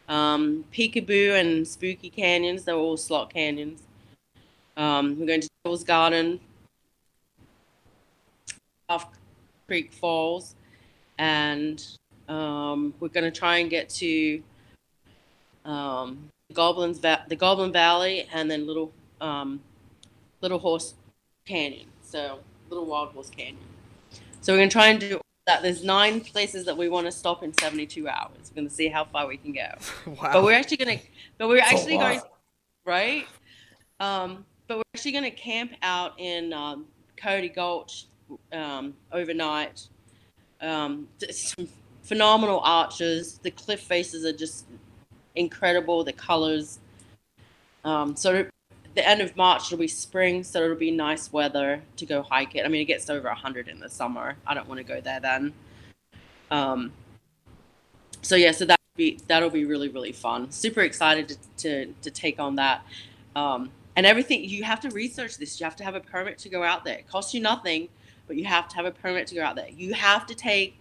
um, 0.08 0.64
Peekaboo 0.72 1.38
and 1.38 1.66
Spooky 1.66 2.10
Canyons. 2.10 2.64
They're 2.64 2.74
all 2.74 2.96
slot 2.96 3.32
canyons. 3.32 3.82
Um, 4.76 5.18
we're 5.18 5.26
going 5.26 5.40
to 5.40 5.48
Devil's 5.64 5.84
Garden, 5.84 6.40
Calf 8.88 9.06
Creek 9.66 9.92
Falls, 9.92 10.54
and 11.18 11.84
um, 12.28 12.94
we're 13.00 13.08
going 13.08 13.24
to 13.24 13.36
try 13.36 13.58
and 13.58 13.68
get 13.68 13.88
to 13.90 14.42
um, 15.64 16.28
Goblin's 16.52 16.98
Va- 16.98 17.24
the 17.28 17.36
Goblin 17.36 17.72
Valley, 17.72 18.28
and 18.32 18.50
then 18.50 18.66
Little 18.66 18.92
um, 19.20 19.60
Little 20.40 20.58
Horse 20.58 20.94
Canyon. 21.44 21.88
So 22.02 22.38
Little 22.68 22.86
Wild 22.86 23.10
Horse 23.10 23.30
Canyon. 23.30 23.58
So 24.40 24.52
we're 24.52 24.58
going 24.58 24.68
to 24.68 24.72
try 24.72 24.88
and 24.88 25.00
do 25.00 25.20
that. 25.46 25.62
There's 25.62 25.82
nine 25.82 26.20
places 26.20 26.64
that 26.66 26.76
we 26.76 26.88
want 26.88 27.06
to 27.06 27.12
stop 27.12 27.42
in 27.42 27.52
72 27.58 28.08
hours. 28.08 28.50
We're 28.50 28.54
going 28.54 28.68
to 28.68 28.74
see 28.74 28.88
how 28.88 29.04
far 29.04 29.26
we 29.26 29.36
can 29.36 29.52
go. 29.52 29.68
wow. 30.06 30.30
But 30.32 30.44
we're 30.44 30.52
actually 30.52 30.76
going 30.78 30.98
to, 30.98 31.04
but 31.38 31.48
we're 31.48 31.58
That's 31.58 31.72
actually 31.72 31.98
going, 31.98 32.20
right? 32.84 33.26
Um, 34.00 34.44
but 34.68 34.78
we're 34.78 34.82
actually 34.94 35.12
going 35.12 35.24
to 35.24 35.30
camp 35.30 35.72
out 35.82 36.18
in 36.18 36.52
um, 36.52 36.86
Coyote 37.16 37.48
Gulch 37.48 38.06
um, 38.52 38.94
overnight. 39.12 39.88
Um, 40.60 41.08
some 41.30 41.68
phenomenal 42.02 42.60
arches. 42.60 43.38
The 43.38 43.50
cliff 43.50 43.80
faces 43.80 44.24
are 44.24 44.32
just 44.32 44.66
incredible. 45.34 46.04
The 46.04 46.12
colors. 46.12 46.78
Um, 47.84 48.16
so 48.16 48.46
the 48.94 49.06
end 49.06 49.20
of 49.20 49.36
March 49.36 49.66
it'll 49.66 49.78
be 49.78 49.88
spring, 49.88 50.42
so 50.42 50.62
it'll 50.62 50.76
be 50.76 50.90
nice 50.90 51.32
weather 51.32 51.82
to 51.96 52.06
go 52.06 52.22
hike 52.22 52.54
it. 52.54 52.64
I 52.64 52.68
mean, 52.68 52.80
it 52.80 52.86
gets 52.86 53.08
over 53.10 53.28
hundred 53.30 53.68
in 53.68 53.80
the 53.80 53.88
summer. 53.88 54.36
I 54.46 54.54
don't 54.54 54.68
want 54.68 54.78
to 54.78 54.84
go 54.84 55.00
there 55.00 55.20
then. 55.20 55.52
Um, 56.50 56.92
so 58.22 58.34
yeah, 58.36 58.52
so 58.52 58.64
that 58.64 58.78
be 58.96 59.18
that'll 59.28 59.50
be 59.50 59.64
really 59.64 59.88
really 59.88 60.12
fun. 60.12 60.50
Super 60.50 60.80
excited 60.80 61.28
to 61.28 61.36
to, 61.58 61.94
to 62.02 62.10
take 62.10 62.40
on 62.40 62.56
that. 62.56 62.84
Um, 63.36 63.70
and 63.96 64.06
everything 64.06 64.44
you 64.44 64.62
have 64.64 64.80
to 64.80 64.90
research 64.90 65.38
this. 65.38 65.58
You 65.58 65.64
have 65.64 65.76
to 65.76 65.84
have 65.84 65.94
a 65.94 66.00
permit 66.00 66.38
to 66.38 66.48
go 66.48 66.62
out 66.62 66.84
there. 66.84 66.98
It 66.98 67.08
costs 67.08 67.34
you 67.34 67.40
nothing, 67.40 67.88
but 68.26 68.36
you 68.36 68.44
have 68.44 68.68
to 68.68 68.76
have 68.76 68.86
a 68.86 68.92
permit 68.92 69.26
to 69.28 69.34
go 69.34 69.42
out 69.42 69.56
there. 69.56 69.68
You 69.68 69.92
have 69.94 70.26
to 70.26 70.34
take 70.34 70.78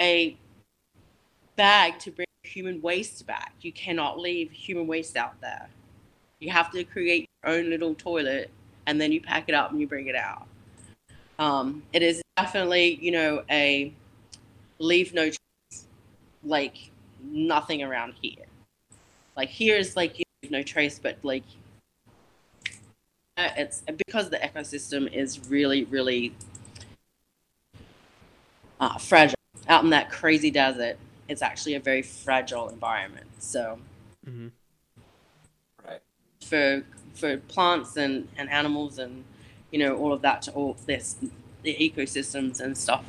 a 0.00 0.36
bag 1.56 1.98
to 2.00 2.10
bring 2.10 2.26
human 2.42 2.80
waste 2.80 3.26
back. 3.26 3.54
You 3.60 3.72
cannot 3.72 4.18
leave 4.18 4.50
human 4.50 4.86
waste 4.86 5.16
out 5.16 5.40
there. 5.40 5.68
You 6.42 6.50
have 6.50 6.72
to 6.72 6.82
create 6.84 7.30
your 7.44 7.54
own 7.54 7.70
little 7.70 7.94
toilet 7.94 8.50
and 8.88 9.00
then 9.00 9.12
you 9.12 9.20
pack 9.20 9.48
it 9.48 9.54
up 9.54 9.70
and 9.70 9.80
you 9.80 9.86
bring 9.86 10.08
it 10.08 10.16
out. 10.16 10.48
Um, 11.38 11.84
it 11.92 12.02
is 12.02 12.22
definitely, 12.36 12.98
you 13.02 13.12
know, 13.12 13.44
a 13.50 13.92
leave 14.78 15.14
no 15.14 15.30
trace, 15.30 15.86
like 16.44 16.90
nothing 17.22 17.82
around 17.82 18.14
here. 18.22 18.46
Like 19.36 19.50
here 19.50 19.76
is 19.76 19.96
like 19.96 20.18
you 20.18 20.24
leave 20.42 20.52
no 20.52 20.62
trace, 20.62 20.98
but 20.98 21.18
like 21.22 21.44
uh, 23.36 23.50
it's 23.56 23.82
because 24.06 24.30
the 24.30 24.38
ecosystem 24.38 25.12
is 25.12 25.48
really, 25.48 25.84
really 25.84 26.34
uh, 28.80 28.98
fragile 28.98 29.36
out 29.68 29.84
in 29.84 29.90
that 29.90 30.10
crazy 30.10 30.50
desert. 30.50 30.96
It's 31.28 31.42
actually 31.42 31.74
a 31.74 31.80
very 31.80 32.02
fragile 32.02 32.68
environment. 32.68 33.26
So 33.38 33.78
hmm 34.26 34.48
Right. 34.48 34.61
For 36.44 36.82
for 37.14 37.36
plants 37.36 37.96
and, 37.96 38.28
and 38.36 38.48
animals 38.50 38.98
and 38.98 39.24
you 39.70 39.78
know 39.78 39.96
all 39.96 40.12
of 40.12 40.22
that 40.22 40.42
to 40.42 40.50
all 40.52 40.76
this 40.86 41.16
the 41.62 41.74
ecosystems 41.74 42.60
and 42.60 42.76
stuff 42.76 43.04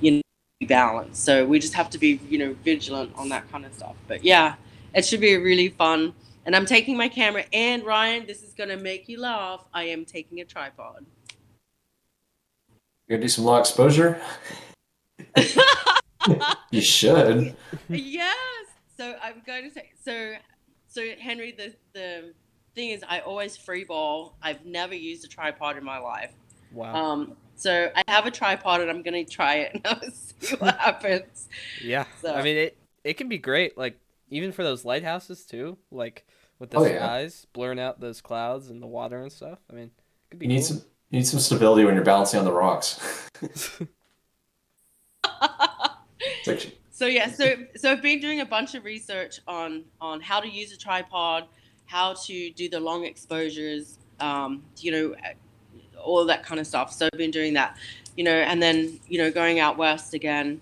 you 0.00 0.12
know 0.12 0.20
be 0.60 0.66
balanced 0.66 1.24
so 1.24 1.44
we 1.46 1.58
just 1.58 1.74
have 1.74 1.90
to 1.90 1.98
be 1.98 2.20
you 2.28 2.38
know 2.38 2.54
vigilant 2.64 3.12
on 3.16 3.28
that 3.28 3.50
kind 3.50 3.64
of 3.64 3.72
stuff 3.74 3.94
but 4.06 4.24
yeah 4.24 4.54
it 4.94 5.04
should 5.04 5.20
be 5.20 5.36
really 5.36 5.68
fun 5.68 6.14
and 6.46 6.54
i'm 6.54 6.66
taking 6.66 6.96
my 6.96 7.08
camera 7.08 7.44
and 7.52 7.84
ryan 7.84 8.24
this 8.26 8.42
is 8.42 8.52
going 8.54 8.70
to 8.70 8.76
make 8.76 9.08
you 9.08 9.18
laugh 9.20 9.64
i 9.74 9.82
am 9.84 10.04
taking 10.04 10.40
a 10.40 10.44
tripod 10.44 11.04
You're 13.06 13.18
gonna 13.18 13.22
do 13.22 13.28
some 13.28 13.44
low 13.44 13.56
exposure? 13.56 14.20
You 16.70 16.80
should. 16.80 17.54
yes. 17.88 18.36
So 18.96 19.16
I'm 19.22 19.42
going 19.46 19.64
to 19.64 19.70
say 19.70 19.90
so. 20.04 20.34
So 20.94 21.02
Henry, 21.18 21.50
the 21.50 21.74
the 21.92 22.32
thing 22.76 22.90
is, 22.90 23.02
I 23.08 23.18
always 23.18 23.56
free 23.56 23.82
ball. 23.82 24.36
I've 24.40 24.64
never 24.64 24.94
used 24.94 25.24
a 25.24 25.28
tripod 25.28 25.76
in 25.76 25.82
my 25.82 25.98
life. 25.98 26.30
Wow. 26.72 26.94
Um. 26.94 27.36
So 27.56 27.90
I 27.96 28.02
have 28.06 28.26
a 28.26 28.30
tripod, 28.30 28.80
and 28.80 28.88
I'm 28.88 29.02
going 29.02 29.24
to 29.26 29.30
try 29.30 29.56
it 29.56 29.72
and 29.74 29.84
I'll 29.84 30.00
see 30.12 30.54
what 30.56 30.76
happens. 30.80 31.48
yeah. 31.82 32.04
so- 32.22 32.32
I 32.32 32.42
mean, 32.42 32.56
it 32.56 32.78
it 33.02 33.14
can 33.14 33.28
be 33.28 33.38
great. 33.38 33.76
Like 33.76 33.98
even 34.30 34.52
for 34.52 34.62
those 34.62 34.84
lighthouses 34.84 35.44
too. 35.44 35.78
Like 35.90 36.26
with 36.60 36.70
the 36.70 36.78
Oh, 36.78 36.84
yeah. 36.86 36.96
skies 36.98 37.46
blurring 37.52 37.80
out 37.80 37.98
those 38.00 38.20
clouds 38.20 38.70
and 38.70 38.80
the 38.80 38.86
water 38.86 39.20
and 39.20 39.32
stuff. 39.32 39.58
I 39.68 39.74
mean, 39.74 39.86
it 39.86 40.30
could 40.30 40.38
be 40.38 40.46
You 40.46 40.52
need 40.52 40.64
some 40.64 40.78
you 41.10 41.18
need 41.18 41.26
some 41.26 41.40
stability 41.40 41.84
when 41.84 41.96
you're 41.96 42.04
balancing 42.04 42.38
on 42.38 42.44
the 42.44 42.52
rocks. 42.52 43.00
It's 46.20 46.46
like- 46.46 46.78
So 46.94 47.06
yeah, 47.06 47.28
so 47.28 47.56
so 47.74 47.90
I've 47.90 48.02
been 48.02 48.20
doing 48.20 48.38
a 48.38 48.46
bunch 48.46 48.76
of 48.76 48.84
research 48.84 49.40
on 49.48 49.82
on 50.00 50.20
how 50.20 50.38
to 50.38 50.48
use 50.48 50.72
a 50.72 50.76
tripod, 50.76 51.44
how 51.86 52.14
to 52.26 52.50
do 52.50 52.68
the 52.68 52.78
long 52.78 53.04
exposures, 53.04 53.98
um, 54.20 54.62
you 54.78 54.92
know, 54.92 55.16
all 56.00 56.24
that 56.24 56.44
kind 56.44 56.60
of 56.60 56.68
stuff. 56.68 56.92
So 56.92 57.08
I've 57.12 57.18
been 57.18 57.32
doing 57.32 57.54
that, 57.54 57.76
you 58.16 58.22
know, 58.22 58.30
and 58.30 58.62
then 58.62 59.00
you 59.08 59.18
know 59.18 59.32
going 59.32 59.58
out 59.58 59.76
west 59.76 60.14
again. 60.14 60.60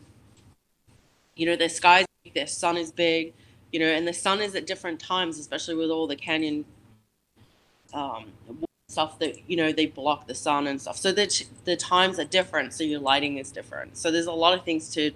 You 1.37 1.45
know, 1.45 1.57
the 1.57 1.69
sky's 1.69 2.07
big, 2.25 2.33
the 2.33 2.47
sun 2.47 2.79
is 2.79 2.91
big, 2.91 3.35
you 3.71 3.79
know, 3.79 3.89
and 3.89 4.09
the 4.09 4.15
sun 4.15 4.41
is 4.41 4.55
at 4.55 4.67
different 4.67 5.01
times, 5.01 5.39
especially 5.39 5.75
with 5.75 5.91
all 5.91 6.07
the 6.07 6.17
canyon 6.17 6.65
um, 7.93 8.33
stuff 8.89 9.19
that 9.19 9.37
you 9.51 9.57
know 9.59 9.71
they 9.71 9.85
block 9.85 10.27
the 10.27 10.35
sun 10.35 10.67
and 10.67 10.81
stuff. 10.81 10.97
So 10.97 11.13
the 11.13 11.45
the 11.67 11.77
times 11.77 12.19
are 12.19 12.25
different, 12.25 12.73
so 12.73 12.85
your 12.85 13.01
lighting 13.01 13.37
is 13.37 13.53
different. 13.53 13.99
So 13.99 14.11
there's 14.11 14.25
a 14.25 14.33
lot 14.33 14.59
of 14.59 14.65
things 14.65 14.89
to 14.95 15.11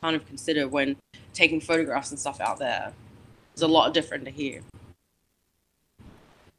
kind 0.00 0.16
of 0.16 0.26
consider 0.26 0.68
when 0.68 0.96
taking 1.32 1.60
photographs 1.60 2.10
and 2.10 2.18
stuff 2.18 2.40
out 2.40 2.58
there. 2.58 2.92
It's 3.52 3.62
a 3.62 3.68
lot 3.68 3.94
different 3.94 4.24
to 4.24 4.30
here. 4.30 4.62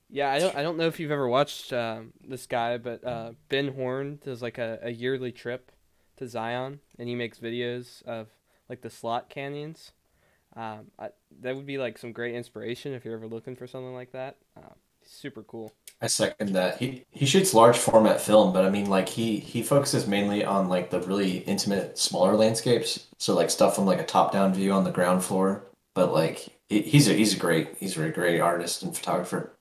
Yeah, 0.10 0.32
I 0.32 0.40
don't 0.40 0.56
I 0.56 0.62
don't 0.62 0.78
know 0.78 0.88
if 0.88 1.00
you've 1.00 1.12
ever 1.12 1.28
watched 1.28 1.72
um, 1.72 2.12
this 2.28 2.46
guy, 2.46 2.78
but 2.78 3.04
uh, 3.06 3.32
Ben 3.48 3.70
Horne 3.70 4.20
does 4.24 4.42
like 4.42 4.58
a, 4.58 4.80
a 4.82 4.92
yearly 4.92 5.32
trip 5.32 5.72
to 6.18 6.28
Zion, 6.28 6.82
and 7.00 7.08
he 7.08 7.16
makes 7.16 7.40
videos 7.40 8.04
of 8.04 8.28
like 8.68 8.82
the 8.82 8.90
slot 8.90 9.30
canyons. 9.30 9.94
Um, 10.54 10.92
I, 11.00 11.10
that 11.42 11.56
would 11.56 11.66
be 11.66 11.78
like 11.78 11.98
some 11.98 12.12
great 12.12 12.36
inspiration 12.36 12.94
if 12.94 13.06
you're 13.06 13.16
ever 13.16 13.28
looking 13.28 13.56
for 13.56 13.68
something 13.68 13.94
like 13.94 14.12
that. 14.12 14.36
Um, 14.58 14.76
super 15.02 15.44
cool. 15.44 15.72
I 16.02 16.08
second 16.08 16.54
that. 16.54 16.80
He 16.80 17.06
he 17.12 17.28
shoots 17.28 17.54
large 17.54 17.78
format 17.78 18.20
film, 18.20 18.54
but 18.54 18.66
I 18.66 18.70
mean 18.72 18.90
like 18.90 19.08
he 19.08 19.38
he 19.38 19.62
focuses 19.62 20.08
mainly 20.08 20.44
on 20.44 20.68
like 20.68 20.90
the 20.90 21.00
really 21.02 21.40
intimate 21.40 22.00
smaller 22.00 22.36
landscapes. 22.36 23.08
So 23.20 23.36
like 23.36 23.52
stuff 23.52 23.76
from 23.76 23.86
like 23.86 24.00
a 24.00 24.06
top 24.06 24.32
down 24.32 24.54
view 24.54 24.72
on 24.72 24.84
the 24.84 24.92
ground 24.92 25.24
floor. 25.24 25.64
But 25.94 26.12
like 26.12 26.48
he, 26.70 26.82
he's 26.82 27.08
a 27.08 27.14
he's 27.14 27.36
a 27.36 27.38
great 27.38 27.76
he's 27.80 27.98
a 27.98 28.10
great 28.10 28.40
artist 28.40 28.82
and 28.82 28.96
photographer. 28.96 29.52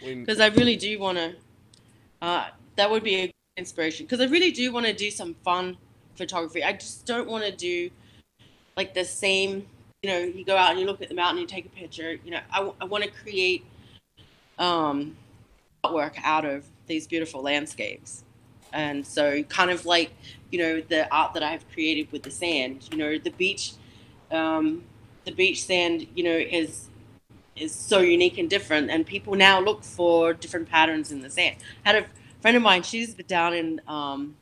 Because 0.00 0.40
I 0.40 0.46
really 0.46 0.76
do 0.76 0.98
want 0.98 1.18
to. 1.18 1.34
Uh, 2.22 2.46
that 2.76 2.90
would 2.90 3.02
be 3.02 3.16
a 3.16 3.32
inspiration 3.58 4.06
because 4.06 4.20
I 4.20 4.30
really 4.30 4.52
do 4.52 4.72
want 4.72 4.86
to 4.86 4.94
do 4.94 5.10
some 5.10 5.34
fun 5.44 5.76
photography. 6.14 6.64
I 6.64 6.72
just 6.72 7.04
don't 7.04 7.28
want 7.28 7.44
to 7.44 7.52
do 7.52 7.90
like 8.76 8.94
the 8.94 9.04
same 9.04 9.66
you 10.02 10.10
know, 10.10 10.18
you 10.18 10.44
go 10.44 10.56
out 10.56 10.70
and 10.70 10.80
you 10.80 10.86
look 10.86 11.02
at 11.02 11.08
the 11.08 11.14
mountain, 11.14 11.40
you 11.40 11.46
take 11.46 11.66
a 11.66 11.70
picture. 11.70 12.18
You 12.24 12.32
know, 12.32 12.40
I, 12.52 12.70
I 12.80 12.84
want 12.84 13.04
to 13.04 13.10
create 13.10 13.64
um, 14.58 15.16
artwork 15.84 16.14
out 16.22 16.44
of 16.44 16.64
these 16.86 17.06
beautiful 17.06 17.42
landscapes. 17.42 18.24
And 18.72 19.06
so, 19.06 19.42
kind 19.44 19.70
of 19.70 19.86
like, 19.86 20.12
you 20.50 20.58
know, 20.58 20.80
the 20.80 21.12
art 21.12 21.34
that 21.34 21.42
I've 21.42 21.68
created 21.72 22.12
with 22.12 22.22
the 22.22 22.30
sand, 22.30 22.88
you 22.92 22.98
know, 22.98 23.18
the 23.18 23.30
beach, 23.30 23.72
um, 24.30 24.84
the 25.24 25.32
beach 25.32 25.64
sand, 25.64 26.06
you 26.14 26.22
know, 26.24 26.36
is 26.36 26.88
is 27.56 27.74
so 27.74 27.98
unique 28.00 28.38
and 28.38 28.48
different. 28.48 28.90
And 28.90 29.04
people 29.04 29.34
now 29.34 29.58
look 29.58 29.82
for 29.82 30.32
different 30.32 30.68
patterns 30.68 31.10
in 31.10 31.22
the 31.22 31.30
sand. 31.30 31.56
I 31.84 31.92
had 31.92 32.04
a 32.04 32.06
friend 32.40 32.56
of 32.56 32.62
mine, 32.62 32.82
she's 32.82 33.14
down 33.14 33.54
in 33.54 33.80
um, 33.88 34.36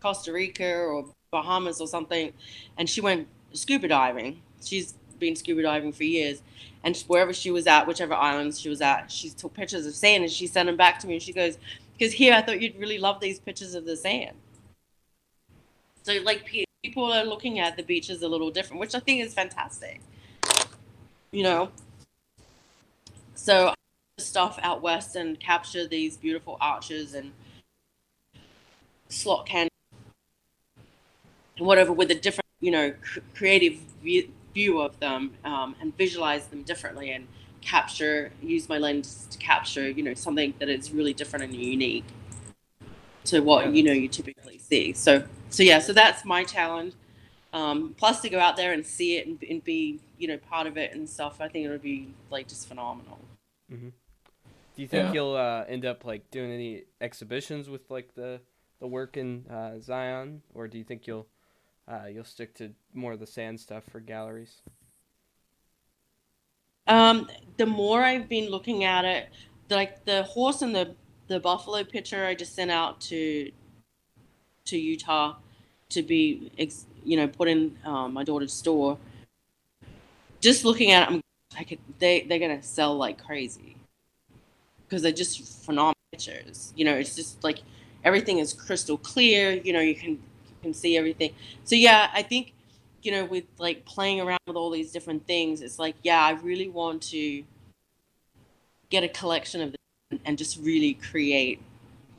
Costa 0.00 0.32
Rica 0.32 0.76
or 0.76 1.06
Bahamas 1.32 1.80
or 1.80 1.88
something, 1.88 2.32
and 2.76 2.88
she 2.88 3.00
went 3.00 3.26
scuba 3.54 3.88
diving. 3.88 4.42
She's 4.62 4.94
been 5.18 5.36
scuba 5.36 5.62
diving 5.62 5.92
for 5.92 6.04
years, 6.04 6.42
and 6.82 6.96
wherever 7.06 7.32
she 7.32 7.50
was 7.50 7.66
at, 7.66 7.86
whichever 7.86 8.14
islands 8.14 8.60
she 8.60 8.68
was 8.68 8.80
at, 8.80 9.10
she 9.10 9.30
took 9.30 9.54
pictures 9.54 9.86
of 9.86 9.94
sand 9.94 10.24
and 10.24 10.32
she 10.32 10.46
sent 10.46 10.66
them 10.66 10.76
back 10.76 10.98
to 11.00 11.06
me. 11.06 11.14
And 11.14 11.22
she 11.22 11.32
goes, 11.32 11.56
"Because 11.96 12.14
here, 12.14 12.34
I 12.34 12.42
thought 12.42 12.60
you'd 12.60 12.78
really 12.78 12.98
love 12.98 13.20
these 13.20 13.38
pictures 13.38 13.74
of 13.74 13.84
the 13.86 13.96
sand." 13.96 14.36
So 16.02 16.12
like 16.22 16.44
people 16.82 17.12
are 17.12 17.24
looking 17.24 17.58
at 17.58 17.76
the 17.76 17.82
beaches 17.82 18.22
a 18.22 18.28
little 18.28 18.50
different, 18.50 18.80
which 18.80 18.94
I 18.94 19.00
think 19.00 19.22
is 19.22 19.32
fantastic. 19.32 20.00
You 21.30 21.44
know. 21.44 21.70
So 23.34 23.72
stuff 24.18 24.58
out 24.62 24.80
west 24.80 25.16
and 25.16 25.40
capture 25.40 25.86
these 25.86 26.16
beautiful 26.16 26.56
arches 26.60 27.14
and 27.14 27.32
slot 29.08 29.46
can 29.46 29.68
whatever 31.58 31.92
with 31.92 32.10
a 32.10 32.14
different 32.14 32.43
you 32.64 32.70
know 32.70 32.92
cr- 33.02 33.20
creative 33.34 33.74
view, 34.02 34.30
view 34.54 34.80
of 34.80 34.98
them 34.98 35.32
um, 35.44 35.76
and 35.80 35.96
visualize 35.98 36.46
them 36.46 36.62
differently 36.62 37.10
and 37.10 37.26
capture 37.60 38.32
use 38.42 38.68
my 38.68 38.78
lens 38.78 39.26
to 39.30 39.38
capture 39.38 39.88
you 39.90 40.02
know 40.02 40.14
something 40.14 40.54
that 40.58 40.68
is 40.68 40.90
really 40.90 41.12
different 41.12 41.44
and 41.44 41.54
unique 41.54 42.04
to 43.24 43.40
what 43.40 43.72
you 43.74 43.82
know 43.82 43.92
you 43.92 44.08
typically 44.08 44.58
see 44.58 44.92
so 44.92 45.22
so 45.50 45.62
yeah 45.62 45.78
so 45.78 45.92
that's 45.92 46.24
my 46.24 46.42
challenge 46.42 46.94
um, 47.52 47.94
plus 47.96 48.20
to 48.20 48.28
go 48.28 48.40
out 48.40 48.56
there 48.56 48.72
and 48.72 48.84
see 48.84 49.16
it 49.16 49.28
and, 49.28 49.40
and, 49.48 49.62
be 49.62 50.00
you 50.18 50.26
know 50.26 50.36
part 50.36 50.66
of 50.66 50.76
it 50.76 50.92
and 50.94 51.08
stuff 51.08 51.40
i 51.40 51.48
think 51.48 51.66
it 51.66 51.70
would 51.70 51.82
be 51.82 52.08
like 52.30 52.48
just 52.48 52.66
phenomenal 52.66 53.18
mm-hmm. 53.72 53.88
do 53.88 54.82
you 54.82 54.88
think 54.88 55.06
yeah. 55.06 55.12
you'll 55.12 55.36
uh, 55.36 55.64
end 55.68 55.84
up 55.84 56.04
like 56.04 56.30
doing 56.30 56.50
any 56.50 56.82
exhibitions 57.00 57.68
with 57.68 57.90
like 57.90 58.14
the 58.14 58.40
the 58.80 58.86
work 58.86 59.16
in 59.16 59.46
uh, 59.48 59.78
zion 59.80 60.42
or 60.52 60.68
do 60.68 60.76
you 60.76 60.84
think 60.84 61.06
you'll 61.06 61.26
uh, 61.88 62.06
you'll 62.06 62.24
stick 62.24 62.54
to 62.54 62.70
more 62.92 63.12
of 63.12 63.20
the 63.20 63.26
sand 63.26 63.60
stuff 63.60 63.84
for 63.84 64.00
galleries? 64.00 64.62
Um, 66.86 67.28
the 67.56 67.66
more 67.66 68.02
I've 68.02 68.28
been 68.28 68.50
looking 68.50 68.84
at 68.84 69.04
it, 69.04 69.28
like 69.70 70.04
the 70.04 70.22
horse 70.24 70.62
and 70.62 70.74
the 70.74 70.94
the 71.26 71.40
buffalo 71.40 71.82
picture 71.84 72.26
I 72.26 72.34
just 72.34 72.54
sent 72.54 72.70
out 72.70 73.00
to 73.02 73.50
to 74.66 74.78
Utah 74.78 75.36
to 75.90 76.02
be 76.02 76.50
you 77.04 77.16
know 77.16 77.28
put 77.28 77.48
in 77.48 77.78
um, 77.84 78.12
my 78.12 78.24
daughter's 78.24 78.52
store. 78.52 78.98
Just 80.40 80.64
looking 80.64 80.90
at 80.90 81.10
it, 81.10 81.14
I'm 81.14 81.22
they 81.98 82.22
they're 82.22 82.38
gonna 82.38 82.62
sell 82.62 82.96
like 82.96 83.22
crazy 83.22 83.76
because 84.86 85.02
they're 85.02 85.12
just 85.12 85.64
phenomenal 85.64 85.94
pictures. 86.12 86.72
You 86.76 86.84
know, 86.84 86.94
it's 86.94 87.16
just 87.16 87.42
like 87.42 87.60
everything 88.04 88.38
is 88.38 88.52
crystal 88.52 88.98
clear. 88.98 89.52
You 89.52 89.72
know, 89.72 89.80
you 89.80 89.94
can 89.94 90.18
can 90.64 90.74
see 90.74 90.96
everything. 90.96 91.32
So 91.64 91.76
yeah, 91.76 92.10
I 92.12 92.22
think 92.22 92.52
you 93.02 93.12
know 93.12 93.24
with 93.24 93.44
like 93.58 93.84
playing 93.84 94.20
around 94.20 94.40
with 94.46 94.56
all 94.56 94.70
these 94.70 94.90
different 94.90 95.26
things, 95.26 95.60
it's 95.60 95.78
like 95.78 95.94
yeah, 96.02 96.20
I 96.20 96.32
really 96.32 96.68
want 96.68 97.02
to 97.14 97.44
get 98.90 99.04
a 99.04 99.08
collection 99.08 99.60
of 99.60 99.74
and 100.24 100.38
just 100.38 100.58
really 100.60 100.94
create 100.94 101.60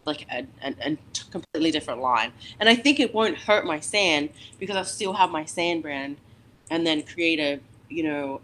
like 0.06 0.28
a, 0.32 0.46
a, 0.64 0.76
a, 0.82 0.98
completely 1.32 1.72
different 1.72 2.00
line. 2.02 2.32
And 2.60 2.70
I 2.70 2.76
think 2.76 3.00
it 3.00 3.14
won't 3.14 3.38
hurt 3.38 3.66
my 3.66 3.80
sand 3.80 4.30
because 4.60 4.76
I'll 4.76 4.86
still 4.86 5.14
have 5.14 5.32
my 5.32 5.46
sand 5.46 5.82
brand 5.82 6.18
and 6.70 6.86
then 6.86 7.04
create 7.04 7.40
a, 7.40 7.60
you 7.90 8.04
know, 8.04 8.42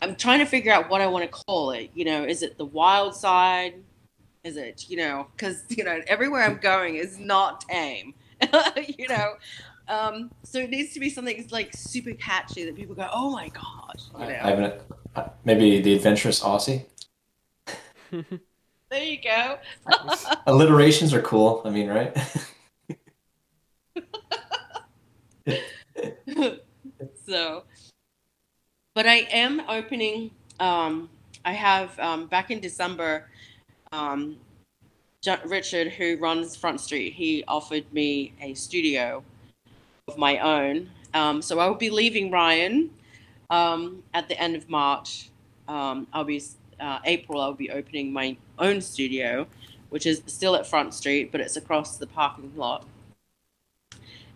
I'm 0.00 0.14
trying 0.16 0.38
to 0.38 0.44
figure 0.44 0.72
out 0.72 0.88
what 0.88 1.00
I 1.00 1.06
want 1.06 1.24
to 1.24 1.30
call 1.30 1.72
it. 1.72 1.90
You 1.94 2.04
know, 2.04 2.24
is 2.24 2.42
it 2.42 2.58
the 2.58 2.64
wild 2.64 3.14
side? 3.14 3.74
Is 4.44 4.56
it, 4.56 4.88
you 4.88 4.96
know, 4.96 5.26
because, 5.36 5.64
you 5.68 5.84
know, 5.84 6.00
everywhere 6.06 6.42
I'm 6.42 6.58
going 6.58 6.96
is 6.96 7.18
not 7.18 7.62
tame. 7.62 8.14
you 8.98 9.08
know. 9.08 9.34
Um, 9.88 10.30
so 10.42 10.58
it 10.58 10.70
needs 10.70 10.92
to 10.94 11.00
be 11.00 11.08
something 11.08 11.36
that's 11.36 11.52
like 11.52 11.74
super 11.74 12.12
catchy 12.12 12.64
that 12.64 12.76
people 12.76 12.94
go, 12.94 13.08
"Oh 13.12 13.30
my 13.30 13.48
gosh!" 13.48 14.04
You 14.12 14.26
know? 14.26 14.40
I 14.42 14.50
haven't. 14.50 14.74
Uh, 15.16 15.28
maybe 15.44 15.80
the 15.80 15.94
adventurous 15.94 16.40
Aussie. 16.42 16.84
there 18.10 19.02
you 19.02 19.18
go. 19.22 19.58
Alliterations 20.46 21.14
are 21.14 21.22
cool. 21.22 21.62
I 21.64 21.70
mean, 21.70 21.88
right? 21.88 22.16
so, 27.26 27.64
but 28.94 29.06
I 29.06 29.26
am 29.32 29.62
opening. 29.68 30.30
Um, 30.60 31.08
I 31.44 31.52
have 31.52 31.98
um, 31.98 32.26
back 32.26 32.50
in 32.50 32.60
December. 32.60 33.28
Um, 33.90 34.36
Richard, 35.26 35.92
who 35.92 36.16
runs 36.18 36.54
Front 36.54 36.80
Street, 36.80 37.14
he 37.14 37.42
offered 37.48 37.92
me 37.92 38.32
a 38.40 38.54
studio 38.54 39.24
of 40.06 40.16
my 40.16 40.38
own. 40.38 40.90
Um, 41.12 41.42
so 41.42 41.58
I 41.58 41.66
will 41.66 41.74
be 41.74 41.90
leaving 41.90 42.30
Ryan 42.30 42.90
um, 43.50 44.02
at 44.14 44.28
the 44.28 44.40
end 44.40 44.54
of 44.54 44.68
March. 44.68 45.30
Um, 45.66 46.06
I'll 46.12 46.24
be 46.24 46.42
uh, 46.78 47.00
April. 47.04 47.40
I'll 47.40 47.52
be 47.52 47.70
opening 47.70 48.12
my 48.12 48.36
own 48.58 48.80
studio, 48.80 49.46
which 49.90 50.06
is 50.06 50.22
still 50.26 50.54
at 50.54 50.66
Front 50.66 50.94
Street, 50.94 51.32
but 51.32 51.40
it's 51.40 51.56
across 51.56 51.96
the 51.96 52.06
parking 52.06 52.52
lot. 52.56 52.86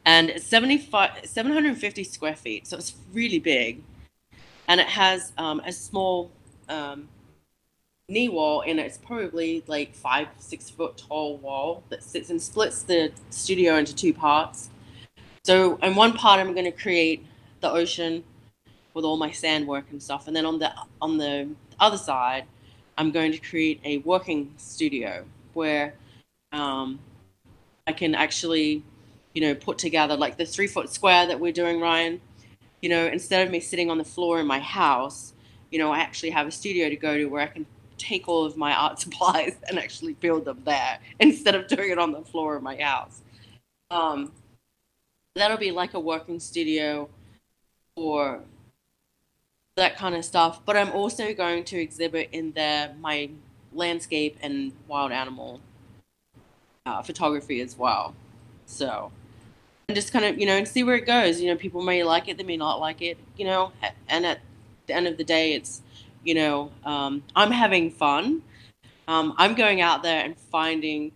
And 0.04 0.30
it's 0.30 0.44
75, 0.44 1.24
750 1.24 2.02
square 2.02 2.34
feet, 2.34 2.66
so 2.66 2.76
it's 2.76 2.94
really 3.12 3.38
big. 3.38 3.82
And 4.66 4.80
it 4.80 4.88
has 4.88 5.32
um, 5.38 5.60
a 5.64 5.70
small 5.70 6.32
um, 6.68 7.08
knee 8.12 8.28
wall 8.28 8.62
and 8.66 8.78
it's 8.78 8.98
probably 8.98 9.64
like 9.66 9.94
five 9.94 10.28
six 10.38 10.68
foot 10.68 10.96
tall 10.96 11.38
wall 11.38 11.82
that 11.88 12.02
sits 12.02 12.30
and 12.30 12.40
splits 12.40 12.82
the 12.82 13.10
studio 13.30 13.76
into 13.76 13.94
two 13.94 14.12
parts. 14.12 14.68
So 15.44 15.76
in 15.76 15.94
one 15.94 16.12
part 16.12 16.38
i'm 16.38 16.52
going 16.52 16.66
to 16.66 16.70
create 16.72 17.26
the 17.60 17.70
ocean 17.70 18.22
with 18.94 19.04
all 19.04 19.16
my 19.16 19.30
sand 19.30 19.66
work 19.66 19.86
and 19.90 20.02
stuff 20.02 20.26
and 20.28 20.36
then 20.36 20.44
on 20.44 20.58
the 20.58 20.72
on 21.00 21.16
the 21.16 21.48
other 21.80 21.96
side 21.96 22.44
i'm 22.98 23.10
going 23.10 23.32
to 23.32 23.38
create 23.38 23.80
a 23.84 23.98
working 23.98 24.52
studio 24.56 25.24
where 25.54 25.94
um, 26.52 26.98
i 27.86 27.92
can 27.92 28.14
actually 28.14 28.84
you 29.34 29.40
know 29.40 29.54
put 29.54 29.78
together 29.78 30.16
like 30.16 30.36
the 30.36 30.44
three 30.44 30.66
foot 30.66 30.90
square 30.90 31.26
that 31.26 31.40
we're 31.40 31.52
doing 31.52 31.80
ryan. 31.80 32.20
You 32.82 32.90
know 32.90 33.06
instead 33.06 33.46
of 33.46 33.50
me 33.50 33.60
sitting 33.60 33.90
on 33.90 33.98
the 33.98 34.04
floor 34.04 34.40
in 34.40 34.46
my 34.46 34.58
house 34.58 35.32
you 35.70 35.78
know 35.78 35.90
i 35.92 35.98
actually 35.98 36.30
have 36.30 36.46
a 36.46 36.50
studio 36.50 36.88
to 36.88 36.96
go 36.96 37.16
to 37.16 37.26
where 37.26 37.42
i 37.42 37.46
can 37.46 37.64
take 38.02 38.28
all 38.28 38.44
of 38.44 38.56
my 38.56 38.74
art 38.74 38.98
supplies 39.04 39.56
and 39.68 39.78
actually 39.78 40.14
build 40.14 40.44
them 40.44 40.62
there 40.64 40.98
instead 41.20 41.54
of 41.54 41.68
doing 41.68 41.90
it 41.90 41.98
on 41.98 42.12
the 42.12 42.22
floor 42.22 42.56
of 42.56 42.62
my 42.62 42.76
house. 42.76 43.20
Um, 43.90 44.32
that'll 45.34 45.58
be 45.58 45.70
like 45.70 45.94
a 45.94 46.00
working 46.00 46.40
studio 46.40 47.08
for 47.94 48.40
that 49.76 49.96
kind 49.96 50.14
of 50.14 50.24
stuff. 50.24 50.60
But 50.64 50.76
I'm 50.76 50.90
also 50.90 51.32
going 51.34 51.64
to 51.64 51.80
exhibit 51.80 52.30
in 52.32 52.52
there 52.52 52.94
my 53.00 53.30
landscape 53.72 54.36
and 54.42 54.72
wild 54.88 55.12
animal 55.12 55.60
uh, 56.84 57.02
photography 57.02 57.60
as 57.60 57.76
well. 57.76 58.14
So, 58.66 59.12
and 59.88 59.94
just 59.94 60.12
kind 60.12 60.24
of, 60.24 60.38
you 60.38 60.46
know, 60.46 60.56
and 60.56 60.66
see 60.66 60.82
where 60.82 60.96
it 60.96 61.06
goes. 61.06 61.40
You 61.40 61.50
know, 61.50 61.56
people 61.56 61.82
may 61.82 62.02
like 62.02 62.28
it, 62.28 62.38
they 62.38 62.44
may 62.44 62.56
not 62.56 62.80
like 62.80 63.02
it, 63.02 63.18
you 63.36 63.44
know, 63.44 63.72
and 64.08 64.26
at 64.26 64.40
the 64.86 64.94
end 64.94 65.06
of 65.06 65.16
the 65.16 65.24
day, 65.24 65.54
it's 65.54 65.82
you 66.24 66.34
know, 66.34 66.70
um, 66.84 67.22
I'm 67.36 67.50
having 67.50 67.90
fun. 67.90 68.42
Um, 69.08 69.34
I'm 69.38 69.54
going 69.54 69.80
out 69.80 70.02
there 70.02 70.24
and 70.24 70.36
finding 70.38 71.12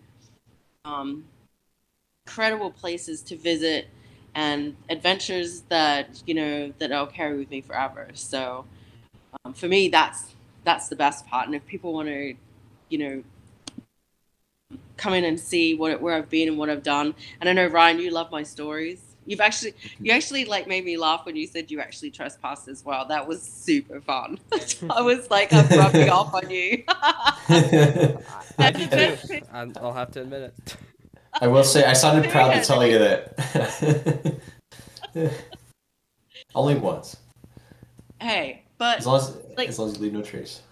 um, 0.84 1.24
incredible 2.26 2.70
places 2.70 3.22
to 3.22 3.36
visit 3.36 3.88
and 4.34 4.76
adventures 4.90 5.62
that 5.62 6.22
you 6.26 6.34
know 6.34 6.72
that 6.78 6.92
I'll 6.92 7.06
carry 7.06 7.38
with 7.38 7.50
me 7.50 7.60
forever. 7.62 8.08
So 8.14 8.66
um, 9.44 9.54
for 9.54 9.68
me, 9.68 9.88
that's 9.88 10.34
that's 10.64 10.88
the 10.88 10.96
best 10.96 11.26
part. 11.26 11.46
And 11.46 11.54
if 11.54 11.66
people 11.66 11.92
want 11.92 12.08
to, 12.08 12.34
you 12.88 12.98
know, 12.98 13.22
come 14.96 15.14
in 15.14 15.24
and 15.24 15.38
see 15.38 15.74
what 15.74 16.00
where 16.00 16.14
I've 16.14 16.30
been 16.30 16.48
and 16.48 16.58
what 16.58 16.70
I've 16.70 16.82
done, 16.82 17.14
and 17.40 17.48
I 17.48 17.52
know 17.52 17.66
Ryan, 17.66 17.98
you 18.00 18.10
love 18.10 18.30
my 18.30 18.42
stories. 18.42 19.05
You've 19.26 19.40
actually 19.40 19.74
you 20.00 20.12
actually 20.12 20.44
like 20.44 20.66
made 20.68 20.84
me 20.84 20.96
laugh 20.96 21.26
when 21.26 21.36
you 21.36 21.46
said 21.46 21.70
you 21.70 21.80
actually 21.80 22.10
trespassed 22.12 22.68
as 22.68 22.84
well. 22.84 23.06
That 23.06 23.26
was 23.26 23.42
super 23.42 24.00
fun. 24.00 24.38
I 24.90 25.02
was 25.02 25.28
like 25.30 25.52
I'm 25.52 25.68
rubbing 25.78 26.08
off 26.08 26.32
on 26.32 26.48
you. 26.48 26.84
I 26.88 28.72
do 28.74 28.86
too. 28.86 29.40
I'm- 29.52 29.74
I'll 29.80 29.92
have 29.92 30.12
to 30.12 30.22
admit 30.22 30.42
it. 30.42 30.76
I 31.40 31.48
will 31.48 31.64
say 31.64 31.84
I 31.84 31.92
sounded 31.92 32.30
proud 32.34 32.52
to 32.54 32.62
tell 32.64 32.86
you 32.86 32.98
that. 32.98 34.40
Only 36.54 36.76
once. 36.76 37.16
hey, 38.20 38.62
but 38.78 38.98
As 38.98 39.06
long 39.06 39.16
as, 39.16 39.36
Like- 39.56 39.68
as 39.68 39.78
long 39.78 39.90
as 39.90 39.96
you 39.96 40.02
leave 40.04 40.12
no 40.12 40.22
trace. 40.22 40.62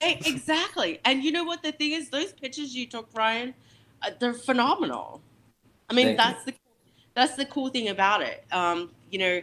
Hey, 0.00 0.20
exactly. 0.26 0.98
And 1.04 1.22
you 1.22 1.30
know 1.30 1.44
what 1.44 1.62
the 1.62 1.70
thing 1.70 1.92
is? 1.92 2.10
Those 2.10 2.32
pictures 2.32 2.74
you 2.74 2.86
took, 2.88 3.08
Ryan, 3.14 3.54
uh, 4.02 4.10
they're 4.18 4.34
phenomenal. 4.34 5.22
I 5.88 5.94
mean, 5.94 6.06
Thank 6.16 6.18
you. 6.18 6.24
that's 6.24 6.44
the 6.44 6.54
that's 7.14 7.34
the 7.36 7.44
cool 7.46 7.68
thing 7.68 7.88
about 7.88 8.22
it. 8.22 8.44
Um, 8.52 8.90
you 9.10 9.18
know, 9.18 9.40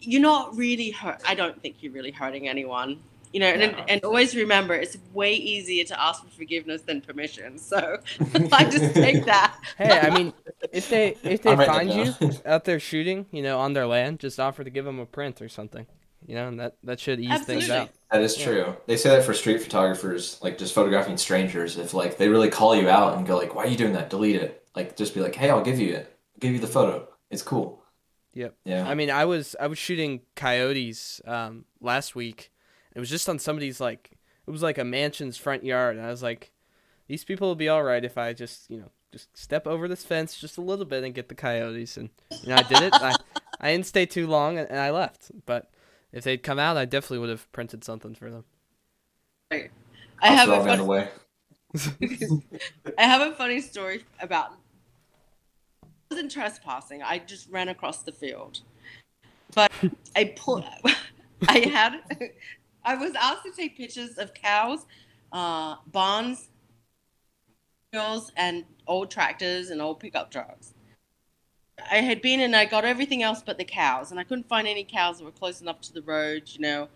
you're 0.00 0.20
not 0.22 0.56
really 0.56 0.90
hurt. 0.90 1.20
I 1.26 1.34
don't 1.34 1.60
think 1.62 1.76
you're 1.80 1.92
really 1.92 2.10
hurting 2.10 2.48
anyone. 2.48 2.98
You 3.32 3.40
know, 3.40 3.46
and, 3.48 3.72
No. 3.72 3.84
and 3.88 4.04
always 4.04 4.36
remember, 4.36 4.74
it's 4.74 4.96
way 5.12 5.34
easier 5.34 5.82
to 5.86 6.00
ask 6.00 6.22
for 6.22 6.30
forgiveness 6.30 6.82
than 6.82 7.00
permission. 7.00 7.58
So 7.58 7.98
I 8.52 8.64
just 8.64 8.94
take 8.94 9.24
that. 9.32 9.56
Hey, 9.76 9.98
I 9.98 10.10
mean, 10.10 10.32
if 10.72 10.88
they 10.88 11.16
if 11.24 11.42
they 11.42 11.50
I'm 11.50 11.58
find 11.66 11.92
you 11.92 12.14
out 12.46 12.64
there 12.64 12.78
shooting, 12.78 13.26
you 13.32 13.42
know, 13.42 13.58
on 13.58 13.72
their 13.72 13.86
land, 13.86 14.20
just 14.20 14.38
offer 14.38 14.62
to 14.62 14.70
give 14.70 14.84
them 14.84 15.00
a 15.00 15.06
print 15.06 15.42
or 15.42 15.48
something. 15.48 15.86
You 16.26 16.36
know, 16.36 16.48
and 16.48 16.60
that 16.60 16.76
that 16.84 17.00
should 17.00 17.18
ease 17.20 17.42
things 17.42 17.64
Absolutely. 17.64 17.76
out. 17.76 17.90
That 18.12 18.22
is 18.22 18.38
Yeah. 18.38 18.44
true. 18.46 18.76
They 18.86 18.96
say 18.96 19.10
that 19.10 19.24
for 19.24 19.34
street 19.34 19.60
photographers, 19.62 20.38
like 20.40 20.56
just 20.56 20.72
photographing 20.72 21.16
strangers. 21.18 21.76
If 21.76 21.92
like 21.92 22.16
they 22.16 22.28
really 22.28 22.48
call 22.50 22.74
you 22.76 22.88
out 22.88 23.16
and 23.18 23.26
go 23.26 23.36
like, 23.36 23.54
"Why 23.54 23.64
are 23.64 23.66
you 23.66 23.76
doing 23.76 23.92
that? 23.94 24.10
Delete 24.10 24.36
it." 24.36 24.64
Like 24.76 24.96
just 24.96 25.12
be 25.12 25.20
like, 25.20 25.34
"Hey, 25.34 25.50
I'll 25.50 25.62
give 25.64 25.78
you 25.80 25.92
it. 25.94 26.13
I'll 26.34 26.40
give 26.40 26.52
you 26.52 26.60
the 26.60 26.66
photo. 26.66 27.08
It's 27.30 27.42
cool." 27.42 27.82
Yep. 28.34 28.56
Yeah. 28.64 28.88
I 28.88 28.94
mean, 28.94 29.10
I 29.10 29.24
was 29.24 29.54
I 29.60 29.66
was 29.68 29.78
shooting 29.78 30.22
coyotes 30.36 31.20
um, 31.26 31.64
last 31.80 32.14
week. 32.16 32.52
It 32.94 33.00
was 33.00 33.10
just 33.10 33.28
on 33.28 33.38
somebody's 33.38 33.80
like 33.80 34.18
it 34.46 34.50
was 34.50 34.62
like 34.62 34.78
a 34.78 34.84
mansion's 34.84 35.36
front 35.36 35.64
yard, 35.64 35.96
and 35.96 36.04
I 36.04 36.10
was 36.10 36.22
like, 36.22 36.52
these 37.06 37.24
people 37.24 37.48
will 37.48 37.54
be 37.54 37.68
all 37.68 37.82
right 37.82 38.04
if 38.04 38.18
I 38.18 38.32
just 38.32 38.70
you 38.70 38.78
know 38.78 38.90
just 39.12 39.36
step 39.36 39.66
over 39.66 39.86
this 39.86 40.04
fence 40.04 40.36
just 40.36 40.58
a 40.58 40.60
little 40.60 40.84
bit 40.84 41.04
and 41.04 41.14
get 41.14 41.28
the 41.28 41.34
coyotes, 41.34 41.96
and 41.96 42.10
you 42.42 42.48
know 42.48 42.56
I 42.56 42.62
did 42.62 42.82
it. 42.82 42.94
I 42.94 43.14
I 43.60 43.72
didn't 43.72 43.86
stay 43.86 44.06
too 44.06 44.26
long, 44.26 44.58
and, 44.58 44.68
and 44.68 44.78
I 44.80 44.90
left. 44.90 45.30
But 45.46 45.70
if 46.12 46.24
they'd 46.24 46.42
come 46.42 46.58
out, 46.58 46.76
I 46.76 46.84
definitely 46.84 47.18
would 47.18 47.30
have 47.30 47.50
printed 47.52 47.84
something 47.84 48.14
for 48.14 48.30
them. 48.30 48.44
I 49.50 50.28
have 50.28 50.46
throw 50.46 50.56
a 50.56 50.60
'em 50.60 50.62
in 50.62 50.68
fun, 50.68 50.78
the 50.78 50.84
way. 50.84 51.08
I 52.98 53.02
have 53.02 53.32
a 53.32 53.34
funny 53.34 53.60
story 53.60 54.04
about. 54.20 54.52
Wasn't 56.14 56.30
trespassing. 56.30 57.02
I 57.02 57.18
just 57.18 57.50
ran 57.50 57.68
across 57.70 58.02
the 58.02 58.12
field, 58.12 58.60
but 59.52 59.72
I 60.14 60.26
pulled. 60.36 60.64
I 61.48 61.58
had. 61.58 62.02
I 62.84 62.94
was 62.94 63.16
asked 63.16 63.42
to 63.46 63.50
take 63.50 63.76
pictures 63.76 64.16
of 64.16 64.32
cows, 64.32 64.86
uh, 65.32 65.74
barns, 65.90 66.50
hills, 67.90 68.30
and 68.36 68.64
old 68.86 69.10
tractors 69.10 69.70
and 69.70 69.82
old 69.82 69.98
pickup 69.98 70.30
trucks. 70.30 70.74
I 71.90 71.96
had 71.96 72.22
been 72.22 72.38
and 72.38 72.54
I 72.54 72.66
got 72.66 72.84
everything 72.84 73.24
else 73.24 73.42
but 73.44 73.58
the 73.58 73.64
cows, 73.64 74.12
and 74.12 74.20
I 74.20 74.22
couldn't 74.22 74.46
find 74.46 74.68
any 74.68 74.84
cows 74.84 75.18
that 75.18 75.24
were 75.24 75.32
close 75.32 75.60
enough 75.60 75.80
to 75.80 75.92
the 75.92 76.02
road, 76.02 76.44
you 76.46 76.60
know. 76.60 76.86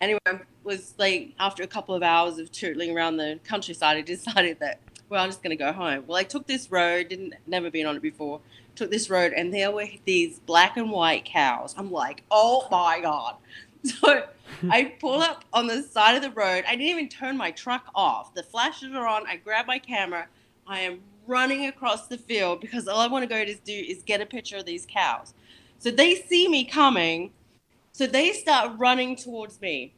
Anyway, 0.00 0.20
I 0.26 0.40
was 0.64 0.94
like, 0.96 1.34
after 1.38 1.62
a 1.62 1.66
couple 1.66 1.94
of 1.94 2.02
hours 2.02 2.38
of 2.38 2.50
tootling 2.50 2.94
around 2.94 3.18
the 3.18 3.40
countryside, 3.44 3.98
I 3.98 4.00
decided 4.00 4.58
that, 4.60 4.80
well, 5.12 5.22
I'm 5.22 5.28
just 5.28 5.42
going 5.42 5.56
to 5.56 5.62
go 5.62 5.72
home. 5.72 6.04
Well, 6.06 6.16
I 6.16 6.24
took 6.24 6.46
this 6.46 6.70
road, 6.70 7.10
didn't 7.10 7.34
never 7.46 7.70
been 7.70 7.84
on 7.84 7.96
it 7.96 8.02
before, 8.02 8.40
took 8.74 8.90
this 8.90 9.10
road, 9.10 9.34
and 9.34 9.52
there 9.52 9.70
were 9.70 9.86
these 10.06 10.38
black 10.40 10.78
and 10.78 10.90
white 10.90 11.26
cows. 11.26 11.74
I'm 11.76 11.92
like, 11.92 12.24
oh 12.30 12.66
my 12.70 13.00
God. 13.00 13.36
So 13.84 14.22
I 14.70 14.94
pull 15.00 15.20
up 15.20 15.44
on 15.52 15.66
the 15.66 15.82
side 15.82 16.14
of 16.14 16.22
the 16.22 16.30
road. 16.30 16.62
I 16.68 16.76
didn't 16.76 16.82
even 16.82 17.08
turn 17.08 17.36
my 17.36 17.50
truck 17.50 17.86
off. 17.96 18.32
The 18.32 18.44
flashes 18.44 18.94
are 18.94 19.08
on. 19.08 19.26
I 19.26 19.34
grab 19.38 19.66
my 19.66 19.80
camera. 19.80 20.28
I 20.68 20.78
am 20.80 21.00
running 21.26 21.66
across 21.66 22.06
the 22.06 22.16
field 22.16 22.60
because 22.60 22.86
all 22.86 23.00
I 23.00 23.08
want 23.08 23.24
to 23.24 23.26
go 23.26 23.44
to 23.44 23.54
do 23.56 23.72
is 23.72 24.04
get 24.04 24.20
a 24.20 24.26
picture 24.26 24.58
of 24.58 24.66
these 24.66 24.86
cows. 24.88 25.34
So 25.80 25.90
they 25.90 26.14
see 26.14 26.46
me 26.46 26.64
coming. 26.64 27.32
So 27.90 28.06
they 28.06 28.30
start 28.30 28.78
running 28.78 29.16
towards 29.16 29.60
me. 29.60 29.94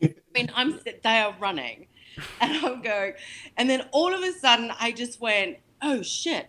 I 0.00 0.14
mean, 0.32 0.48
I'm 0.54 0.78
they 1.02 1.18
are 1.18 1.34
running, 1.40 1.88
and 2.40 2.64
I'm 2.64 2.82
going, 2.82 3.14
and 3.56 3.68
then 3.68 3.82
all 3.92 4.12
of 4.14 4.22
a 4.22 4.32
sudden 4.32 4.72
I 4.78 4.92
just 4.92 5.20
went, 5.20 5.58
oh 5.82 6.02
shit, 6.02 6.46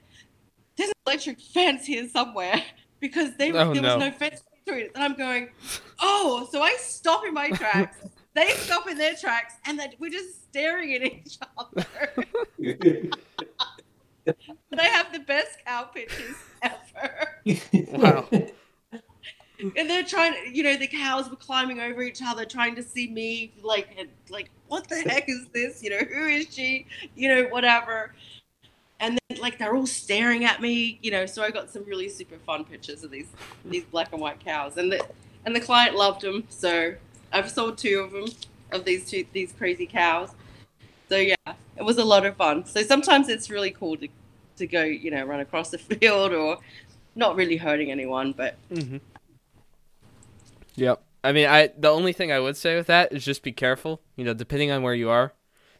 there's 0.77 0.89
an 0.89 0.95
electric 1.05 1.39
fence 1.53 1.85
here 1.85 2.07
somewhere 2.07 2.61
because 2.99 3.35
they, 3.37 3.51
Oh, 3.51 3.73
there 3.73 3.81
no. 3.81 3.97
was 3.97 4.05
no 4.05 4.11
fence 4.11 4.41
between 4.65 4.85
it, 4.85 4.91
and 4.95 5.03
I'm 5.03 5.15
going, 5.15 5.49
oh, 6.01 6.47
so 6.51 6.61
I 6.61 6.75
stop 6.79 7.25
in 7.25 7.33
my 7.33 7.49
tracks. 7.49 7.97
They 8.35 8.51
stop 8.51 8.87
in 8.87 8.99
their 8.99 9.15
tracks, 9.15 9.55
and 9.65 9.79
then 9.79 9.93
we're 9.97 10.11
just 10.11 10.43
staring 10.43 10.93
at 10.93 11.01
each 11.01 11.39
other. 11.57 11.87
But 14.69 14.79
I 14.79 14.83
have 14.83 15.11
the 15.11 15.21
best 15.21 15.57
cow 15.65 15.85
pictures 15.85 16.35
ever. 16.61 17.41
Wow. 17.97 18.27
And 19.59 19.89
they're 19.89 20.03
trying 20.03 20.33
to, 20.33 20.55
you 20.55 20.63
know, 20.63 20.77
the 20.77 20.87
cows 20.87 21.29
were 21.29 21.35
climbing 21.35 21.79
over 21.79 22.03
each 22.03 22.21
other, 22.23 22.45
trying 22.45 22.75
to 22.75 22.83
see 22.83 23.07
me, 23.09 23.51
like, 23.63 23.87
like, 24.29 24.49
what 24.67 24.87
the 24.87 24.97
heck 24.97 25.29
is 25.29 25.47
this? 25.53 25.81
You 25.83 25.91
know, 25.91 25.97
who 25.97 26.25
is 26.25 26.53
she? 26.53 26.85
You 27.15 27.29
know, 27.29 27.43
whatever. 27.45 28.13
And 28.99 29.17
then, 29.29 29.39
like, 29.39 29.57
they're 29.57 29.75
all 29.75 29.87
staring 29.87 30.45
at 30.45 30.61
me, 30.61 30.99
you 31.01 31.11
know. 31.11 31.25
So 31.25 31.43
I 31.43 31.51
got 31.51 31.69
some 31.71 31.83
really 31.85 32.09
super 32.09 32.37
fun 32.45 32.65
pictures 32.65 33.03
of 33.03 33.11
these 33.11 33.29
these 33.65 33.83
black 33.85 34.11
and 34.11 34.21
white 34.21 34.39
cows, 34.39 34.77
and 34.77 34.91
the 34.91 35.05
and 35.45 35.55
the 35.55 35.61
client 35.61 35.95
loved 35.95 36.21
them. 36.21 36.43
So 36.49 36.95
I've 37.31 37.49
sold 37.49 37.77
two 37.77 37.99
of 37.99 38.11
them 38.11 38.25
of 38.71 38.85
these 38.85 39.09
two 39.09 39.25
these 39.33 39.53
crazy 39.53 39.85
cows. 39.85 40.31
So 41.09 41.17
yeah, 41.17 41.35
it 41.75 41.83
was 41.83 41.97
a 41.97 42.05
lot 42.05 42.25
of 42.25 42.35
fun. 42.35 42.65
So 42.65 42.81
sometimes 42.83 43.29
it's 43.29 43.49
really 43.49 43.71
cool 43.71 43.97
to 43.97 44.07
to 44.57 44.67
go, 44.67 44.83
you 44.83 45.11
know, 45.11 45.23
run 45.25 45.39
across 45.39 45.69
the 45.69 45.77
field 45.79 46.33
or 46.33 46.59
not 47.15 47.35
really 47.35 47.57
hurting 47.57 47.91
anyone, 47.91 48.33
but 48.33 48.55
hmm 48.69 48.97
Yep. 50.77 51.03
I 51.23 51.31
mean, 51.33 51.47
I 51.47 51.71
the 51.77 51.89
only 51.89 52.13
thing 52.13 52.31
I 52.31 52.39
would 52.39 52.55
say 52.55 52.75
with 52.77 52.87
that 52.87 53.11
is 53.11 53.25
just 53.25 53.43
be 53.43 53.51
careful. 53.51 54.01
You 54.15 54.23
know, 54.23 54.33
depending 54.33 54.71
on 54.71 54.81
where 54.83 54.93
you 54.93 55.09
are, 55.09 55.33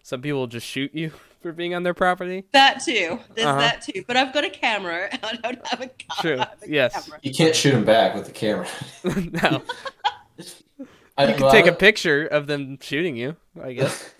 some 0.03 0.21
people 0.21 0.39
will 0.39 0.47
just 0.47 0.67
shoot 0.67 0.93
you 0.93 1.11
for 1.41 1.51
being 1.53 1.73
on 1.73 1.83
their 1.83 1.93
property. 1.93 2.43
That 2.51 2.83
too. 2.83 3.19
There's 3.33 3.47
Uh-huh. 3.47 3.59
that 3.59 3.81
too. 3.83 4.03
But 4.05 4.17
I've 4.17 4.33
got 4.33 4.43
a 4.43 4.49
camera. 4.49 5.07
I 5.23 5.35
don't 5.35 5.65
have 5.67 5.81
a 5.81 5.87
car. 5.87 6.21
True. 6.21 6.39
A 6.39 6.49
Yes. 6.67 7.05
camera. 7.05 7.19
You 7.23 7.33
can't 7.33 7.55
shoot 7.55 7.71
them 7.71 7.85
back 7.85 8.13
with 8.15 8.25
the 8.25 8.31
camera. 8.31 8.67
no, 9.03 9.61
I, 11.17 11.27
you 11.29 11.33
can 11.33 11.43
well, 11.43 11.51
take 11.51 11.65
a 11.67 11.71
picture 11.73 12.25
of 12.25 12.47
them 12.47 12.77
shooting 12.81 13.15
you. 13.15 13.35
I 13.61 13.73
guess 13.73 14.13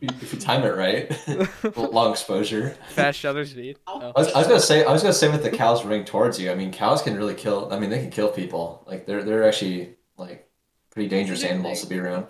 if 0.00 0.32
you 0.32 0.38
time 0.38 0.62
it 0.64 0.68
right, 0.76 1.76
long 1.76 2.12
exposure. 2.12 2.76
fast 2.90 3.18
shutter 3.18 3.44
speed. 3.44 3.78
Oh. 3.86 4.12
I 4.14 4.20
was, 4.20 4.32
I 4.32 4.38
was 4.38 4.46
gonna 4.48 4.60
say, 4.60 4.84
I 4.84 4.92
was 4.92 5.02
gonna 5.02 5.14
say 5.14 5.28
with 5.30 5.42
the 5.42 5.50
cows 5.50 5.84
running 5.84 6.04
towards 6.04 6.38
you. 6.40 6.50
I 6.50 6.54
mean, 6.54 6.70
cows 6.72 7.02
can 7.02 7.16
really 7.16 7.34
kill. 7.34 7.72
I 7.72 7.78
mean, 7.78 7.90
they 7.90 7.98
can 8.00 8.10
kill 8.10 8.28
people. 8.28 8.84
Like 8.86 9.06
they're 9.06 9.24
they're 9.24 9.46
actually 9.46 9.96
like 10.16 10.48
pretty 10.90 11.08
dangerous 11.08 11.44
animals 11.44 11.80
to 11.82 11.88
be 11.88 11.98
around. 11.98 12.26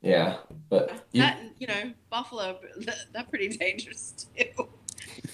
Yeah, 0.00 0.36
but 0.68 1.06
you, 1.12 1.22
That 1.22 1.40
you 1.58 1.66
know, 1.66 1.92
buffalo. 2.10 2.58
That, 2.86 2.96
they're 3.12 3.24
pretty 3.24 3.48
dangerous 3.56 4.26
too. 4.36 4.68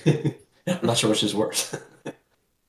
I'm 0.66 0.86
not 0.86 0.96
sure 0.96 1.10
which 1.10 1.22
is 1.22 1.34
worse. 1.34 1.76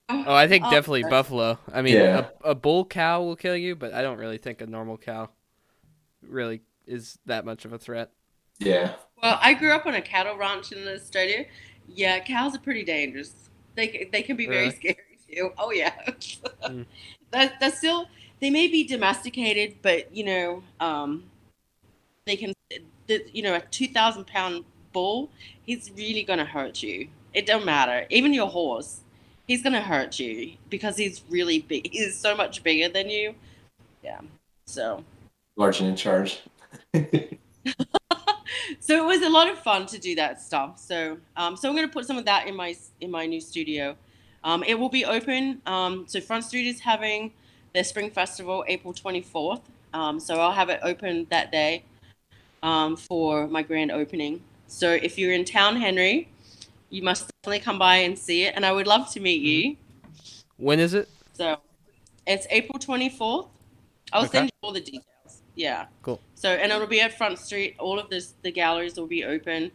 Oh, 0.07 0.23
oh, 0.27 0.33
I 0.35 0.47
think 0.47 0.65
Oh, 0.65 0.69
definitely 0.71 1.03
okay. 1.05 1.09
buffalo. 1.09 1.57
I 1.73 1.81
mean, 1.81 1.95
Yeah. 1.95 2.27
a, 2.43 2.51
a 2.51 2.55
bull 2.55 2.85
cow 2.85 3.23
will 3.23 3.35
kill 3.37 3.55
you, 3.55 3.75
but 3.75 3.93
I 3.93 4.01
don't 4.01 4.17
really 4.19 4.37
think 4.37 4.61
a 4.61 4.67
normal 4.67 4.97
cow 4.97 5.29
really 6.21 6.61
is 6.85 7.17
that 7.25 7.45
much 7.45 7.65
of 7.65 7.73
a 7.73 7.79
threat. 7.79 8.11
Yeah, 8.59 8.93
Well, 9.21 9.37
I 9.41 9.53
grew 9.53 9.71
up 9.71 9.85
on 9.85 9.95
a 9.95 10.01
cattle 10.01 10.37
ranch 10.37 10.71
in 10.71 10.87
Australia. 10.87 11.45
Yeah, 11.87 12.19
cows 12.19 12.55
are 12.55 12.59
pretty 12.59 12.83
dangerous. 12.83 13.33
They 13.75 14.07
they 14.11 14.21
can 14.23 14.35
be 14.37 14.45
very 14.47 14.67
Really? 14.69 14.75
scary 14.75 15.19
too. 15.29 15.51
Oh 15.57 15.71
yeah. 15.71 15.93
Mm. 16.65 16.85
that 17.31 17.59
that's 17.59 17.77
still 17.77 18.07
they 18.39 18.49
may 18.49 18.67
be 18.67 18.83
domesticated, 18.87 19.77
but 19.81 20.15
you 20.15 20.23
know, 20.23 20.63
um, 20.79 21.23
they 22.25 22.35
can. 22.35 22.53
The, 23.07 23.23
you 23.31 23.43
know, 23.43 23.53
a 23.55 23.59
two 23.61 23.87
thousand 23.87 24.25
pound 24.25 24.65
bull, 24.93 25.29
he's 25.65 25.91
really 25.95 26.23
gonna 26.23 26.45
hurt 26.45 26.81
you. 26.81 27.09
It 27.33 27.45
don't 27.45 27.65
matter. 27.65 28.07
Even 28.09 28.33
your 28.33 28.47
horse, 28.47 29.01
he's 29.47 29.61
gonna 29.61 29.81
hurt 29.81 30.17
you 30.19 30.53
because 30.69 30.97
he's 30.97 31.21
really 31.29 31.59
big. 31.59 31.89
He's 31.91 32.17
so 32.17 32.35
much 32.35 32.63
bigger 32.63 32.89
than 32.89 33.09
you. 33.09 33.35
Yeah. 34.03 34.21
So. 34.65 35.03
large 35.55 35.81
and 35.81 35.89
in 35.89 35.95
charge. 35.95 36.39
so 38.79 38.95
it 38.95 39.05
was 39.05 39.21
a 39.21 39.29
lot 39.29 39.49
of 39.49 39.57
fun 39.59 39.85
to 39.87 39.97
do 39.97 40.15
that 40.15 40.41
stuff. 40.41 40.79
So, 40.79 41.17
um, 41.37 41.55
so 41.55 41.69
I'm 41.69 41.75
going 41.75 41.87
to 41.87 41.93
put 41.93 42.05
some 42.05 42.17
of 42.17 42.25
that 42.25 42.47
in 42.47 42.55
my 42.55 42.75
in 43.01 43.11
my 43.11 43.25
new 43.25 43.41
studio. 43.41 43.95
Um, 44.43 44.63
it 44.63 44.77
will 44.79 44.89
be 44.89 45.05
open. 45.05 45.61
Um, 45.65 46.05
so 46.07 46.21
Front 46.21 46.43
Street 46.43 46.67
is 46.67 46.79
having 46.79 47.33
their 47.73 47.83
spring 47.83 48.11
festival 48.11 48.63
April 48.67 48.93
24th. 48.93 49.61
Um, 49.93 50.19
so 50.19 50.39
I'll 50.39 50.51
have 50.51 50.69
it 50.69 50.79
open 50.83 51.25
that 51.29 51.51
day 51.51 51.83
um, 52.61 52.95
for 52.95 53.47
my 53.47 53.63
grand 53.63 53.91
opening. 53.91 54.43
So 54.67 54.91
if 54.91 55.17
you're 55.17 55.33
in 55.33 55.45
town, 55.45 55.77
Henry, 55.77 56.29
you 56.89 57.01
must 57.01 57.29
definitely 57.43 57.63
come 57.63 57.79
by 57.79 57.97
and 57.97 58.17
see 58.17 58.43
it. 58.43 58.53
And 58.55 58.65
I 58.65 58.71
would 58.71 58.87
love 58.87 59.11
to 59.13 59.19
meet 59.19 59.41
you. 59.41 59.77
When 60.57 60.79
is 60.79 60.93
it? 60.93 61.09
So 61.33 61.57
it's 62.27 62.47
April 62.49 62.79
24th. 62.79 63.49
I'll 64.13 64.25
Okay. 64.25 64.37
send 64.37 64.45
you 64.45 64.51
all 64.61 64.73
the 64.73 64.81
details. 64.81 65.14
Yeah. 65.55 65.85
Cool. 66.01 66.19
So, 66.35 66.49
and 66.49 66.71
it'll 66.71 66.87
be 66.87 67.01
at 67.01 67.17
Front 67.17 67.39
Street. 67.39 67.75
All 67.79 67.97
of 67.99 68.09
this, 68.09 68.33
the 68.41 68.51
galleries 68.51 68.97
will 68.97 69.07
be 69.07 69.23
open. 69.23 69.71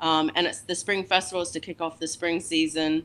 Um, 0.00 0.30
and 0.34 0.46
it's 0.46 0.60
the 0.60 0.74
spring 0.74 1.04
festival 1.04 1.42
is 1.42 1.50
to 1.50 1.60
kick 1.60 1.80
off 1.80 1.98
the 1.98 2.08
spring 2.08 2.40
season. 2.40 3.04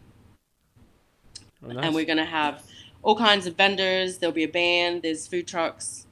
Oh, 1.63 1.71
nice. 1.71 1.85
And 1.85 1.95
we're 1.95 2.05
going 2.05 2.17
to 2.17 2.25
have 2.25 2.63
all 3.01 3.15
kinds 3.17 3.47
of 3.47 3.55
vendors. 3.55 4.17
There'll 4.17 4.33
be 4.33 4.43
a 4.43 4.47
band, 4.49 5.01
there's 5.01 5.27
food 5.27 5.47
trucks, 5.47 6.05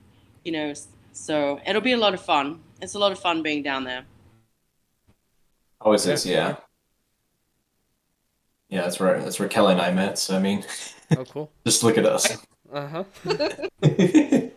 you 0.44 0.52
know. 0.52 0.74
So 1.14 1.60
it'll 1.66 1.82
be 1.82 1.94
a 1.94 1.98
lot 1.98 2.14
of 2.14 2.22
fun. 2.22 2.62
It's 2.82 2.94
a 2.94 3.00
lot 3.00 3.12
of 3.12 3.20
fun 3.20 3.42
being 3.44 3.64
down 3.64 3.84
there. 3.84 4.06
Always 5.82 6.06
Yeah. 6.06 6.14
is, 6.14 6.26
yeah. 6.26 6.56
Yeah, 8.70 8.82
that's 8.82 9.00
where 9.00 9.22
that's 9.22 9.40
where 9.40 9.48
Kelly 9.48 9.74
and 9.74 9.82
I 9.82 9.92
met. 9.92 10.20
So 10.20 10.36
I 10.36 10.40
mean, 10.40 10.66
oh, 11.18 11.24
cool. 11.24 11.52
just 11.66 11.84
look 11.84 11.98
at 11.98 12.06
us. 12.06 12.38
Uh 12.72 12.88
huh. 12.88 13.04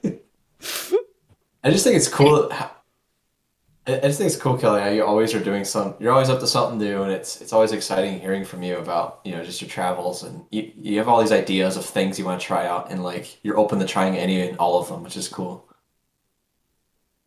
I 1.62 1.70
just 1.70 1.84
think 1.84 1.96
it's 1.96 2.08
cool. 2.08 2.48
I 2.52 2.70
I 3.86 4.00
just 4.00 4.18
think 4.18 4.30
it's 4.30 4.40
cool, 4.40 4.56
Kelly, 4.56 4.80
how 4.80 4.88
you 4.88 5.04
always 5.04 5.34
are 5.34 5.42
doing 5.42 5.64
some. 5.64 5.94
You're 5.98 6.12
always 6.12 6.28
up 6.30 6.40
to 6.40 6.46
something 6.46 6.78
new, 6.78 7.02
and 7.02 7.12
it's 7.12 7.40
it's 7.40 7.52
always 7.52 7.72
exciting 7.72 8.20
hearing 8.20 8.44
from 8.44 8.62
you 8.62 8.78
about 8.78 9.20
you 9.24 9.32
know 9.32 9.44
just 9.44 9.60
your 9.60 9.70
travels, 9.70 10.22
and 10.22 10.44
you 10.50 10.72
you 10.76 10.98
have 10.98 11.08
all 11.08 11.20
these 11.20 11.32
ideas 11.32 11.76
of 11.76 11.84
things 11.84 12.18
you 12.18 12.24
want 12.24 12.40
to 12.40 12.46
try 12.46 12.66
out, 12.66 12.90
and 12.90 13.02
like 13.02 13.42
you're 13.44 13.58
open 13.58 13.78
to 13.80 13.86
trying 13.86 14.16
any 14.16 14.40
and 14.40 14.58
all 14.58 14.80
of 14.80 14.88
them, 14.88 15.02
which 15.02 15.16
is 15.16 15.28
cool. 15.28 15.66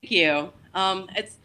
Thank 0.02 0.12
you. 0.12 0.54
Um, 0.74 1.08
it's 1.16 1.38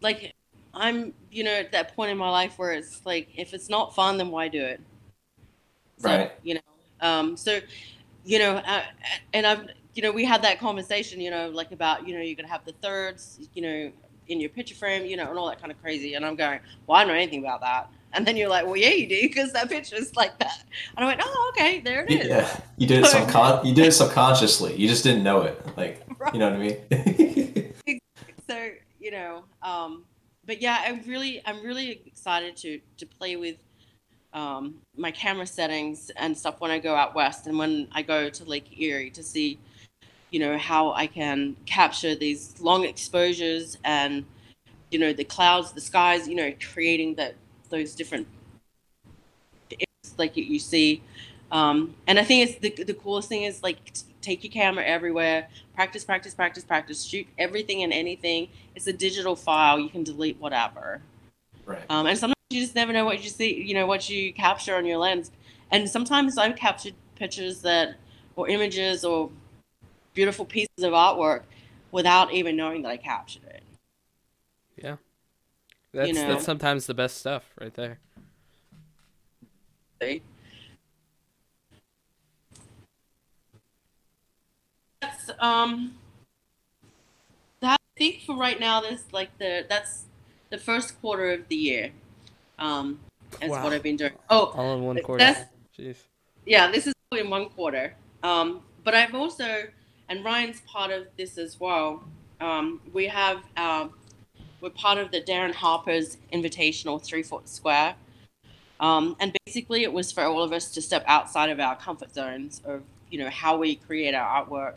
like 0.00 0.34
I'm, 0.74 1.12
you 1.30 1.44
know, 1.44 1.52
at 1.52 1.72
that 1.72 1.94
point 1.94 2.10
in 2.10 2.18
my 2.18 2.30
life 2.30 2.58
where 2.58 2.72
it's 2.72 3.04
like, 3.04 3.28
if 3.36 3.54
it's 3.54 3.68
not 3.68 3.94
fun, 3.94 4.18
then 4.18 4.30
why 4.30 4.48
do 4.48 4.62
it? 4.62 4.80
So, 5.98 6.08
Right. 6.08 6.32
You 6.42 6.54
know, 6.54 6.60
um, 7.00 7.36
so, 7.36 7.60
you 8.24 8.38
know, 8.38 8.56
uh, 8.56 8.82
and 9.32 9.46
I've, 9.46 9.68
you 9.94 10.02
know, 10.02 10.12
we 10.12 10.24
had 10.24 10.42
that 10.42 10.60
conversation, 10.60 11.20
you 11.20 11.30
know, 11.30 11.48
like 11.50 11.72
about, 11.72 12.06
you 12.06 12.14
know, 12.14 12.20
you're 12.20 12.36
gonna 12.36 12.48
have 12.48 12.64
the 12.64 12.72
thirds, 12.72 13.40
you 13.54 13.62
know, 13.62 13.92
in 14.28 14.40
your 14.40 14.50
picture 14.50 14.74
frame, 14.74 15.04
you 15.04 15.16
know, 15.16 15.28
and 15.28 15.38
all 15.38 15.48
that 15.48 15.60
kind 15.60 15.72
of 15.72 15.80
crazy. 15.80 16.14
And 16.14 16.24
I'm 16.24 16.36
going, 16.36 16.60
well, 16.86 16.98
I 16.98 17.02
don't 17.02 17.08
know 17.08 17.14
anything 17.18 17.40
about 17.40 17.60
that. 17.62 17.90
And 18.12 18.26
then 18.26 18.36
you're 18.36 18.48
like, 18.48 18.66
well, 18.66 18.76
yeah, 18.76 18.90
you 18.90 19.08
do, 19.08 19.20
because 19.22 19.52
that 19.52 19.68
picture 19.68 19.96
is 19.96 20.16
like 20.16 20.38
that. 20.38 20.64
And 20.96 21.04
I 21.04 21.08
went, 21.08 21.20
oh, 21.22 21.52
okay, 21.54 21.80
there 21.80 22.04
it 22.04 22.10
is. 22.10 22.26
Yeah, 22.26 22.60
you 22.76 22.86
did 22.86 23.04
it 23.04 23.06
subcon 23.12 23.64
you 23.64 23.74
did 23.74 23.86
it 23.86 23.92
subconsciously. 23.92 24.76
You 24.76 24.88
just 24.88 25.04
didn't 25.04 25.22
know 25.22 25.42
it. 25.42 25.60
Like 25.76 26.04
Right. 26.20 26.34
you 26.34 26.40
know 26.40 26.50
what 26.50 26.60
I 26.60 26.62
mean? 26.62 27.74
so 28.50 28.70
you 29.00 29.10
know 29.10 29.44
um 29.62 30.04
but 30.44 30.60
yeah 30.60 30.82
i'm 30.84 31.00
really 31.06 31.40
i'm 31.46 31.62
really 31.62 32.02
excited 32.06 32.56
to 32.56 32.80
to 32.98 33.06
play 33.06 33.36
with 33.36 33.56
um 34.32 34.74
my 34.96 35.10
camera 35.10 35.46
settings 35.46 36.10
and 36.16 36.36
stuff 36.36 36.60
when 36.60 36.70
i 36.70 36.78
go 36.78 36.94
out 36.94 37.14
west 37.14 37.46
and 37.46 37.56
when 37.56 37.88
i 37.92 38.02
go 38.02 38.28
to 38.28 38.44
lake 38.44 38.80
erie 38.80 39.10
to 39.10 39.22
see 39.22 39.58
you 40.30 40.40
know 40.40 40.56
how 40.58 40.92
i 40.92 41.06
can 41.06 41.56
capture 41.66 42.14
these 42.14 42.54
long 42.60 42.84
exposures 42.84 43.78
and 43.84 44.24
you 44.90 44.98
know 44.98 45.12
the 45.12 45.24
clouds 45.24 45.72
the 45.72 45.80
skies 45.80 46.28
you 46.28 46.34
know 46.34 46.52
creating 46.72 47.14
that 47.14 47.34
those 47.68 47.94
different 47.94 48.26
like 50.18 50.36
you, 50.36 50.44
you 50.44 50.58
see 50.58 51.02
um 51.52 51.94
and 52.06 52.18
i 52.18 52.24
think 52.24 52.48
it's 52.48 52.58
the, 52.58 52.84
the 52.84 52.94
coolest 52.94 53.28
thing 53.28 53.44
is 53.44 53.62
like 53.62 53.92
t- 53.92 54.02
take 54.20 54.44
your 54.44 54.52
camera 54.52 54.84
everywhere 54.84 55.48
practice, 55.80 56.04
practice, 56.04 56.34
practice, 56.34 56.62
practice. 56.62 57.02
Shoot 57.02 57.26
everything 57.38 57.82
and 57.82 57.90
anything. 57.90 58.48
It's 58.74 58.86
a 58.86 58.92
digital 58.92 59.34
file. 59.34 59.78
You 59.80 59.88
can 59.88 60.04
delete 60.04 60.38
whatever. 60.38 61.00
Right. 61.64 61.80
Um, 61.88 62.06
and 62.06 62.18
sometimes 62.18 62.36
you 62.50 62.60
just 62.60 62.74
never 62.74 62.92
know 62.92 63.06
what 63.06 63.24
you 63.24 63.30
see. 63.30 63.62
You 63.64 63.72
know 63.72 63.86
what 63.86 64.10
you 64.10 64.34
capture 64.34 64.76
on 64.76 64.84
your 64.84 64.98
lens. 64.98 65.30
And 65.70 65.88
sometimes 65.88 66.36
I've 66.36 66.54
captured 66.54 66.92
pictures 67.14 67.62
that, 67.62 67.94
or 68.36 68.46
images, 68.50 69.06
or 69.06 69.30
beautiful 70.14 70.44
pieces 70.44 70.82
of 70.82 70.92
artwork, 70.92 71.42
without 71.92 72.32
even 72.32 72.56
knowing 72.56 72.82
that 72.82 72.88
I 72.90 72.96
captured 72.96 73.44
it. 73.44 73.62
Yeah. 74.76 74.96
That's 75.92 76.14
know. 76.14 76.28
that's 76.28 76.44
sometimes 76.44 76.86
the 76.86 76.94
best 76.94 77.18
stuff 77.18 77.44
right 77.60 77.74
there. 77.74 77.98
See? 80.02 80.22
That's 85.02 85.30
um. 85.38 85.96
That 87.60 87.72
I 87.74 87.98
think 87.98 88.22
for 88.22 88.36
right 88.36 88.58
now, 88.58 88.80
this 88.80 89.04
like 89.12 89.36
the 89.38 89.66
that's 89.68 90.04
the 90.50 90.58
first 90.58 91.00
quarter 91.00 91.32
of 91.32 91.48
the 91.48 91.56
year. 91.56 91.90
Um, 92.58 93.00
is 93.40 93.50
Wow. 93.50 93.64
what 93.64 93.72
I've 93.72 93.82
been 93.82 93.96
doing. 93.96 94.12
Oh, 94.28 94.52
All 94.54 94.76
in 94.76 94.84
one 94.84 95.00
quarter. 95.02 95.46
Jeez. 95.78 95.96
yeah, 96.44 96.70
this 96.70 96.86
is 96.86 96.94
in 97.16 97.30
one 97.30 97.48
quarter. 97.48 97.94
Um, 98.22 98.62
but 98.84 98.94
I've 98.94 99.14
also, 99.14 99.64
and 100.10 100.24
Ryan's 100.24 100.60
part 100.62 100.90
of 100.90 101.06
this 101.16 101.38
as 101.38 101.58
well. 101.58 102.02
Um, 102.40 102.80
we 102.92 103.06
have, 103.06 103.42
um, 103.56 103.94
we're 104.60 104.70
part 104.70 104.98
of 104.98 105.12
the 105.12 105.22
Darren 105.22 105.54
Harper's 105.54 106.18
Invitational 106.32 107.00
Three 107.00 107.22
Foot 107.22 107.48
Square. 107.48 107.94
Um, 108.80 109.16
and 109.20 109.34
basically, 109.46 109.84
it 109.84 109.92
was 109.92 110.10
for 110.10 110.24
all 110.24 110.42
of 110.42 110.52
us 110.52 110.72
to 110.72 110.82
step 110.82 111.04
outside 111.06 111.48
of 111.48 111.60
our 111.60 111.76
comfort 111.76 112.12
zones 112.12 112.60
of, 112.64 112.82
you 113.10 113.18
know, 113.18 113.30
how 113.30 113.56
we 113.56 113.76
create 113.76 114.14
our 114.14 114.44
artwork, 114.44 114.74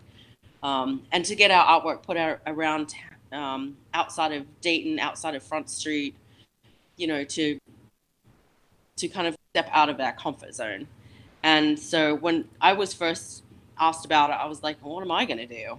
um, 0.61 1.03
and 1.11 1.25
to 1.25 1.35
get 1.35 1.51
our 1.51 1.81
artwork 1.81 2.03
put 2.03 2.17
out 2.17 2.39
around 2.45 2.93
um, 3.31 3.75
outside 3.93 4.33
of 4.33 4.45
Dayton, 4.61 4.99
outside 4.99 5.35
of 5.35 5.43
Front 5.43 5.69
Street, 5.69 6.15
you 6.97 7.07
know, 7.07 7.23
to 7.23 7.57
to 8.97 9.07
kind 9.07 9.25
of 9.25 9.35
step 9.51 9.69
out 9.71 9.89
of 9.89 9.99
our 9.99 10.13
comfort 10.13 10.53
zone. 10.53 10.87
And 11.41 11.79
so 11.79 12.15
when 12.15 12.45
I 12.61 12.73
was 12.73 12.93
first 12.93 13.42
asked 13.79 14.05
about 14.05 14.29
it, 14.29 14.33
I 14.33 14.45
was 14.45 14.63
like, 14.63 14.77
well, 14.83 14.95
what 14.95 15.03
am 15.03 15.11
I 15.11 15.25
going 15.25 15.37
to 15.39 15.45
do? 15.45 15.77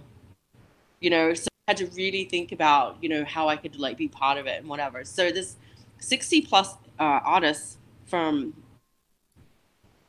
You 0.99 1.09
know, 1.09 1.33
so 1.33 1.47
I 1.67 1.71
had 1.71 1.77
to 1.77 1.87
really 1.87 2.25
think 2.25 2.51
about, 2.51 2.97
you 3.01 3.09
know, 3.09 3.25
how 3.25 3.47
I 3.47 3.55
could 3.57 3.77
like 3.77 3.97
be 3.97 4.07
part 4.07 4.37
of 4.37 4.47
it 4.47 4.59
and 4.59 4.69
whatever. 4.69 5.03
So 5.03 5.31
this 5.31 5.55
60 5.99 6.41
plus 6.41 6.73
uh, 6.99 7.19
artists 7.23 7.77
from 8.05 8.53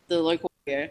the 0.09 0.21
local 0.21 0.51
area 0.67 0.91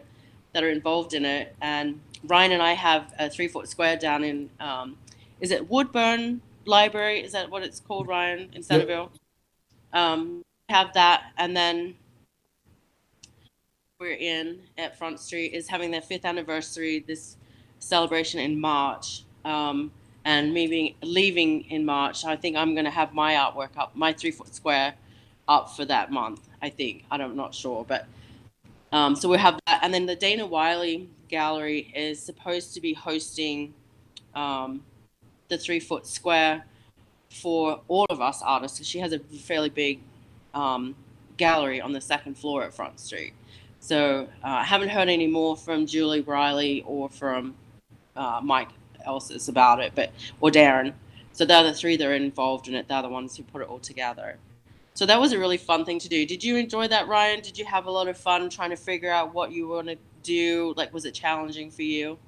that 0.52 0.64
are 0.64 0.70
involved 0.70 1.14
in 1.14 1.24
it. 1.24 1.54
And 1.60 2.00
Ryan 2.24 2.52
and 2.52 2.62
I 2.62 2.72
have 2.72 3.12
a 3.18 3.30
three 3.30 3.48
foot 3.48 3.68
square 3.68 3.96
down 3.96 4.24
in, 4.24 4.50
um, 4.60 4.96
is 5.40 5.50
it 5.50 5.68
Woodbourne 5.68 6.40
Library? 6.64 7.20
Is 7.22 7.32
that 7.32 7.50
what 7.50 7.62
it's 7.62 7.80
called, 7.80 8.08
Ryan, 8.08 8.50
in 8.52 8.62
Centerville? 8.62 9.12
Um, 9.92 10.42
have 10.68 10.92
that. 10.94 11.32
And 11.38 11.56
then 11.56 11.94
we're 13.98 14.12
in 14.12 14.60
at 14.76 14.98
Front 14.98 15.18
Street 15.20 15.54
is 15.54 15.68
having 15.68 15.90
their 15.90 16.02
fifth 16.02 16.26
anniversary, 16.26 17.02
this 17.06 17.36
celebration 17.78 18.40
in 18.40 18.60
March. 18.60 19.24
Um, 19.44 19.90
and 20.24 20.52
me 20.52 20.66
being, 20.66 20.94
leaving 21.02 21.62
in 21.70 21.84
March, 21.86 22.24
I 22.24 22.36
think 22.36 22.56
I'm 22.56 22.74
going 22.74 22.84
to 22.84 22.90
have 22.90 23.14
my 23.14 23.34
artwork 23.34 23.76
up, 23.78 23.94
my 23.94 24.12
three 24.12 24.32
foot 24.32 24.54
square 24.54 24.94
up 25.48 25.74
for 25.74 25.84
that 25.86 26.10
month, 26.10 26.46
I 26.60 26.68
think. 26.68 27.04
I'm 27.10 27.36
not 27.36 27.54
sure. 27.54 27.86
But 27.88 28.06
um, 28.92 29.16
so 29.16 29.30
we 29.30 29.38
have 29.38 29.58
that. 29.66 29.80
And 29.82 29.94
then 29.94 30.04
the 30.04 30.16
Dana 30.16 30.46
Wiley 30.46 31.08
Gallery 31.28 31.90
is 31.94 32.20
supposed 32.20 32.74
to 32.74 32.80
be 32.80 32.92
hosting 32.92 33.72
um, 34.34 34.82
the 35.48 35.56
three 35.56 35.80
foot 35.80 36.06
square 36.06 36.66
for 37.30 37.80
all 37.88 38.06
of 38.10 38.20
us 38.20 38.42
artists. 38.42 38.84
She 38.84 38.98
has 38.98 39.12
a 39.12 39.20
fairly 39.20 39.70
big 39.70 40.00
um, 40.52 40.96
gallery 41.36 41.80
on 41.80 41.92
the 41.92 42.00
second 42.00 42.36
floor 42.36 42.62
at 42.64 42.74
Front 42.74 43.00
Street. 43.00 43.32
So 43.86 44.26
uh, 44.42 44.48
I 44.48 44.64
haven't 44.64 44.88
heard 44.88 45.08
any 45.08 45.28
more 45.28 45.56
from 45.56 45.86
Julie 45.86 46.20
Riley 46.20 46.82
or 46.88 47.08
from 47.08 47.54
uh, 48.16 48.40
Mike 48.42 48.70
Elsis 49.06 49.48
about 49.48 49.78
it, 49.78 49.92
but 49.94 50.10
or 50.40 50.50
Darren. 50.50 50.92
So 51.32 51.44
they're 51.44 51.62
the 51.62 51.72
three 51.72 51.96
that 51.96 52.04
are 52.04 52.12
involved 52.12 52.66
in 52.66 52.74
it. 52.74 52.88
They're 52.88 53.02
the 53.02 53.08
ones 53.08 53.36
who 53.36 53.44
put 53.44 53.62
it 53.62 53.68
all 53.68 53.78
together. 53.78 54.38
So 54.94 55.06
that 55.06 55.20
was 55.20 55.32
a 55.32 55.38
really 55.38 55.56
fun 55.56 55.84
thing 55.84 56.00
to 56.00 56.08
do. 56.08 56.26
Did 56.26 56.42
you 56.42 56.56
enjoy 56.56 56.88
that, 56.88 57.06
Ryan? 57.06 57.40
Did 57.42 57.58
you 57.58 57.64
have 57.64 57.86
a 57.86 57.90
lot 57.92 58.08
of 58.08 58.18
fun 58.18 58.50
trying 58.50 58.70
to 58.70 58.76
figure 58.76 59.12
out 59.12 59.32
what 59.32 59.52
you 59.52 59.68
want 59.68 59.86
to 59.86 59.96
do? 60.24 60.74
Like, 60.76 60.92
was 60.92 61.04
it 61.04 61.14
challenging 61.14 61.70
for 61.70 61.82
you? 61.82 62.18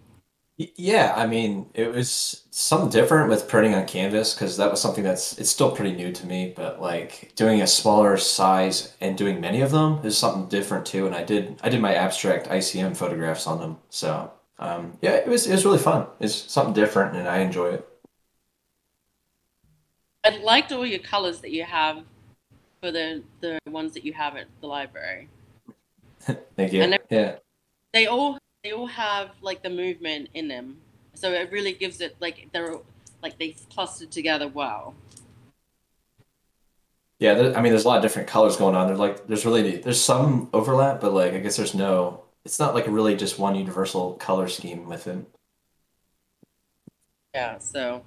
Yeah, 0.61 1.15
I 1.17 1.27
mean, 1.29 1.71
it 1.73 1.93
was 1.95 2.45
something 2.51 2.91
different 2.91 3.31
with 3.31 3.47
printing 3.49 3.75
on 3.77 3.87
canvas 3.87 4.35
because 4.35 4.57
that 4.57 4.69
was 4.73 4.81
something 4.81 5.05
that's 5.05 5.39
it's 5.39 5.51
still 5.51 5.71
pretty 5.71 5.95
new 5.95 6.11
to 6.13 6.27
me, 6.27 6.53
but 6.57 6.81
like 6.81 7.31
doing 7.37 7.63
a 7.63 7.67
smaller 7.69 8.17
size 8.17 8.97
and 9.01 9.17
doing 9.17 9.41
many 9.41 9.61
of 9.61 9.71
them 9.71 10.01
is 10.05 10.19
something 10.19 10.49
different 10.49 10.85
too. 10.85 11.07
And 11.07 11.15
I 11.15 11.23
did 11.23 11.61
I 11.63 11.69
did 11.69 11.81
my 11.81 11.95
abstract 11.95 12.49
ICM 12.49 12.97
photographs 12.97 13.47
on 13.47 13.61
them. 13.61 13.79
So, 13.89 14.33
um, 14.59 14.99
yeah, 15.01 15.13
it 15.13 15.29
was 15.29 15.47
it 15.47 15.53
was 15.53 15.65
really 15.65 15.79
fun. 15.79 16.09
It's 16.19 16.35
something 16.35 16.75
different 16.75 17.15
and 17.15 17.29
I 17.29 17.39
enjoy 17.39 17.75
it. 17.75 17.89
I 20.25 20.39
liked 20.39 20.73
all 20.73 20.85
your 20.85 20.99
colors 20.99 21.41
that 21.43 21.53
you 21.53 21.63
have 21.63 22.03
for 22.81 22.91
the 22.91 23.23
the 23.41 23.61
ones 23.69 23.93
that 23.95 24.05
you 24.05 24.13
have 24.15 24.35
at 24.35 24.49
the 24.61 24.67
library. 24.67 25.29
Thank 26.57 26.73
you. 26.73 26.83
And 26.83 26.99
Yeah. 27.11 27.37
they 27.93 28.07
all 28.09 28.39
they 28.63 28.73
all 28.73 28.87
have 28.87 29.31
like 29.41 29.63
the 29.63 29.71
movement 29.71 30.29
in 30.35 30.49
them, 30.49 30.79
so 31.15 31.33
it 31.33 31.51
really 31.51 31.73
gives 31.73 32.01
it 32.01 32.17
like 32.21 32.49
they're 32.53 32.77
like 33.23 33.39
they 33.39 33.57
clustered 33.71 34.11
together 34.11 34.49
well. 34.49 34.95
Yeah, 37.19 37.35
there, 37.35 37.57
I 37.57 37.61
mean, 37.61 37.73
there's 37.73 37.85
a 37.85 37.89
lot 37.89 37.97
of 37.97 38.03
different 38.03 38.29
colors 38.29 38.57
going 38.57 38.77
on. 38.77 38.87
There's 38.87 38.99
like, 39.01 39.27
there's 39.27 39.45
really, 39.45 39.79
there's 39.79 40.01
some 40.01 40.49
overlap, 40.53 41.01
but 41.01 41.13
like, 41.13 41.33
I 41.33 41.41
guess 41.41 41.57
there's 41.57 41.75
no, 41.75 42.23
it's 42.45 42.61
not 42.61 42.75
like 42.77 42.87
really 42.87 43.17
just 43.17 43.41
one 43.41 43.57
universal 43.57 44.13
color 44.15 44.47
scheme 44.47 44.89
with 44.89 45.09
it. 45.09 45.19
Yeah, 47.35 47.59
so 47.59 48.03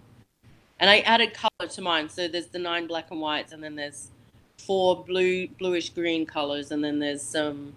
and 0.80 0.90
I 0.90 1.00
added 1.00 1.34
color 1.34 1.70
to 1.70 1.82
mine. 1.82 2.10
So 2.10 2.28
there's 2.28 2.48
the 2.48 2.60
nine 2.60 2.88
black 2.88 3.12
and 3.12 3.22
whites, 3.22 3.54
and 3.54 3.64
then 3.64 3.76
there's 3.76 4.10
four 4.58 5.04
blue, 5.04 5.48
bluish 5.48 5.90
green 5.90 6.26
colors, 6.26 6.72
and 6.72 6.84
then 6.84 7.00
there's 7.00 7.22
some 7.22 7.74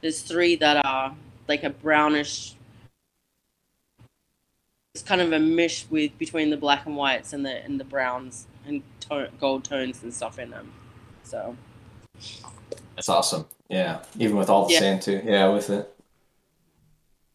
there's 0.00 0.22
three 0.22 0.54
that 0.56 0.84
are 0.86 1.14
like 1.48 1.64
a 1.64 1.70
brownish. 1.70 2.54
It's 4.94 5.02
kind 5.02 5.20
of 5.20 5.32
a 5.32 5.38
mish 5.38 5.86
with 5.90 6.16
between 6.18 6.50
the 6.50 6.56
black 6.56 6.86
and 6.86 6.96
whites 6.96 7.32
and 7.32 7.44
the 7.44 7.64
and 7.64 7.78
the 7.80 7.84
browns 7.84 8.46
and 8.66 8.82
gold 9.40 9.64
tones 9.64 10.02
and 10.02 10.12
stuff 10.12 10.38
in 10.38 10.50
them. 10.50 10.72
So 11.22 11.56
That's 12.96 13.08
awesome. 13.08 13.46
Yeah, 13.68 14.02
even 14.18 14.36
with 14.36 14.50
all 14.50 14.66
the 14.66 14.72
Yeah. 14.74 14.80
sand 14.80 15.02
too. 15.02 15.22
Yeah, 15.24 15.48
with 15.48 15.70
it. 15.70 15.94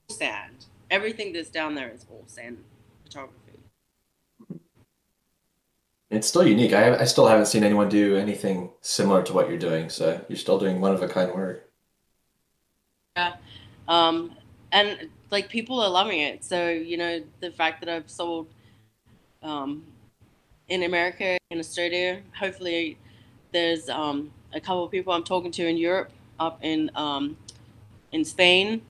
sand. 0.09 0.65
Everything 0.91 1.33
that's 1.33 1.49
down 1.49 1.73
there 1.73 1.89
is 1.89 2.05
all 2.11 2.23
sand 2.27 2.63
photography. 3.03 3.39
It's 6.11 6.27
still 6.27 6.45
unique. 6.45 6.73
I, 6.73 6.97
I 6.99 7.05
still 7.05 7.25
haven't 7.25 7.47
seen 7.47 7.63
anyone 7.63 7.89
do 7.89 8.15
anything 8.15 8.69
similar 8.81 9.23
to 9.23 9.33
what 9.33 9.49
you're 9.49 9.57
doing. 9.57 9.89
So 9.89 10.23
you're 10.29 10.37
still 10.37 10.59
doing 10.59 10.79
one 10.81 10.93
of 10.93 11.01
a 11.01 11.07
kind 11.07 11.33
work. 11.33 11.67
Um, 13.87 14.31
and 14.71 15.09
like 15.31 15.49
people 15.49 15.79
are 15.81 15.89
loving 15.89 16.19
it. 16.19 16.43
So 16.43 16.69
you 16.69 16.97
know 16.97 17.21
the 17.39 17.51
fact 17.51 17.79
that 17.81 17.89
I've 17.89 18.09
sold 18.09 18.47
um, 19.41 19.83
in 20.67 20.83
America, 20.83 21.37
in 21.51 21.59
Australia. 21.59 22.21
Hopefully, 22.37 22.97
there's 23.51 23.89
um, 23.89 24.31
a 24.53 24.59
couple 24.59 24.83
of 24.83 24.91
people 24.91 25.13
I'm 25.13 25.23
talking 25.23 25.51
to 25.51 25.67
in 25.67 25.77
Europe, 25.77 26.11
up 26.39 26.59
in 26.61 26.89
um, 26.95 27.37
in 28.11 28.25
Spain. 28.25 28.81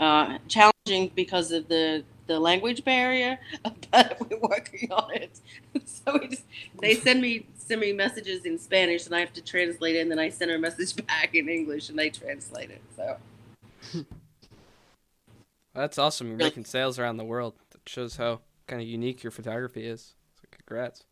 Uh, 0.00 0.38
challenging 0.46 1.10
because 1.16 1.50
of 1.50 1.68
the 1.68 2.04
the 2.28 2.38
language 2.38 2.84
barrier, 2.84 3.38
but 3.90 4.16
we're 4.20 4.38
working 4.38 4.92
on 4.92 5.10
it. 5.12 5.40
so 5.86 6.18
just, 6.18 6.44
they 6.80 6.94
send 6.94 7.20
me 7.20 7.46
send 7.56 7.80
me 7.80 7.92
messages 7.92 8.44
in 8.44 8.58
Spanish, 8.58 9.06
and 9.06 9.14
I 9.14 9.20
have 9.20 9.32
to 9.32 9.42
translate 9.42 9.96
it, 9.96 10.00
and 10.00 10.10
then 10.10 10.18
I 10.18 10.28
send 10.28 10.50
her 10.50 10.56
a 10.56 10.60
message 10.60 10.94
back 11.06 11.34
in 11.34 11.48
English, 11.48 11.88
and 11.88 11.98
they 11.98 12.10
translate 12.10 12.70
it. 12.70 12.82
So. 12.96 13.16
That's 15.74 15.98
awesome. 15.98 16.28
You're 16.28 16.36
making 16.36 16.64
sales 16.64 16.98
around 16.98 17.18
the 17.18 17.24
world. 17.24 17.54
That 17.70 17.80
shows 17.86 18.16
how 18.16 18.40
kind 18.66 18.82
of 18.82 18.88
unique 18.88 19.22
your 19.22 19.30
photography 19.30 19.86
is. 19.86 20.14
So 20.40 20.48
congrats. 20.50 21.04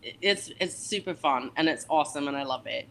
it's 0.00 0.50
it's 0.60 0.76
super 0.76 1.14
fun 1.14 1.50
and 1.56 1.68
it's 1.68 1.86
awesome 1.88 2.28
and 2.28 2.36
I 2.36 2.42
love 2.44 2.66
it. 2.66 2.88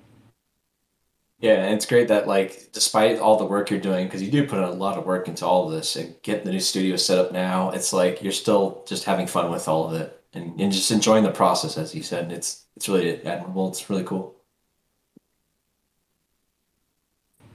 Yeah, 1.39 1.63
and 1.63 1.73
it's 1.73 1.87
great 1.87 2.07
that 2.09 2.27
like 2.27 2.71
despite 2.71 3.19
all 3.19 3.35
the 3.35 3.45
work 3.45 3.71
you're 3.71 3.79
doing, 3.79 4.05
because 4.05 4.21
you 4.21 4.29
do 4.29 4.47
put 4.47 4.59
a 4.59 4.69
lot 4.69 4.97
of 4.97 5.05
work 5.05 5.27
into 5.27 5.45
all 5.45 5.65
of 5.65 5.73
this 5.73 5.95
and 5.95 6.15
getting 6.21 6.45
the 6.45 6.51
new 6.51 6.59
studio 6.59 6.95
set 6.95 7.17
up 7.17 7.31
now, 7.31 7.71
it's 7.71 7.91
like 7.91 8.21
you're 8.21 8.31
still 8.31 8.85
just 8.87 9.05
having 9.05 9.25
fun 9.25 9.49
with 9.49 9.67
all 9.67 9.85
of 9.85 9.99
it 9.99 10.21
and, 10.33 10.59
and 10.59 10.71
just 10.71 10.91
enjoying 10.91 11.23
the 11.23 11.31
process, 11.31 11.77
as 11.77 11.95
you 11.95 12.03
said. 12.03 12.25
And 12.25 12.31
it's 12.31 12.65
it's 12.75 12.87
really 12.87 13.25
admirable. 13.25 13.69
It's 13.69 13.89
really 13.89 14.03
cool. 14.03 14.35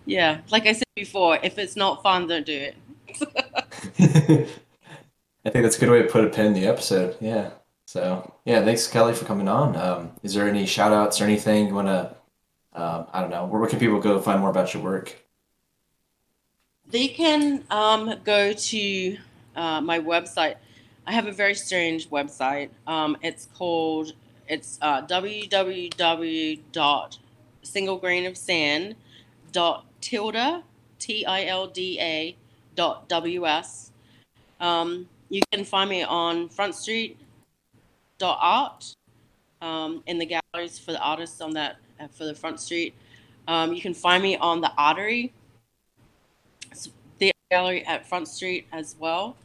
Yeah, 0.07 0.41
like 0.51 0.67
I 0.67 0.73
said 0.73 0.87
before, 0.95 1.39
if 1.43 1.59
it's 1.59 1.77
not 1.77 2.03
fun, 2.03 2.29
don't 2.29 2.47
do 2.47 2.53
it. 2.53 2.77
I 5.45 5.51
think 5.51 5.63
that's 5.63 5.77
a 5.77 5.81
good 5.81 5.91
way 5.91 6.03
to 6.03 6.09
put 6.09 6.25
a 6.25 6.29
pin 6.29 6.47
in 6.47 6.55
the 6.55 6.67
episode. 6.67 7.17
Yeah. 7.21 7.51
So 7.87 8.33
yeah, 8.45 8.65
thanks 8.65 8.87
Kelly 8.87 9.15
for 9.15 9.25
coming 9.25 9.49
on. 9.49 9.77
Um, 9.77 10.13
is 10.23 10.35
there 10.35 10.49
any 10.49 10.67
shout 10.67 10.93
outs 10.93 11.21
or 11.21 11.25
anything 11.25 11.69
you 11.69 11.75
want 11.75 11.89
to? 11.89 12.17
Um, 12.73 13.07
I 13.13 13.21
don't 13.21 13.31
know. 13.31 13.47
Where, 13.47 13.61
where 13.61 13.69
can 13.69 13.79
people 13.79 14.01
go 14.01 14.21
find 14.21 14.41
more 14.41 14.51
about 14.51 14.75
your 14.75 14.83
work? 14.83 15.17
They 16.89 17.09
can 17.09 17.65
um, 17.71 18.15
go 18.25 18.53
to 18.53 19.19
uh, 19.57 19.81
my 19.81 19.99
website. 19.99 20.57
I 21.07 21.13
have 21.13 21.27
a 21.27 21.33
very 21.33 21.55
strange 21.55 22.11
website. 22.11 22.71
Um, 22.87 23.17
it's 23.23 23.47
called 23.55 24.13
it's 24.49 24.79
uh, 24.83 25.01
www.singlegrainofsand.tilda 29.57 30.63
t 30.99 31.27
i 31.27 31.45
l 31.45 31.67
d 31.67 31.99
a 32.01 32.37
dot 32.75 33.09
ws. 33.09 33.91
Um, 34.61 35.09
you 35.29 35.43
can 35.53 35.65
find 35.65 35.91
me 35.91 36.03
on 36.03 36.49
Front 36.49 36.75
Street 36.75 37.19
dot 38.19 38.39
art 38.41 38.95
um, 39.61 40.03
in 40.07 40.19
the 40.19 40.27
galleries 40.27 40.79
for 40.79 40.93
the 40.93 41.01
artists 41.01 41.41
on 41.41 41.53
that 41.55 41.77
uh, 42.01 42.09
for 42.09 42.25
the 42.25 42.35
Front 42.35 42.61
Street. 42.61 42.95
Um, 43.49 43.73
you 43.73 43.81
can 43.81 43.95
find 43.95 44.23
me 44.23 44.37
on 44.37 44.61
the 44.61 44.73
Artery 44.77 45.33
the 47.19 47.33
gallery 47.51 47.85
at 47.87 48.07
Front 48.07 48.29
Street 48.29 48.67
as 48.73 48.97
well. 48.99 49.37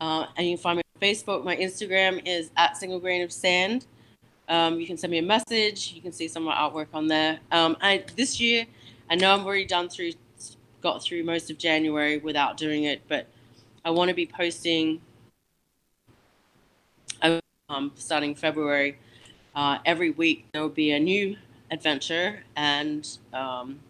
Uh, 0.00 0.26
and 0.36 0.46
you 0.46 0.56
can 0.56 0.62
find 0.62 0.76
me 0.76 0.82
on 0.94 1.00
Facebook. 1.00 1.44
My 1.44 1.56
Instagram 1.56 2.22
is 2.26 2.50
at 2.56 2.76
single 2.76 2.98
grain 2.98 3.22
of 3.22 3.32
sand. 3.32 3.86
Um, 4.48 4.80
you 4.80 4.86
can 4.86 4.96
send 4.96 5.10
me 5.10 5.18
a 5.18 5.22
message. 5.22 5.92
You 5.94 6.02
can 6.02 6.12
see 6.12 6.28
some 6.28 6.46
of 6.46 6.48
my 6.48 6.56
artwork 6.56 6.88
on 6.92 7.06
there. 7.06 7.38
Um, 7.50 7.76
I 7.80 8.04
this 8.16 8.40
year, 8.40 8.66
I 9.12 9.14
know 9.14 9.34
I've 9.34 9.44
already 9.44 9.66
done 9.66 9.90
through, 9.90 10.12
got 10.80 11.02
through 11.02 11.22
most 11.22 11.50
of 11.50 11.58
January 11.58 12.16
without 12.16 12.56
doing 12.56 12.84
it, 12.84 13.02
but 13.08 13.26
I 13.84 13.90
want 13.90 14.08
to 14.08 14.14
be 14.14 14.24
posting. 14.24 15.02
Um, 17.68 17.92
starting 17.94 18.34
February, 18.34 18.96
uh, 19.54 19.78
every 19.84 20.12
week 20.12 20.46
there 20.52 20.62
will 20.62 20.70
be 20.70 20.92
a 20.92 20.98
new 20.98 21.36
adventure 21.70 22.42
and 22.56 23.06
um, 23.34 23.80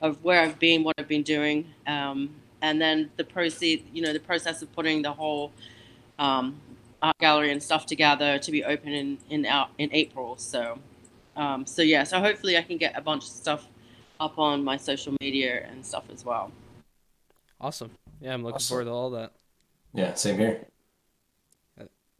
of 0.00 0.24
where 0.24 0.42
I've 0.42 0.58
been, 0.58 0.82
what 0.82 0.96
I've 0.98 1.08
been 1.08 1.22
doing, 1.22 1.72
um, 1.86 2.28
and 2.60 2.80
then 2.80 3.10
the 3.16 3.22
proceed, 3.22 3.84
you 3.92 4.02
know, 4.02 4.12
the 4.12 4.20
process 4.20 4.60
of 4.60 4.72
putting 4.72 5.02
the 5.02 5.12
whole 5.12 5.52
um, 6.18 6.60
art 7.00 7.16
gallery 7.18 7.52
and 7.52 7.62
stuff 7.62 7.86
together 7.86 8.40
to 8.40 8.50
be 8.50 8.64
open 8.64 8.92
in 8.92 9.18
in 9.30 9.46
out 9.46 9.70
in 9.78 9.88
April. 9.92 10.36
So, 10.36 10.80
um, 11.36 11.64
so 11.64 11.82
yeah, 11.82 12.02
so 12.02 12.18
hopefully 12.18 12.58
I 12.58 12.62
can 12.62 12.76
get 12.76 12.98
a 12.98 13.00
bunch 13.00 13.22
of 13.22 13.30
stuff 13.30 13.68
up 14.20 14.38
on 14.38 14.64
my 14.64 14.76
social 14.76 15.14
media 15.20 15.66
and 15.70 15.84
stuff 15.84 16.04
as 16.12 16.24
well. 16.24 16.50
Awesome. 17.60 17.90
Yeah, 18.20 18.34
I'm 18.34 18.42
looking 18.42 18.56
Awesome. 18.56 18.68
forward 18.74 18.84
to 18.84 18.90
all 18.90 19.10
that. 19.10 19.32
Yeah, 19.94 20.14
same 20.14 20.38
here. 20.38 20.66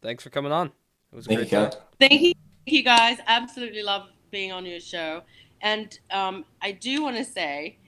Thanks 0.01 0.23
for 0.23 0.31
coming 0.31 0.53
on. 0.53 0.69
It 1.13 1.17
was 1.17 1.27
Thank 1.27 1.41
you, 1.41 1.45
great 1.47 1.51
Kelly. 1.51 1.71
time. 1.71 1.81
Thank 1.99 2.23
you, 2.23 2.33
thank 2.65 2.77
you 2.77 2.83
guys. 2.85 3.19
Absolutely 3.27 3.83
love 3.83 4.09
being 4.31 4.53
on 4.53 4.65
your 4.65 4.79
show. 4.81 5.23
And 5.61 5.99
um, 6.13 6.45
I 6.63 6.71
do 6.73 7.03
want 7.03 7.17
to 7.17 7.25
say, 7.25 7.79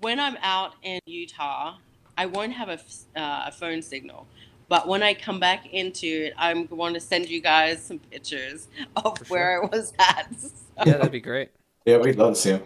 when 0.00 0.20
I'm 0.20 0.36
out 0.42 0.74
in 0.82 1.00
Utah, 1.06 1.78
I 2.16 2.26
won't 2.26 2.52
have 2.52 2.68
a, 2.68 2.72
f- 2.74 2.94
uh, 3.16 3.44
a 3.48 3.52
phone 3.52 3.82
signal. 3.82 4.28
But 4.68 4.86
when 4.86 5.02
I 5.02 5.14
come 5.14 5.40
back 5.40 5.66
into 5.72 6.06
it, 6.26 6.34
I'm 6.38 6.66
going 6.66 6.94
to 6.94 7.00
send 7.00 7.28
you 7.28 7.40
guys 7.40 7.82
some 7.84 7.98
pictures 7.98 8.68
of 8.96 9.18
For 9.18 9.24
where 9.26 9.62
I 9.64 9.66
was 9.66 9.92
at. 9.98 10.28
So, 10.38 10.82
Yeah, 10.84 10.98
that'd 10.98 11.10
be 11.10 11.20
great. 11.20 11.50
Yeah, 11.86 11.96
we'd 11.96 12.16
love 12.16 12.34
to 12.34 12.40
see 12.40 12.50
him. 12.50 12.62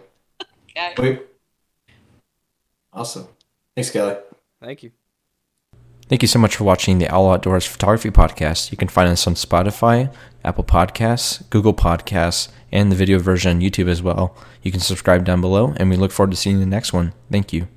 Okay. 0.77 0.93
Wait. 1.01 1.21
Awesome. 2.93 3.27
Thanks, 3.75 3.89
Kelly. 3.89 4.15
Thank 4.61 4.83
you. 4.83 4.91
Thank 6.07 6.21
you 6.21 6.27
so 6.27 6.39
much 6.39 6.57
for 6.57 6.65
watching 6.65 6.97
the 6.97 7.07
Owl 7.07 7.31
Outdoors 7.31 7.65
Photography 7.65 8.09
Podcast. 8.09 8.69
You 8.71 8.77
can 8.77 8.89
find 8.89 9.09
us 9.09 9.25
on 9.27 9.35
Spotify, 9.35 10.13
Apple 10.43 10.65
Podcasts, 10.65 11.49
Google 11.49 11.73
Podcasts, 11.73 12.49
and 12.69 12.91
the 12.91 12.97
video 12.97 13.17
version 13.17 13.55
on 13.55 13.61
YouTube 13.61 13.87
as 13.87 14.01
well. 14.01 14.35
You 14.61 14.71
can 14.71 14.81
subscribe 14.81 15.23
down 15.23 15.39
below, 15.39 15.73
and 15.77 15.89
we 15.89 15.95
look 15.95 16.11
forward 16.11 16.31
to 16.31 16.37
seeing 16.37 16.57
you 16.57 16.63
in 16.63 16.69
the 16.69 16.75
next 16.75 16.91
one. 16.91 17.13
Thank 17.31 17.53
you. 17.53 17.69